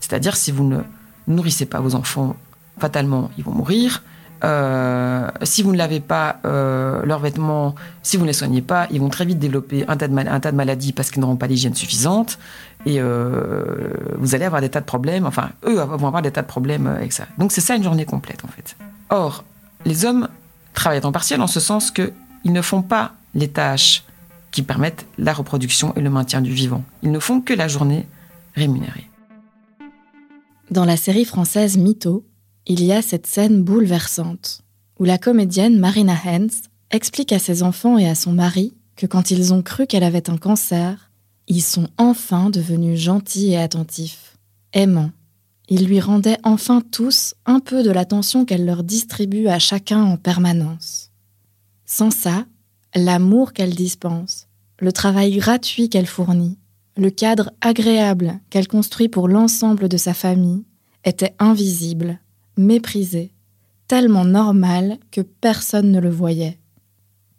C'est-à-dire, 0.00 0.36
si 0.36 0.52
vous 0.52 0.64
ne 0.64 0.80
nourrissez 1.26 1.66
pas 1.66 1.80
vos 1.80 1.94
enfants, 1.94 2.36
fatalement, 2.78 3.30
ils 3.36 3.44
vont 3.44 3.52
mourir. 3.52 4.02
Euh, 4.42 5.28
si 5.42 5.62
vous 5.62 5.72
ne 5.72 5.76
lavez 5.76 6.00
pas 6.00 6.40
euh, 6.46 7.04
leurs 7.04 7.18
vêtements, 7.18 7.74
si 8.02 8.16
vous 8.16 8.22
ne 8.22 8.28
les 8.28 8.32
soignez 8.32 8.62
pas, 8.62 8.86
ils 8.90 9.00
vont 9.00 9.10
très 9.10 9.26
vite 9.26 9.38
développer 9.38 9.84
un 9.86 9.96
tas 9.96 10.08
de, 10.08 10.56
maladies 10.56 10.92
parce 10.92 11.10
qu'ils 11.10 11.20
n'auront 11.20 11.36
pas 11.36 11.46
l'hygiène 11.46 11.74
suffisante. 11.74 12.38
Et 12.86 13.00
euh, 13.00 13.92
vous 14.16 14.34
allez 14.34 14.46
avoir 14.46 14.62
des 14.62 14.70
tas 14.70 14.80
de 14.80 14.86
problèmes. 14.86 15.26
Enfin, 15.26 15.50
eux 15.66 15.74
vont 15.74 16.06
avoir 16.06 16.22
des 16.22 16.30
tas 16.30 16.42
de 16.42 16.46
problèmes 16.46 16.86
avec 16.86 17.12
ça. 17.12 17.24
Donc 17.36 17.52
c'est 17.52 17.60
ça 17.60 17.74
une 17.76 17.82
journée 17.82 18.06
complète 18.06 18.42
en 18.44 18.48
fait. 18.48 18.76
Or, 19.10 19.44
les 19.84 20.06
hommes 20.06 20.28
travaillent 20.74 20.98
à 20.98 21.02
temps 21.02 21.12
partiel 21.12 21.40
en 21.40 21.46
ce 21.46 21.60
sens 21.60 21.90
qu'ils 21.90 22.12
ne 22.44 22.62
font 22.62 22.82
pas 22.82 23.14
les 23.34 23.48
tâches 23.48 24.04
qui 24.50 24.62
permettent 24.62 25.06
la 25.18 25.32
reproduction 25.32 25.94
et 25.96 26.00
le 26.00 26.10
maintien 26.10 26.40
du 26.40 26.52
vivant. 26.52 26.84
Ils 27.02 27.12
ne 27.12 27.20
font 27.20 27.40
que 27.40 27.54
la 27.54 27.68
journée 27.68 28.06
rémunérée. 28.54 29.08
Dans 30.70 30.84
la 30.84 30.96
série 30.96 31.24
française 31.24 31.76
Mytho, 31.76 32.24
il 32.66 32.84
y 32.84 32.92
a 32.92 33.02
cette 33.02 33.26
scène 33.26 33.62
bouleversante 33.62 34.62
où 34.98 35.04
la 35.04 35.18
comédienne 35.18 35.78
Marina 35.78 36.14
Hens 36.24 36.62
explique 36.90 37.32
à 37.32 37.38
ses 37.38 37.62
enfants 37.62 37.98
et 37.98 38.08
à 38.08 38.14
son 38.14 38.32
mari 38.32 38.74
que 38.96 39.06
quand 39.06 39.30
ils 39.30 39.54
ont 39.54 39.62
cru 39.62 39.86
qu'elle 39.86 40.04
avait 40.04 40.28
un 40.28 40.36
cancer, 40.36 41.10
ils 41.48 41.62
sont 41.62 41.88
enfin 41.96 42.50
devenus 42.50 43.00
gentils 43.00 43.52
et 43.52 43.58
attentifs, 43.58 44.36
aimants. 44.72 45.10
Ils 45.70 45.86
lui 45.86 46.00
rendaient 46.00 46.38
enfin 46.42 46.80
tous 46.80 47.34
un 47.46 47.60
peu 47.60 47.84
de 47.84 47.90
l'attention 47.90 48.44
qu'elle 48.44 48.66
leur 48.66 48.82
distribue 48.82 49.46
à 49.46 49.60
chacun 49.60 50.02
en 50.02 50.16
permanence. 50.16 51.10
Sans 51.86 52.10
ça, 52.10 52.44
l'amour 52.94 53.52
qu'elle 53.52 53.74
dispense, 53.74 54.48
le 54.80 54.92
travail 54.92 55.36
gratuit 55.36 55.88
qu'elle 55.88 56.06
fournit, 56.06 56.58
le 56.96 57.10
cadre 57.10 57.52
agréable 57.60 58.40
qu'elle 58.50 58.66
construit 58.66 59.08
pour 59.08 59.28
l'ensemble 59.28 59.88
de 59.88 59.96
sa 59.96 60.12
famille 60.12 60.64
était 61.04 61.34
invisible 61.38 62.18
méprisé, 62.56 63.32
tellement 63.88 64.24
normal 64.24 64.98
que 65.10 65.20
personne 65.20 65.90
ne 65.90 66.00
le 66.00 66.10
voyait. 66.10 66.58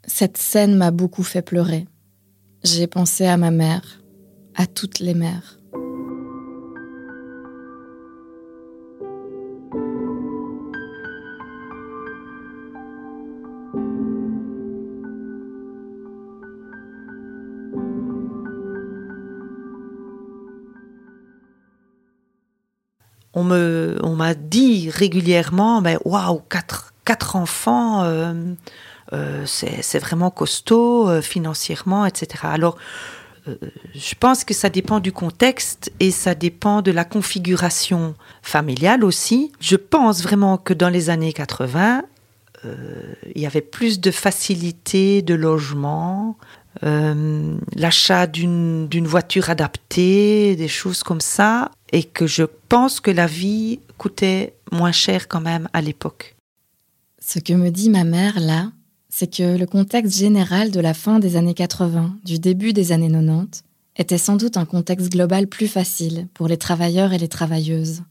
Cette 0.06 0.38
scène 0.38 0.76
m'a 0.76 0.92
beaucoup 0.92 1.24
fait 1.24 1.42
pleurer. 1.42 1.88
J'ai 2.64 2.88
pensé 2.88 3.26
à 3.26 3.38
ma 3.38 3.52
mère, 3.52 4.02
à 4.56 4.66
toutes 4.66 5.00
les 5.00 5.14
mères. 5.14 5.61
On 23.34 23.44
me, 23.44 23.98
on 24.04 24.16
m'a 24.16 24.34
dit 24.34 24.90
régulièrement, 24.90 25.82
ben 25.82 25.98
waouh, 26.04 26.42
quatre, 26.50 26.94
quatre 27.06 27.36
enfants, 27.36 28.04
euh, 28.04 28.34
euh, 29.14 29.44
c'est 29.46 30.00
vraiment 30.00 30.30
costaud 30.30 31.10
euh, 31.10 31.22
financièrement, 31.22 32.06
etc. 32.06 32.44
Alors, 32.44 32.78
je 33.96 34.14
pense 34.20 34.44
que 34.44 34.54
ça 34.54 34.70
dépend 34.70 35.00
du 35.00 35.12
contexte 35.12 35.92
et 36.00 36.12
ça 36.12 36.36
dépend 36.36 36.84
de 36.84 36.92
la 36.92 37.04
configuration 37.04 38.14
familiale 38.44 39.04
aussi. 39.04 39.52
Je 39.60 39.76
pense 39.78 40.22
vraiment 40.22 40.58
que 40.58 40.76
dans 40.76 40.90
les 40.90 41.10
années 41.10 41.34
80, 41.34 42.04
il 42.64 43.42
y 43.42 43.48
avait 43.48 43.62
plus 43.62 44.00
de 44.00 44.12
facilité 44.12 45.24
de 45.24 45.34
logement, 45.34 46.38
l'achat 46.84 48.28
d'une 48.28 49.08
voiture 49.08 49.50
adaptée, 49.50 50.56
des 50.56 50.68
choses 50.68 51.02
comme 51.02 51.22
ça 51.22 51.72
et 51.92 52.04
que 52.04 52.28
je 52.28 52.44
pense 52.70 53.00
que 53.00 53.12
la 53.12 53.28
vie 53.28 53.80
coûtait 53.98 54.56
moins 54.72 54.92
cher 54.92 55.28
quand 55.28 55.42
même 55.42 55.68
à 55.74 55.82
l'époque. 55.82 56.36
Ce 57.20 57.40
que 57.40 57.54
me 57.54 57.70
dit 57.70 57.90
ma 57.90 58.04
mère 58.04 58.40
là, 58.40 58.72
c'est 59.10 59.32
que 59.32 59.58
le 59.58 59.66
contexte 59.66 60.18
général 60.18 60.72
de 60.72 60.80
la 60.80 60.94
fin 60.94 61.20
des 61.20 61.36
années 61.36 61.54
80, 61.54 62.16
du 62.24 62.40
début 62.40 62.74
des 62.74 62.92
années 62.92 63.12
90, 63.12 63.64
était 63.98 64.18
sans 64.18 64.38
doute 64.38 64.58
un 64.58 64.66
contexte 64.66 65.12
global 65.12 65.48
plus 65.48 65.68
facile 65.68 66.28
pour 66.34 66.48
les 66.48 66.58
travailleurs 66.58 67.14
et 67.14 67.18
les 67.18 67.28
travailleuses. 67.28 68.04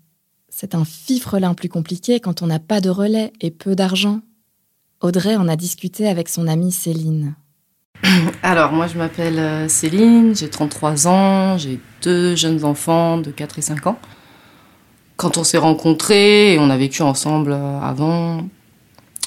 C'est 0.48 0.74
un 0.74 0.84
fifrelin 0.84 1.54
plus 1.54 1.70
compliqué 1.70 2.20
quand 2.20 2.42
on 2.42 2.46
n'a 2.46 2.58
pas 2.58 2.80
de 2.80 2.90
relais 2.90 3.32
et 3.40 3.50
peu 3.50 3.74
d'argent. 3.74 4.20
Audrey 5.00 5.36
en 5.36 5.48
a 5.48 5.56
discuté 5.56 6.06
avec 6.06 6.28
son 6.28 6.46
amie 6.46 6.72
Céline. 6.72 7.34
Alors, 8.42 8.72
moi, 8.72 8.86
je 8.86 8.96
m'appelle 8.96 9.38
euh, 9.38 9.68
Céline, 9.68 10.34
j'ai 10.34 10.48
33 10.48 11.08
ans, 11.08 11.58
j'ai 11.58 11.78
deux 12.02 12.34
jeunes 12.36 12.64
enfants 12.64 13.18
de 13.18 13.30
4 13.30 13.58
et 13.58 13.62
5 13.62 13.86
ans. 13.86 13.98
Quand 15.16 15.36
on 15.36 15.44
s'est 15.44 15.58
rencontrés, 15.58 16.56
on 16.58 16.70
a 16.70 16.76
vécu 16.76 17.02
ensemble 17.02 17.52
euh, 17.52 17.80
avant, 17.80 18.48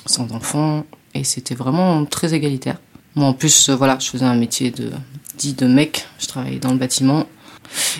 sans 0.06 0.32
enfants, 0.32 0.86
et 1.14 1.24
c'était 1.24 1.56
vraiment 1.56 2.06
très 2.06 2.34
égalitaire. 2.34 2.78
Moi, 3.16 3.28
en 3.28 3.34
plus, 3.34 3.70
euh, 3.70 3.76
voilà, 3.76 3.98
je 4.00 4.10
faisais 4.10 4.26
un 4.26 4.36
métier 4.36 4.72
de 4.72 4.92
dit 5.38 5.54
de 5.54 5.68
mec, 5.68 6.08
je 6.20 6.28
travaillais 6.28 6.60
dans 6.60 6.72
le 6.72 6.78
bâtiment. 6.78 7.26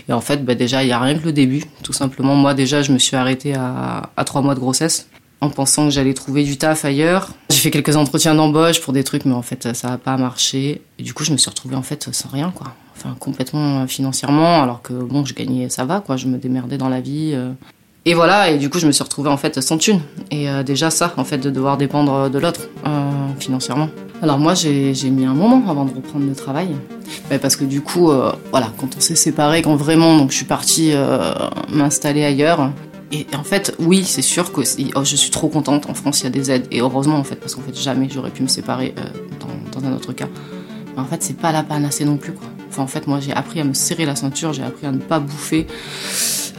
Et 0.08 0.14
en 0.14 0.22
fait, 0.22 0.44
bah, 0.44 0.56
déjà, 0.56 0.84
il 0.84 0.88
n'y 0.88 0.92
a 0.92 1.00
rien 1.00 1.18
que 1.18 1.26
le 1.26 1.34
début, 1.34 1.64
tout 1.84 1.94
simplement. 1.94 2.36
Moi, 2.36 2.54
déjà, 2.54 2.82
je 2.82 2.92
me 2.92 3.00
suis 3.00 3.16
arrêtée 3.16 3.56
à, 3.56 4.12
à 4.16 4.24
3 4.24 4.42
mois 4.42 4.56
de 4.56 4.60
grossesse 4.60 5.08
en 5.44 5.50
pensant 5.50 5.86
que 5.86 5.92
j'allais 5.92 6.14
trouver 6.14 6.44
du 6.44 6.58
taf 6.58 6.86
ailleurs. 6.86 7.30
J'ai 7.50 7.58
fait 7.58 7.72
quelques 7.72 7.98
entretiens 7.98 8.34
d'embauche 8.34 8.80
pour 8.80 8.94
des 8.94 9.04
trucs, 9.04 9.26
mais 9.26 9.34
en 9.34 9.42
fait, 9.42 9.76
ça 9.76 9.90
n'a 9.90 9.98
pas 9.98 10.16
marché. 10.16 10.82
Et 10.98 11.04
du 11.04 11.14
coup, 11.14 11.26
je 11.26 11.34
me 11.34 11.38
suis 11.38 11.50
retrouvée 11.50 11.76
en 11.76 11.82
fait 11.82 12.10
sans 12.14 12.30
rien, 12.30 12.52
quoi. 12.56 12.68
Enfin, 12.96 13.16
complètement 13.20 13.82
euh, 13.82 13.88
financièrement, 13.88 14.64
alors 14.64 14.82
que 14.82 14.94
bon, 14.94 15.26
je 15.26 15.34
gagnais, 15.34 15.68
ça 15.68 15.84
va, 15.84 16.00
quoi. 16.00 16.16
Je 16.16 16.28
me 16.28 16.38
démerdais 16.38 16.78
dans 16.78 16.88
la 16.88 17.02
vie. 17.02 17.32
Euh. 17.34 17.52
Et 18.06 18.14
voilà, 18.14 18.52
et 18.52 18.58
du 18.58 18.70
coup, 18.70 18.80
je 18.80 18.88
me 18.88 18.94
suis 18.94 19.04
retrouvée 19.04 19.30
en 19.30 19.36
fait 19.36 19.60
sans 19.60 19.78
thune. 19.78 20.00
Et 20.32 20.50
euh, 20.50 20.64
déjà, 20.64 20.90
ça, 20.90 21.14
en 21.18 21.26
fait, 21.26 21.40
de 21.40 21.50
devoir 21.50 21.78
dépendre 21.78 22.30
de 22.30 22.40
l'autre 22.40 22.70
financièrement. 23.40 23.90
Alors, 24.22 24.40
moi, 24.40 24.54
j'ai 24.54 24.94
mis 25.10 25.26
un 25.26 25.34
moment 25.34 25.62
avant 25.70 25.84
de 25.84 25.94
reprendre 25.94 26.26
le 26.26 26.36
travail. 26.36 26.70
Mais 27.30 27.40
parce 27.40 27.58
que 27.58 27.66
du 27.66 27.82
coup, 27.82 28.12
voilà, 28.52 28.72
quand 28.78 28.96
on 28.96 29.00
s'est 29.02 29.16
séparés, 29.16 29.62
quand 29.62 29.76
vraiment, 29.76 30.18
donc 30.18 30.32
je 30.32 30.38
suis 30.38 30.46
partie 30.46 30.94
m'installer 31.70 32.24
ailleurs, 32.24 32.72
et 33.14 33.28
en 33.36 33.44
fait, 33.44 33.76
oui, 33.78 34.04
c'est 34.04 34.24
sûr 34.24 34.52
que 34.52 34.62
oh, 34.96 35.04
je 35.04 35.16
suis 35.16 35.30
trop 35.30 35.48
contente. 35.48 35.88
En 35.88 35.94
France, 35.94 36.22
il 36.22 36.24
y 36.24 36.28
a 36.28 36.30
des 36.32 36.50
aides. 36.50 36.66
Et 36.72 36.82
heureusement, 36.82 37.18
en 37.18 37.24
fait, 37.24 37.36
parce 37.36 37.54
qu'en 37.54 37.62
fait, 37.62 37.76
jamais 37.76 38.10
j'aurais 38.12 38.32
pu 38.32 38.42
me 38.42 38.48
séparer 38.48 38.96
euh, 38.98 39.04
dans, 39.72 39.86
un 39.86 39.94
autre 39.94 40.14
cas. 40.14 40.28
Mais 40.96 41.00
en 41.00 41.06
fait, 41.06 41.22
c'est 41.22 41.38
pas 41.38 41.52
la 41.52 41.62
panacée 41.62 42.06
non 42.06 42.18
plus. 42.18 42.34
Enfin, 42.70 42.82
en 42.82 42.88
fait, 42.88 43.06
moi, 43.06 43.20
j'ai 43.20 43.32
appris 43.32 43.60
à 43.60 43.66
me 43.66 43.74
serrer 43.74 44.06
la 44.06 44.16
ceinture, 44.16 44.52
j'ai 44.52 44.64
appris 44.64 44.88
à 44.88 44.92
ne 44.92 44.98
pas 44.98 45.20
bouffer 45.20 45.68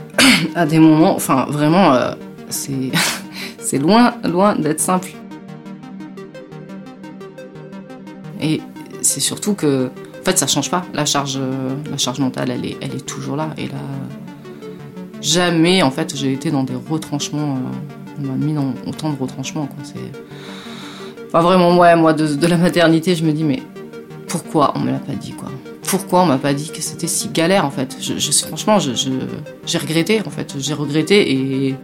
à 0.55 0.65
des 0.65 0.79
moments. 0.79 1.17
Enfin, 1.17 1.47
vraiment, 1.49 1.93
euh, 1.93 2.15
c'est, 2.51 2.93
c'est 3.59 3.79
loin, 3.79 4.15
loin 4.23 4.55
d'être 4.55 4.81
simple. 4.81 5.11
Et 8.41 8.61
c'est 9.01 9.21
surtout 9.21 9.55
que, 9.55 9.91
en 10.21 10.25
fait, 10.25 10.39
ça 10.39 10.47
change 10.47 10.71
pas. 10.71 10.85
La 10.95 11.05
charge, 11.05 11.37
euh, 11.37 11.75
la 11.91 11.99
charge 11.99 12.21
mentale, 12.21 12.51
elle 12.53 12.65
est, 12.65 12.77
elle 12.81 12.95
est 12.95 13.05
toujours 13.05 13.35
là. 13.35 13.51
Et 13.57 13.67
là, 13.67 13.75
jamais 15.25 15.83
en 15.83 15.91
fait 15.91 16.15
j'ai 16.15 16.33
été 16.33 16.51
dans 16.51 16.63
des 16.63 16.75
retranchements. 16.75 17.57
Euh, 17.57 18.19
on 18.21 18.23
m'a 18.23 18.35
mis 18.35 18.53
dans 18.53 18.73
autant 18.87 19.11
de 19.11 19.19
retranchements. 19.19 19.69
Enfin, 21.27 21.41
vraiment, 21.41 21.77
ouais, 21.77 21.97
moi 21.97 22.13
de, 22.13 22.47
la 22.47 22.57
maternité, 22.57 23.17
je 23.17 23.25
me 23.25 23.33
dis, 23.33 23.43
mais 23.43 23.61
pourquoi 24.29 24.73
on 24.77 24.79
me 24.79 24.93
l'a 24.93 25.01
pas 25.01 25.15
dit 25.15 25.33
quoi? 25.33 25.51
Pourquoi 25.83 26.23
on 26.23 26.27
m'a 26.27 26.39
pas 26.39 26.55
dit 26.55 26.71
que 26.71 26.81
c'était 26.81 27.09
si 27.09 27.29
galère 27.29 27.65
en 27.65 27.71
fait? 27.71 27.97
Je, 28.01 28.31
Franchement, 28.47 28.79
je, 28.79 28.93
j'ai 29.67 29.79
regretté 29.79 30.21
en 30.25 30.31
fait. 30.31 30.55
J'ai 30.59 30.75
regretté 30.75 31.33
et. 31.33 31.75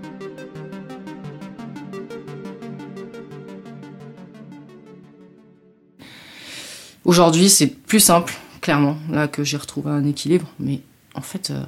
Aujourd'hui, 7.05 7.49
c'est 7.49 7.67
plus 7.67 7.99
simple, 7.99 8.35
clairement, 8.61 8.97
là 9.11 9.27
que 9.27 9.43
j'ai 9.43 9.57
retrouvé 9.57 9.91
un 9.91 10.05
équilibre. 10.05 10.47
Mais 10.61 10.81
en 11.17 11.23
fait, 11.23 11.51
euh, 11.51 11.65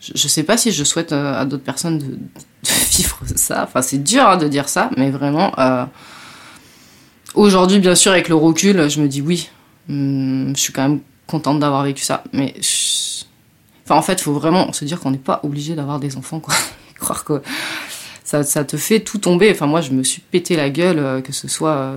je, 0.00 0.12
je 0.14 0.28
sais 0.28 0.42
pas 0.42 0.56
si 0.56 0.72
je 0.72 0.84
souhaite 0.84 1.12
euh, 1.12 1.40
à 1.40 1.44
d'autres 1.44 1.62
personnes 1.64 1.98
de, 1.98 2.18
vivre 2.96 3.18
ça. 3.34 3.64
Enfin, 3.64 3.82
c'est 3.82 4.02
dur 4.02 4.26
hein, 4.26 4.36
de 4.36 4.48
dire 4.48 4.68
ça, 4.68 4.90
mais 4.96 5.10
vraiment. 5.10 5.52
euh, 5.58 5.84
Aujourd'hui, 7.34 7.80
bien 7.80 7.94
sûr, 7.94 8.12
avec 8.12 8.28
le 8.28 8.34
recul, 8.34 8.88
je 8.88 9.00
me 9.00 9.08
dis 9.08 9.20
oui. 9.20 9.50
hum, 9.90 10.52
je 10.56 10.60
suis 10.60 10.72
quand 10.72 10.88
même 10.88 11.00
contente 11.26 11.60
d'avoir 11.60 11.82
vécu 11.82 12.02
ça. 12.02 12.24
Mais. 12.32 12.54
Enfin, 13.84 13.96
en 13.96 14.02
fait, 14.02 14.14
il 14.14 14.22
faut 14.22 14.32
vraiment 14.32 14.72
se 14.72 14.84
dire 14.84 14.98
qu'on 14.98 15.10
n'est 15.12 15.18
pas 15.18 15.40
obligé 15.42 15.74
d'avoir 15.74 16.00
des 16.00 16.16
enfants, 16.16 16.40
quoi. 16.40 16.54
Croire 16.98 17.24
que 17.24 17.42
ça, 18.24 18.42
te 18.42 18.76
fait 18.76 19.00
tout 19.00 19.18
tomber. 19.18 19.50
Enfin, 19.52 19.66
moi, 19.66 19.80
je 19.80 19.90
me 19.90 20.02
suis 20.02 20.22
pété 20.22 20.56
la 20.56 20.70
gueule, 20.70 20.98
euh, 20.98 21.20
que 21.20 21.32
ce 21.32 21.46
soit 21.46 21.92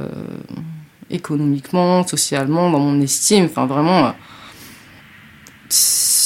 économiquement, 1.10 2.06
socialement, 2.06 2.70
dans 2.70 2.80
mon 2.80 3.00
estime. 3.02 3.46
Enfin, 3.46 3.66
vraiment. 3.66 4.14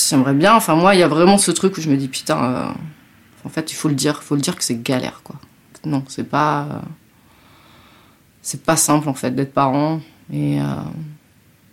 J'aimerais 0.10 0.34
bien. 0.34 0.56
Enfin, 0.56 0.76
moi, 0.76 0.96
il 0.96 1.00
y 1.00 1.04
a 1.04 1.08
vraiment 1.08 1.38
ce 1.38 1.52
truc 1.52 1.78
où 1.78 1.82
je 1.82 1.90
me 1.90 1.98
dis, 1.98 2.08
putain, 2.08 2.44
euh, 2.44 2.66
en 3.46 3.50
fait, 3.50 3.72
il 3.72 3.76
faut 3.76 3.90
le 3.90 3.96
dire. 3.96 4.20
Il 4.22 4.26
faut 4.26 4.36
le 4.36 4.42
dire 4.42 4.56
que 4.56 4.64
c'est 4.64 4.82
galère, 4.82 5.22
quoi. 5.24 5.36
Non, 5.86 6.04
c'est 6.08 6.24
pas. 6.30 6.82
c'est 8.42 8.64
pas 8.64 8.78
simple, 8.78 9.10
en 9.10 9.14
fait, 9.14 9.32
d'être 9.32 9.54
parent. 9.54 10.00
Et, 10.32 10.62
euh, 10.62 10.66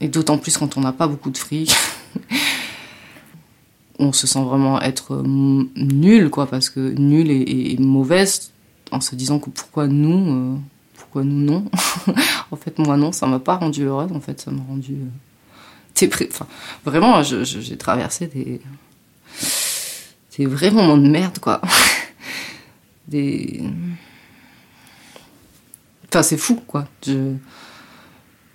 et 0.01 0.09
d'autant 0.09 0.39
plus 0.39 0.57
quand 0.59 0.77
on 0.77 0.81
n'a 0.81 0.93
pas 0.93 1.07
beaucoup 1.07 1.31
de 1.31 1.39
fric. 1.39 1.73
on 3.99 4.13
se 4.13 4.27
sent 4.27 4.43
vraiment 4.43 4.81
être 4.81 5.15
euh, 5.15 5.23
nul, 5.77 6.31
quoi, 6.31 6.47
parce 6.47 6.71
que 6.71 6.81
nul 6.99 7.31
et, 7.31 7.73
et- 7.73 7.79
mauvaise 7.79 8.53
en 8.93 9.01
se 9.01 9.15
disant 9.15 9.39
que 9.39 9.51
pourquoi 9.51 9.87
nous, 9.87 10.59
pourquoi 10.97 11.23
nous 11.23 11.45
non. 11.45 11.65
en 12.51 12.57
fait, 12.57 12.79
moi 12.79 12.97
non, 12.97 13.13
ça 13.13 13.27
m'a 13.27 13.39
pas 13.39 13.57
rendu 13.57 13.85
heureuse, 13.85 14.11
en 14.13 14.21
fait, 14.21 14.41
ça 14.41 14.51
m'a 14.51 14.63
rendu. 14.69 14.97
Vraiment, 16.85 17.23
j'ai 17.23 17.77
traversé 17.77 18.27
des. 18.27 18.61
des 20.37 20.47
vrais 20.47 20.71
moments 20.71 20.97
de 20.97 21.09
merde, 21.09 21.39
quoi. 21.39 21.61
des. 23.09 23.63
Enfin, 26.09 26.23
c'est 26.23 26.37
fou, 26.37 26.61
quoi. 26.67 26.87
Je... 27.07 27.35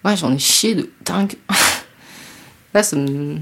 Ouais, 0.04 0.16
j'en 0.18 0.34
ai 0.34 0.40
chié 0.40 0.76
de 0.76 0.92
dingue. 1.04 1.36
Là, 2.74 2.84
ça 2.84 2.98
me. 2.98 3.40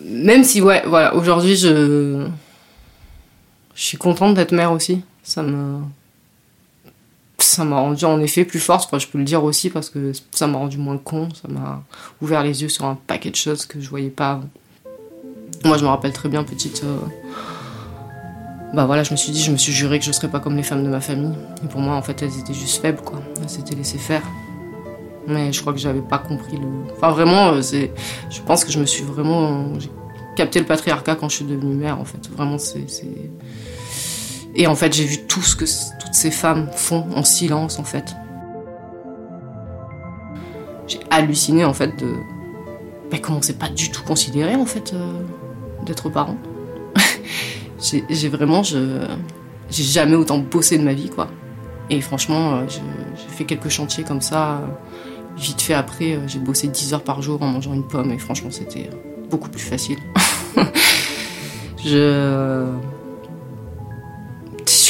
Même 0.00 0.44
si, 0.44 0.60
ouais, 0.60 0.82
voilà, 0.86 1.14
aujourd'hui, 1.14 1.56
je. 1.56 2.28
Je 3.74 3.82
suis 3.82 3.98
contente 3.98 4.34
d'être 4.34 4.52
mère 4.52 4.72
aussi. 4.72 5.02
Ça 5.22 5.42
me. 5.42 5.80
Ça 7.46 7.64
m'a 7.64 7.78
rendu 7.78 8.04
en 8.04 8.20
effet 8.20 8.44
plus 8.44 8.58
forte, 8.58 8.98
je 8.98 9.06
peux 9.06 9.18
le 9.18 9.24
dire 9.24 9.44
aussi, 9.44 9.70
parce 9.70 9.88
que 9.88 10.10
ça 10.32 10.48
m'a 10.48 10.58
rendu 10.58 10.78
moins 10.78 10.98
con, 10.98 11.28
ça 11.40 11.46
m'a 11.48 11.82
ouvert 12.20 12.42
les 12.42 12.62
yeux 12.62 12.68
sur 12.68 12.84
un 12.86 12.98
paquet 13.06 13.30
de 13.30 13.36
choses 13.36 13.66
que 13.66 13.80
je 13.80 13.88
voyais 13.88 14.10
pas 14.10 14.32
avant. 14.32 14.48
Moi, 15.64 15.78
je 15.78 15.84
me 15.84 15.88
rappelle 15.88 16.12
très 16.12 16.28
bien, 16.28 16.42
petite. 16.42 16.82
euh, 16.84 16.96
Bah 18.74 18.84
voilà, 18.84 19.04
je 19.04 19.12
me 19.12 19.16
suis 19.16 19.30
dit, 19.30 19.40
je 19.40 19.52
me 19.52 19.56
suis 19.56 19.72
juré 19.72 19.98
que 20.00 20.04
je 20.04 20.10
serais 20.12 20.28
pas 20.28 20.40
comme 20.40 20.56
les 20.56 20.64
femmes 20.64 20.82
de 20.84 20.88
ma 20.88 21.00
famille. 21.00 21.34
Et 21.64 21.68
pour 21.68 21.80
moi, 21.80 21.94
en 21.94 22.02
fait, 22.02 22.20
elles 22.20 22.36
étaient 22.38 22.52
juste 22.52 22.82
faibles, 22.82 23.00
quoi. 23.00 23.22
Elles 23.40 23.48
s'étaient 23.48 23.76
laissées 23.76 23.96
faire. 23.98 24.22
Mais 25.28 25.52
je 25.52 25.60
crois 25.60 25.72
que 25.72 25.78
j'avais 25.78 26.02
pas 26.02 26.18
compris 26.18 26.56
le. 26.56 26.66
Enfin, 26.96 27.10
vraiment, 27.12 27.52
euh, 27.52 27.62
c'est. 27.62 27.92
Je 28.28 28.40
pense 28.42 28.64
que 28.64 28.72
je 28.72 28.78
me 28.80 28.86
suis 28.86 29.04
vraiment. 29.04 29.78
J'ai 29.78 29.90
capté 30.34 30.58
le 30.58 30.66
patriarcat 30.66 31.14
quand 31.14 31.28
je 31.28 31.36
suis 31.36 31.44
devenue 31.44 31.74
mère, 31.74 31.98
en 32.00 32.04
fait. 32.04 32.28
Vraiment, 32.36 32.58
c'est. 32.58 32.84
Et 34.56 34.66
en 34.66 34.74
fait, 34.74 34.92
j'ai 34.92 35.04
vu 35.04 35.18
tout 35.26 35.42
ce 35.42 35.54
que 35.54 35.64
ces 36.16 36.30
femmes 36.30 36.68
font 36.74 37.06
en 37.14 37.22
silence, 37.22 37.78
en 37.78 37.84
fait. 37.84 38.14
J'ai 40.88 41.00
halluciné, 41.10 41.64
en 41.64 41.74
fait, 41.74 41.96
de. 41.98 42.14
Mais 43.12 43.20
comment 43.20 43.42
c'est 43.42 43.58
pas 43.58 43.68
du 43.68 43.90
tout 43.90 44.02
considéré, 44.02 44.54
en 44.56 44.66
fait, 44.66 44.92
euh, 44.94 45.12
d'être 45.84 46.08
parent. 46.10 46.36
j'ai 48.10 48.28
vraiment. 48.28 48.62
J'ai 48.62 49.82
jamais 49.82 50.14
autant 50.16 50.38
bossé 50.38 50.78
de 50.78 50.84
ma 50.84 50.94
vie, 50.94 51.10
quoi. 51.10 51.28
Et 51.90 52.00
franchement, 52.00 52.54
euh, 52.54 52.64
j'ai 52.68 53.36
fait 53.36 53.44
quelques 53.44 53.68
chantiers 53.68 54.04
comme 54.04 54.20
ça. 54.22 54.56
euh, 54.56 54.66
Vite 55.36 55.60
fait 55.60 55.74
après, 55.74 56.18
j'ai 56.26 56.38
bossé 56.38 56.66
10 56.66 56.94
heures 56.94 57.04
par 57.04 57.20
jour 57.20 57.42
en 57.42 57.46
mangeant 57.48 57.74
une 57.74 57.86
pomme 57.86 58.10
et 58.10 58.18
franchement, 58.18 58.48
c'était 58.50 58.88
beaucoup 59.28 59.50
plus 59.50 59.60
facile. 59.60 59.98
je. 61.84 62.64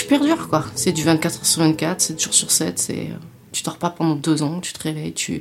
Super 0.07 0.21
dur, 0.25 0.49
quoi. 0.49 0.65
C'est 0.77 0.93
du 0.93 1.03
24 1.03 1.39
heures 1.39 1.47
sur 1.47 1.63
24, 1.63 2.01
7 2.01 2.23
jours 2.23 2.35
sur 2.35 2.51
7. 2.51 2.79
C'est... 2.79 3.09
euh, 3.11 3.17
Tu 3.53 3.63
dors 3.65 3.77
pas 3.77 3.91
pendant 3.91 4.15
deux 4.15 4.43
ans, 4.43 4.61
tu 4.61 4.73
te 4.73 4.81
réveilles, 4.83 5.13
tu 5.15 5.35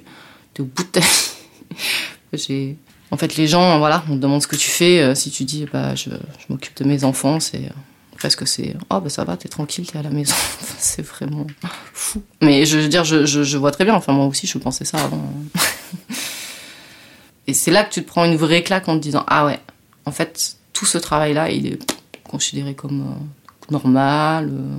es 0.56 0.60
au 0.62 0.66
bout 0.66 0.84
de 0.84 0.90
ta 0.90 1.00
vie. 1.02 2.76
En 3.12 3.18
fait, 3.18 3.36
les 3.38 3.48
gens, 3.48 3.78
voilà, 3.78 4.04
on 4.10 4.16
te 4.16 4.20
demande 4.20 4.42
ce 4.42 4.48
que 4.48 4.56
tu 4.56 4.70
fais. 4.70 5.00
euh, 5.00 5.14
si 5.16 5.30
tu 5.30 5.44
dis, 5.46 5.66
bah, 5.72 5.94
je, 5.96 6.10
je 6.10 6.46
m'occupe 6.50 6.76
de 6.78 6.84
mes 6.84 7.04
enfants, 7.04 7.40
c'est. 7.40 7.66
euh, 7.66 7.70
Presque 8.18 8.48
c'est 8.48 8.76
oh 8.90 9.02
bah 9.02 9.10
ça 9.10 9.26
va 9.26 9.36
t'es 9.36 9.50
tranquille 9.50 9.86
t'es 9.86 9.98
à 10.00 10.02
la 10.02 10.10
maison 10.10 10.34
c'est 10.80 11.02
vraiment 11.02 11.46
fou 11.94 12.24
mais 12.42 12.66
je 12.66 12.80
veux 12.80 12.88
dire 12.88 13.04
je, 13.04 13.26
je, 13.26 13.58
vois 13.58 13.72
très 13.72 13.84
bien 13.84 13.94
enfin 13.94 14.14
moi 14.14 14.26
aussi 14.26 14.48
je 14.48 14.58
pensais 14.58 14.86
ça 14.86 15.04
avant 15.04 15.22
et 17.48 17.54
c'est 17.54 17.72
là 17.72 17.84
que 17.84 17.94
tu 17.94 18.02
te 18.04 18.08
prends 18.08 18.24
une 18.24 18.38
vraie 18.38 18.64
claque 18.64 18.88
en 18.88 18.98
te 18.98 19.04
disant 19.04 19.26
ah 19.28 19.46
ouais 19.46 19.60
en 20.06 20.12
fait 20.12 20.56
tout 20.72 20.86
ce 20.86 20.98
travail 20.98 21.34
là 21.34 21.50
il 21.52 21.68
est 21.68 21.80
considéré 22.24 22.74
comme 22.74 23.16
normal 23.72 24.50
euh. 24.52 24.78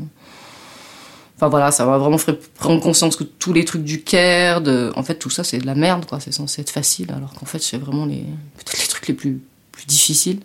enfin 1.36 1.48
voilà 1.48 1.70
ça 1.70 1.84
m'a 1.86 1.98
vraiment 1.98 2.18
fait 2.18 2.34
prendre 2.54 2.80
conscience 2.82 3.16
que 3.16 3.24
tous 3.24 3.52
les 3.52 3.64
trucs 3.64 3.84
du 3.84 4.02
care 4.02 4.62
en 4.96 5.02
fait 5.02 5.16
tout 5.16 5.30
ça 5.30 5.44
c'est 5.44 5.58
de 5.58 5.66
la 5.66 5.74
merde 5.74 6.06
quoi 6.06 6.20
c'est 6.20 6.32
censé 6.32 6.62
être 6.62 6.70
facile 6.70 7.12
alors 7.12 7.32
qu'en 7.34 7.46
fait 7.46 7.60
c'est 7.60 7.78
vraiment 7.78 8.06
les 8.06 8.24
peut-être 8.56 8.78
les 8.80 8.86
trucs 8.88 9.08
les 9.08 9.14
plus 9.14 9.40
difficiles 9.86 10.40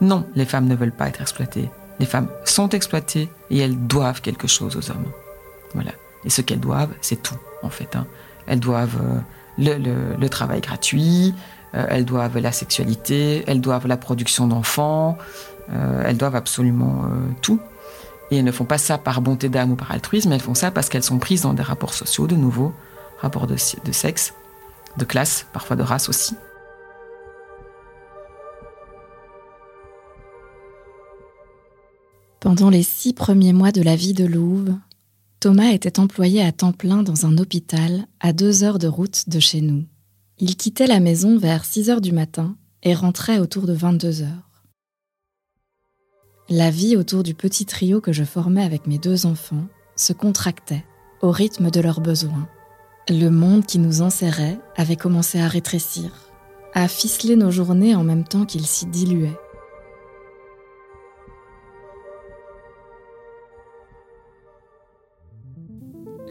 Non, 0.00 0.26
les 0.34 0.44
femmes 0.44 0.66
ne 0.66 0.74
veulent 0.74 0.92
pas 0.92 1.08
être 1.08 1.20
exploitées. 1.20 1.70
Les 1.98 2.06
femmes 2.06 2.28
sont 2.44 2.68
exploitées 2.70 3.28
et 3.50 3.58
elles 3.58 3.86
doivent 3.86 4.20
quelque 4.20 4.46
chose 4.48 4.76
aux 4.76 4.90
hommes. 4.90 5.10
Voilà. 5.72 5.92
Et 6.24 6.30
ce 6.30 6.42
qu'elles 6.42 6.60
doivent, 6.60 6.92
c'est 7.00 7.22
tout, 7.22 7.38
en 7.62 7.70
fait. 7.70 7.96
hein. 7.96 8.06
Elles 8.46 8.60
doivent 8.60 9.00
euh, 9.00 10.16
le 10.18 10.28
travail 10.28 10.60
gratuit, 10.60 11.34
euh, 11.74 11.86
elles 11.88 12.04
doivent 12.04 12.38
la 12.38 12.52
sexualité, 12.52 13.44
elles 13.46 13.60
doivent 13.60 13.86
la 13.86 13.96
production 13.96 14.46
d'enfants, 14.46 15.18
euh, 15.70 16.02
elles 16.06 16.16
doivent 16.16 16.36
absolument 16.36 17.04
euh, 17.04 17.08
tout. 17.42 17.60
Et 18.30 18.38
elles 18.38 18.44
ne 18.44 18.52
font 18.52 18.64
pas 18.64 18.78
ça 18.78 18.96
par 18.96 19.20
bonté 19.20 19.48
d'âme 19.48 19.72
ou 19.72 19.76
par 19.76 19.90
altruisme, 19.90 20.32
elles 20.32 20.40
font 20.40 20.54
ça 20.54 20.70
parce 20.70 20.88
qu'elles 20.88 21.02
sont 21.02 21.18
prises 21.18 21.42
dans 21.42 21.54
des 21.54 21.62
rapports 21.62 21.94
sociaux, 21.94 22.26
de 22.26 22.36
nouveau, 22.36 22.72
rapports 23.18 23.46
de, 23.46 23.56
de 23.84 23.92
sexe, 23.92 24.34
de 24.96 25.04
classe, 25.04 25.46
parfois 25.52 25.76
de 25.76 25.82
race 25.82 26.08
aussi. 26.08 26.36
Pendant 32.40 32.70
les 32.70 32.82
six 32.82 33.14
premiers 33.14 33.54
mois 33.54 33.72
de 33.72 33.82
la 33.82 33.96
vie 33.96 34.12
de 34.12 34.26
Louve, 34.26 34.74
Thomas 35.40 35.70
était 35.70 35.98
employé 35.98 36.42
à 36.42 36.52
temps 36.52 36.72
plein 36.72 37.02
dans 37.02 37.26
un 37.26 37.38
hôpital 37.38 38.06
à 38.20 38.32
deux 38.32 38.64
heures 38.64 38.78
de 38.78 38.86
route 38.86 39.28
de 39.28 39.40
chez 39.40 39.60
nous. 39.60 39.84
Il 40.38 40.56
quittait 40.56 40.88
la 40.88 40.98
maison 40.98 41.38
vers 41.38 41.64
6 41.64 41.90
heures 41.90 42.00
du 42.00 42.10
matin 42.10 42.56
et 42.82 42.92
rentrait 42.92 43.38
autour 43.38 43.66
de 43.66 43.72
22 43.72 44.22
heures. 44.22 44.64
La 46.48 46.70
vie 46.70 46.96
autour 46.96 47.22
du 47.22 47.34
petit 47.34 47.66
trio 47.66 48.00
que 48.00 48.12
je 48.12 48.24
formais 48.24 48.64
avec 48.64 48.86
mes 48.88 48.98
deux 48.98 49.26
enfants 49.26 49.66
se 49.94 50.12
contractait 50.12 50.84
au 51.22 51.30
rythme 51.30 51.70
de 51.70 51.80
leurs 51.80 52.00
besoins. 52.00 52.48
Le 53.08 53.28
monde 53.28 53.64
qui 53.64 53.78
nous 53.78 54.02
enserrait 54.02 54.58
avait 54.76 54.96
commencé 54.96 55.38
à 55.40 55.46
rétrécir, 55.46 56.10
à 56.74 56.88
ficeler 56.88 57.36
nos 57.36 57.52
journées 57.52 57.94
en 57.94 58.02
même 58.02 58.24
temps 58.24 58.44
qu'il 58.44 58.66
s'y 58.66 58.86
diluait. 58.86 59.38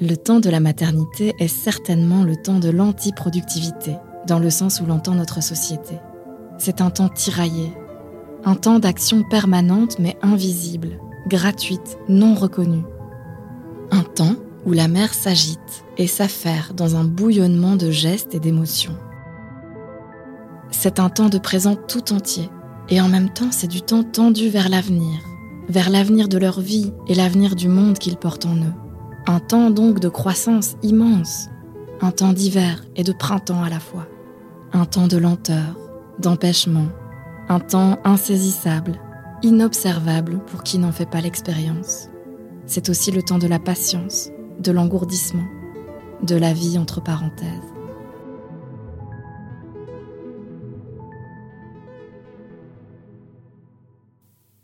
Le 0.02 0.16
temps 0.16 0.39
de 0.39 0.50
la 0.50 0.60
maternité 0.60 1.36
est 1.38 1.48
certainement 1.48 2.24
le 2.24 2.36
temps 2.36 2.58
de 2.58 2.70
l'antiproductivité, 2.70 3.96
dans 4.28 4.39
le 4.39 4.50
sens 4.50 4.82
où 4.82 4.88
l'entend 4.88 5.14
notre 5.14 5.44
société. 5.44 6.00
C'est 6.58 6.82
un 6.82 6.89
temps 6.89 7.10
tiraillé, 7.10 7.72
un 8.44 8.56
temps 8.56 8.80
d'action 8.80 9.24
permanente 9.24 10.00
mais 10.00 10.18
invisible, 10.24 11.00
gratuite, 11.28 12.00
non 12.10 12.34
reconnue. 12.34 12.84
Un 13.91 14.02
temps 14.02 14.36
où 14.66 14.74
la 14.74 14.88
mère 14.88 15.14
s'agite 15.14 15.86
et 16.00 16.08
s'affaire 16.08 16.74
dans 16.74 16.96
un 16.96 17.04
bouillonnement 17.04 17.76
de 17.76 17.91
gestes 17.91 18.34
et 18.34 18.39
d'émotions. 18.39 18.98
C'est 20.72 21.00
un 21.00 21.10
temps 21.10 21.30
de 21.30 21.38
présent 21.38 21.76
tout 21.76 22.14
entier, 22.14 22.50
et 22.89 23.00
en 23.00 23.10
même 23.10 23.30
temps 23.30 23.52
c'est 23.52 23.68
du 23.68 23.84
temps 23.84 24.04
tendu 24.04 24.50
vers 24.50 24.70
l'avenir, 24.70 25.20
vers 25.70 25.91
l'avenir 25.91 26.30
de 26.30 26.39
leur 26.39 26.62
vie 26.62 26.91
et 27.08 27.14
l'avenir 27.14 27.56
du 27.56 27.68
monde 27.68 28.00
qu'ils 28.00 28.18
portent 28.18 28.48
en 28.48 28.56
eux. 28.56 28.82
Un 29.26 29.39
temps 29.39 29.69
donc 29.69 30.01
de 30.01 30.09
croissance 30.09 30.76
immense, 30.84 31.47
un 32.01 32.11
temps 32.11 32.34
d'hiver 32.34 32.84
et 32.97 33.03
de 33.03 33.13
printemps 33.13 33.63
à 33.63 33.69
la 33.69 33.80
fois, 33.80 34.05
un 34.74 34.86
temps 34.86 35.07
de 35.07 35.15
lenteur, 35.15 35.78
d'empêchement, 36.19 36.88
un 37.47 37.61
temps 37.61 37.99
insaisissable, 38.03 38.99
inobservable 39.41 40.39
pour 40.47 40.63
qui 40.63 40.78
n'en 40.78 40.91
fait 40.91 41.09
pas 41.09 41.21
l'expérience. 41.21 42.09
C'est 42.65 42.89
aussi 42.89 43.11
le 43.11 43.24
temps 43.24 43.38
de 43.39 43.47
la 43.47 43.59
patience, 43.59 44.30
de 44.59 44.74
l'engourdissement, 44.74 45.47
de 46.21 46.36
la 46.36 46.51
vie 46.51 46.78
entre 46.78 47.01
parenthèses. 47.01 47.47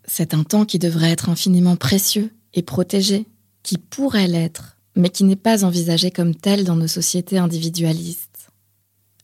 C'est 0.03 0.33
un 0.33 0.43
temps 0.43 0.65
qui 0.65 0.79
devrait 0.79 1.11
être 1.11 1.29
infiniment 1.29 1.77
précieux 1.77 2.33
et 2.53 2.61
protégé, 2.61 3.25
qui 3.69 3.77
pourrait 3.77 4.27
l'être, 4.27 4.77
mais 4.95 5.09
qui 5.09 5.23
n'est 5.23 5.35
pas 5.35 5.63
envisagé 5.63 6.09
comme 6.09 6.33
tel 6.33 6.63
dans 6.63 6.75
nos 6.75 6.87
sociétés 6.87 7.37
individualistes. 7.37 8.49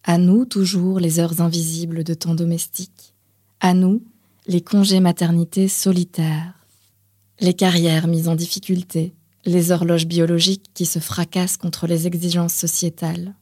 À 0.03 0.19
nous, 0.19 0.45
toujours, 0.45 0.99
les 0.99 1.19
heures 1.19 1.41
invisibles 1.41 2.03
de 2.03 2.13
temps 2.13 2.35
domestique. 2.35 3.15
À 3.59 3.73
nous, 3.73 4.03
les 4.45 4.61
congés 4.61 4.99
maternité 4.99 5.67
solitaires. 5.67 6.53
Les 7.39 7.55
carrières 7.55 8.05
mises 8.05 8.27
en 8.27 8.35
difficulté, 8.35 9.15
les 9.45 9.71
horloges 9.71 10.05
biologiques 10.05 10.69
qui 10.75 10.85
se 10.85 10.99
fracassent 10.99 11.57
contre 11.57 11.87
les 11.87 12.05
exigences 12.05 12.53
sociétales. 12.53 13.33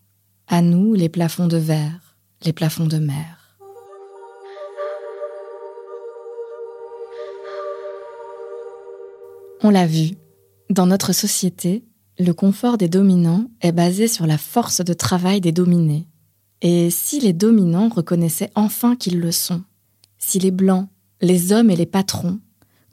À 0.48 0.62
nous, 0.62 0.94
les 0.94 1.10
plafonds 1.10 1.48
de 1.48 1.58
verre, 1.58 2.16
les 2.46 2.54
plafonds 2.54 2.88
de 2.88 3.00
mer. 3.00 3.58
On 9.66 9.70
l'a 9.70 9.86
vu, 9.86 10.16
dans 10.70 10.86
notre 10.86 11.14
société, 11.14 11.84
le 12.20 12.32
confort 12.32 12.78
des 12.78 12.88
dominants 12.88 13.46
est 13.62 13.72
basé 13.72 14.08
sur 14.08 14.26
la 14.26 14.38
force 14.38 14.82
de 14.82 14.94
travail 14.94 15.42
des 15.42 15.52
dominés. 15.52 16.08
Et 16.62 16.90
si 16.90 17.20
les 17.20 17.34
dominants 17.34 17.90
reconnaissaient 17.90 18.52
enfin 18.56 18.96
qu'ils 18.96 19.20
le 19.20 19.32
sont, 19.32 19.64
si 20.18 20.40
les 20.40 20.52
blancs, 20.52 20.88
les 21.22 21.52
hommes 21.52 21.70
et 21.70 21.76
les 21.76 21.86
patrons 21.86 22.40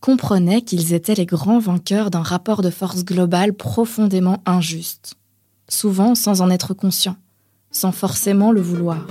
comprenaient 0.01 0.63
qu'ils 0.63 0.95
étaient 0.95 1.15
les 1.15 1.27
grands 1.27 1.59
vainqueurs 1.59 2.11
d'un 2.11 2.23
rapport 2.23 2.63
de 2.63 2.71
force 2.71 3.05
global 3.05 3.53
profondément 3.53 4.43
injuste, 4.47 5.15
souvent 5.69 6.15
sans 6.15 6.41
en 6.41 6.51
être 6.51 6.75
conscients, 6.75 7.17
sans 7.71 7.93
forcément 7.93 8.51
le 8.51 8.63
vouloir. 8.63 9.07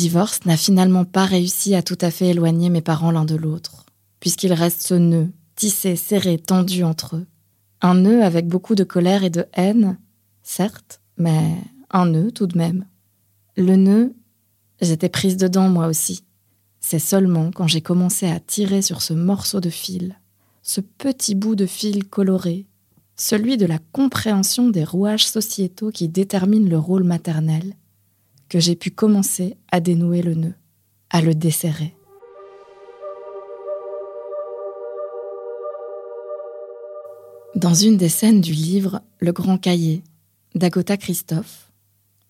Divorce 0.00 0.46
n'a 0.46 0.56
finalement 0.56 1.04
pas 1.04 1.26
réussi 1.26 1.74
à 1.74 1.82
tout 1.82 1.98
à 2.00 2.10
fait 2.10 2.28
éloigner 2.28 2.70
mes 2.70 2.80
parents 2.80 3.10
l'un 3.10 3.26
de 3.26 3.36
l'autre, 3.36 3.84
puisqu'il 4.18 4.54
reste 4.54 4.80
ce 4.80 4.94
nœud, 4.94 5.28
tissé, 5.56 5.94
serré, 5.94 6.38
tendu 6.38 6.84
entre 6.84 7.16
eux. 7.16 7.26
Un 7.82 7.96
nœud 7.96 8.24
avec 8.24 8.48
beaucoup 8.48 8.74
de 8.74 8.84
colère 8.84 9.24
et 9.24 9.30
de 9.30 9.44
haine, 9.52 9.98
certes, 10.42 11.02
mais 11.18 11.54
un 11.90 12.06
nœud 12.06 12.30
tout 12.30 12.46
de 12.46 12.56
même. 12.56 12.86
Le 13.58 13.76
nœud, 13.76 14.14
j'étais 14.80 15.10
prise 15.10 15.36
dedans 15.36 15.68
moi 15.68 15.86
aussi. 15.86 16.24
C'est 16.80 16.98
seulement 16.98 17.50
quand 17.50 17.68
j'ai 17.68 17.82
commencé 17.82 18.26
à 18.26 18.40
tirer 18.40 18.80
sur 18.80 19.02
ce 19.02 19.12
morceau 19.12 19.60
de 19.60 19.68
fil, 19.68 20.18
ce 20.62 20.80
petit 20.80 21.34
bout 21.34 21.56
de 21.56 21.66
fil 21.66 22.08
coloré, 22.08 22.66
celui 23.16 23.58
de 23.58 23.66
la 23.66 23.78
compréhension 23.92 24.70
des 24.70 24.84
rouages 24.84 25.26
sociétaux 25.26 25.90
qui 25.90 26.08
déterminent 26.08 26.70
le 26.70 26.78
rôle 26.78 27.04
maternel, 27.04 27.74
que 28.50 28.58
j'ai 28.58 28.74
pu 28.74 28.90
commencer 28.90 29.56
à 29.70 29.80
dénouer 29.80 30.20
le 30.20 30.34
nœud, 30.34 30.54
à 31.08 31.22
le 31.22 31.34
desserrer. 31.34 31.94
Dans 37.54 37.74
une 37.74 37.96
des 37.96 38.08
scènes 38.08 38.40
du 38.40 38.52
livre 38.52 39.02
Le 39.18 39.32
Grand 39.32 39.56
Cahier 39.56 40.02
d'Agota 40.54 40.96
Christophe, 40.96 41.70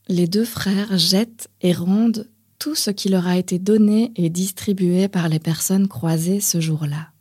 les 0.08 0.26
deux 0.26 0.44
frères 0.44 0.98
jettent 0.98 1.48
et 1.62 1.72
rendent 1.72 2.28
tout 2.58 2.74
ce 2.74 2.90
qui 2.90 3.08
leur 3.08 3.26
a 3.26 3.38
été 3.38 3.58
donné 3.58 4.12
et 4.16 4.28
distribué 4.28 5.08
par 5.08 5.28
les 5.28 5.38
personnes 5.38 5.88
croisées 5.88 6.40
ce 6.40 6.60
jour-là. 6.60 7.12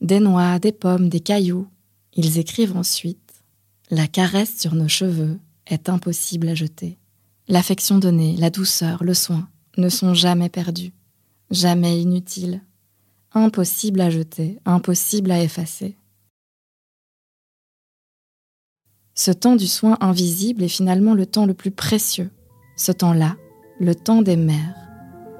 Des 0.00 0.20
noix, 0.20 0.60
des 0.60 0.72
pommes, 0.72 1.08
des 1.08 1.20
cailloux. 1.20 1.66
Ils 2.14 2.38
écrivent 2.38 2.76
ensuite 2.76 3.42
La 3.90 4.06
caresse 4.06 4.60
sur 4.60 4.76
nos 4.76 4.88
cheveux 4.88 5.40
est 5.66 5.88
impossible 5.88 6.48
à 6.48 6.54
jeter. 6.54 6.98
L'affection 7.46 7.98
donnée, 7.98 8.36
la 8.38 8.48
douceur, 8.48 9.04
le 9.04 9.12
soin 9.12 9.48
ne 9.76 9.90
sont 9.90 10.14
jamais 10.14 10.48
perdus, 10.48 10.92
jamais 11.50 12.00
inutiles, 12.00 12.62
impossibles 13.32 14.00
à 14.00 14.08
jeter, 14.08 14.58
impossibles 14.64 15.30
à 15.30 15.42
effacer. 15.42 15.96
Ce 19.14 19.30
temps 19.30 19.56
du 19.56 19.66
soin 19.66 19.98
invisible 20.00 20.62
est 20.62 20.68
finalement 20.68 21.14
le 21.14 21.26
temps 21.26 21.44
le 21.44 21.54
plus 21.54 21.70
précieux, 21.70 22.30
ce 22.76 22.92
temps-là, 22.92 23.36
le 23.78 23.94
temps 23.94 24.22
des 24.22 24.36
mères, 24.36 24.74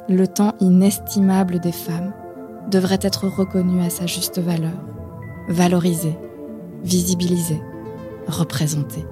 le 0.08 0.26
temps 0.28 0.54
inestimable 0.60 1.58
des 1.58 1.72
femmes, 1.72 2.12
devrait 2.70 3.00
être 3.00 3.28
reconnu 3.28 3.80
à 3.82 3.88
sa 3.88 4.06
juste 4.06 4.38
valeur, 4.38 4.78
valorisé, 5.48 6.16
visibilisé, 6.82 7.60
représenté. 8.26 9.04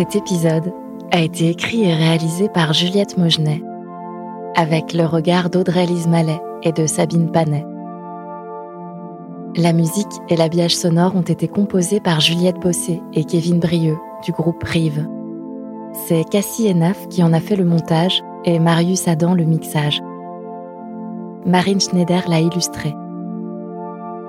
Cet 0.00 0.16
épisode 0.16 0.72
a 1.12 1.20
été 1.20 1.50
écrit 1.50 1.82
et 1.82 1.92
réalisé 1.92 2.48
par 2.48 2.72
Juliette 2.72 3.18
Mogenet, 3.18 3.62
avec 4.56 4.94
le 4.94 5.04
regard 5.04 5.50
d'Audrey-Lise 5.50 6.08
Mallet 6.08 6.40
et 6.62 6.72
de 6.72 6.86
Sabine 6.86 7.30
Panet. 7.30 7.66
La 9.56 9.74
musique 9.74 10.06
et 10.30 10.36
l'habillage 10.36 10.74
sonore 10.74 11.14
ont 11.16 11.20
été 11.20 11.48
composés 11.48 12.00
par 12.00 12.20
Juliette 12.20 12.58
Bossé 12.60 13.02
et 13.12 13.24
Kevin 13.24 13.58
Brieux 13.58 13.98
du 14.24 14.32
groupe 14.32 14.64
Rive. 14.64 15.06
C'est 16.06 16.24
Cassie 16.30 16.70
Enaf 16.70 17.06
qui 17.08 17.22
en 17.22 17.34
a 17.34 17.40
fait 17.40 17.56
le 17.56 17.66
montage 17.66 18.22
et 18.46 18.58
Marius 18.58 19.06
Adam 19.06 19.34
le 19.34 19.44
mixage. 19.44 20.00
Marine 21.44 21.78
Schneider 21.78 22.26
l'a 22.26 22.40
illustré. 22.40 22.94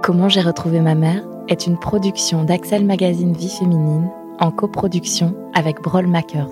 Comment 0.04 0.28
j'ai 0.28 0.42
retrouvé 0.42 0.82
ma 0.82 0.96
mère 0.96 1.24
est 1.48 1.66
une 1.66 1.80
production 1.80 2.44
d'Axel 2.44 2.86
Magazine 2.86 3.32
Vie 3.32 3.48
Féminine 3.48 4.10
en 4.42 4.52
coproduction 4.52 5.36
avec 5.54 5.82
Broll 5.82 6.08
Makers. 6.08 6.50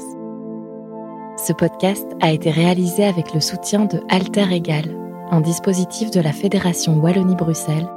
Ce 1.37 1.51
podcast 1.53 2.05
a 2.21 2.31
été 2.31 2.51
réalisé 2.51 3.03
avec 3.03 3.33
le 3.33 3.41
soutien 3.41 3.85
de 3.85 4.01
Alter 4.09 4.45
Egal, 4.51 4.95
un 5.31 5.41
dispositif 5.41 6.11
de 6.11 6.21
la 6.21 6.31
Fédération 6.31 6.97
Wallonie-Bruxelles, 6.99 7.89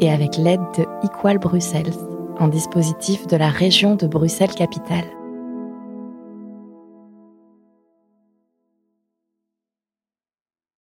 et 0.00 0.10
avec 0.10 0.36
l'aide 0.36 0.62
de 0.78 0.86
Equal 1.04 1.38
Bruxelles, 1.38 1.92
un 2.38 2.48
dispositif 2.48 3.26
de 3.26 3.36
la 3.36 3.50
région 3.50 3.96
de 3.96 4.06
Bruxelles-Capitale. 4.06 5.17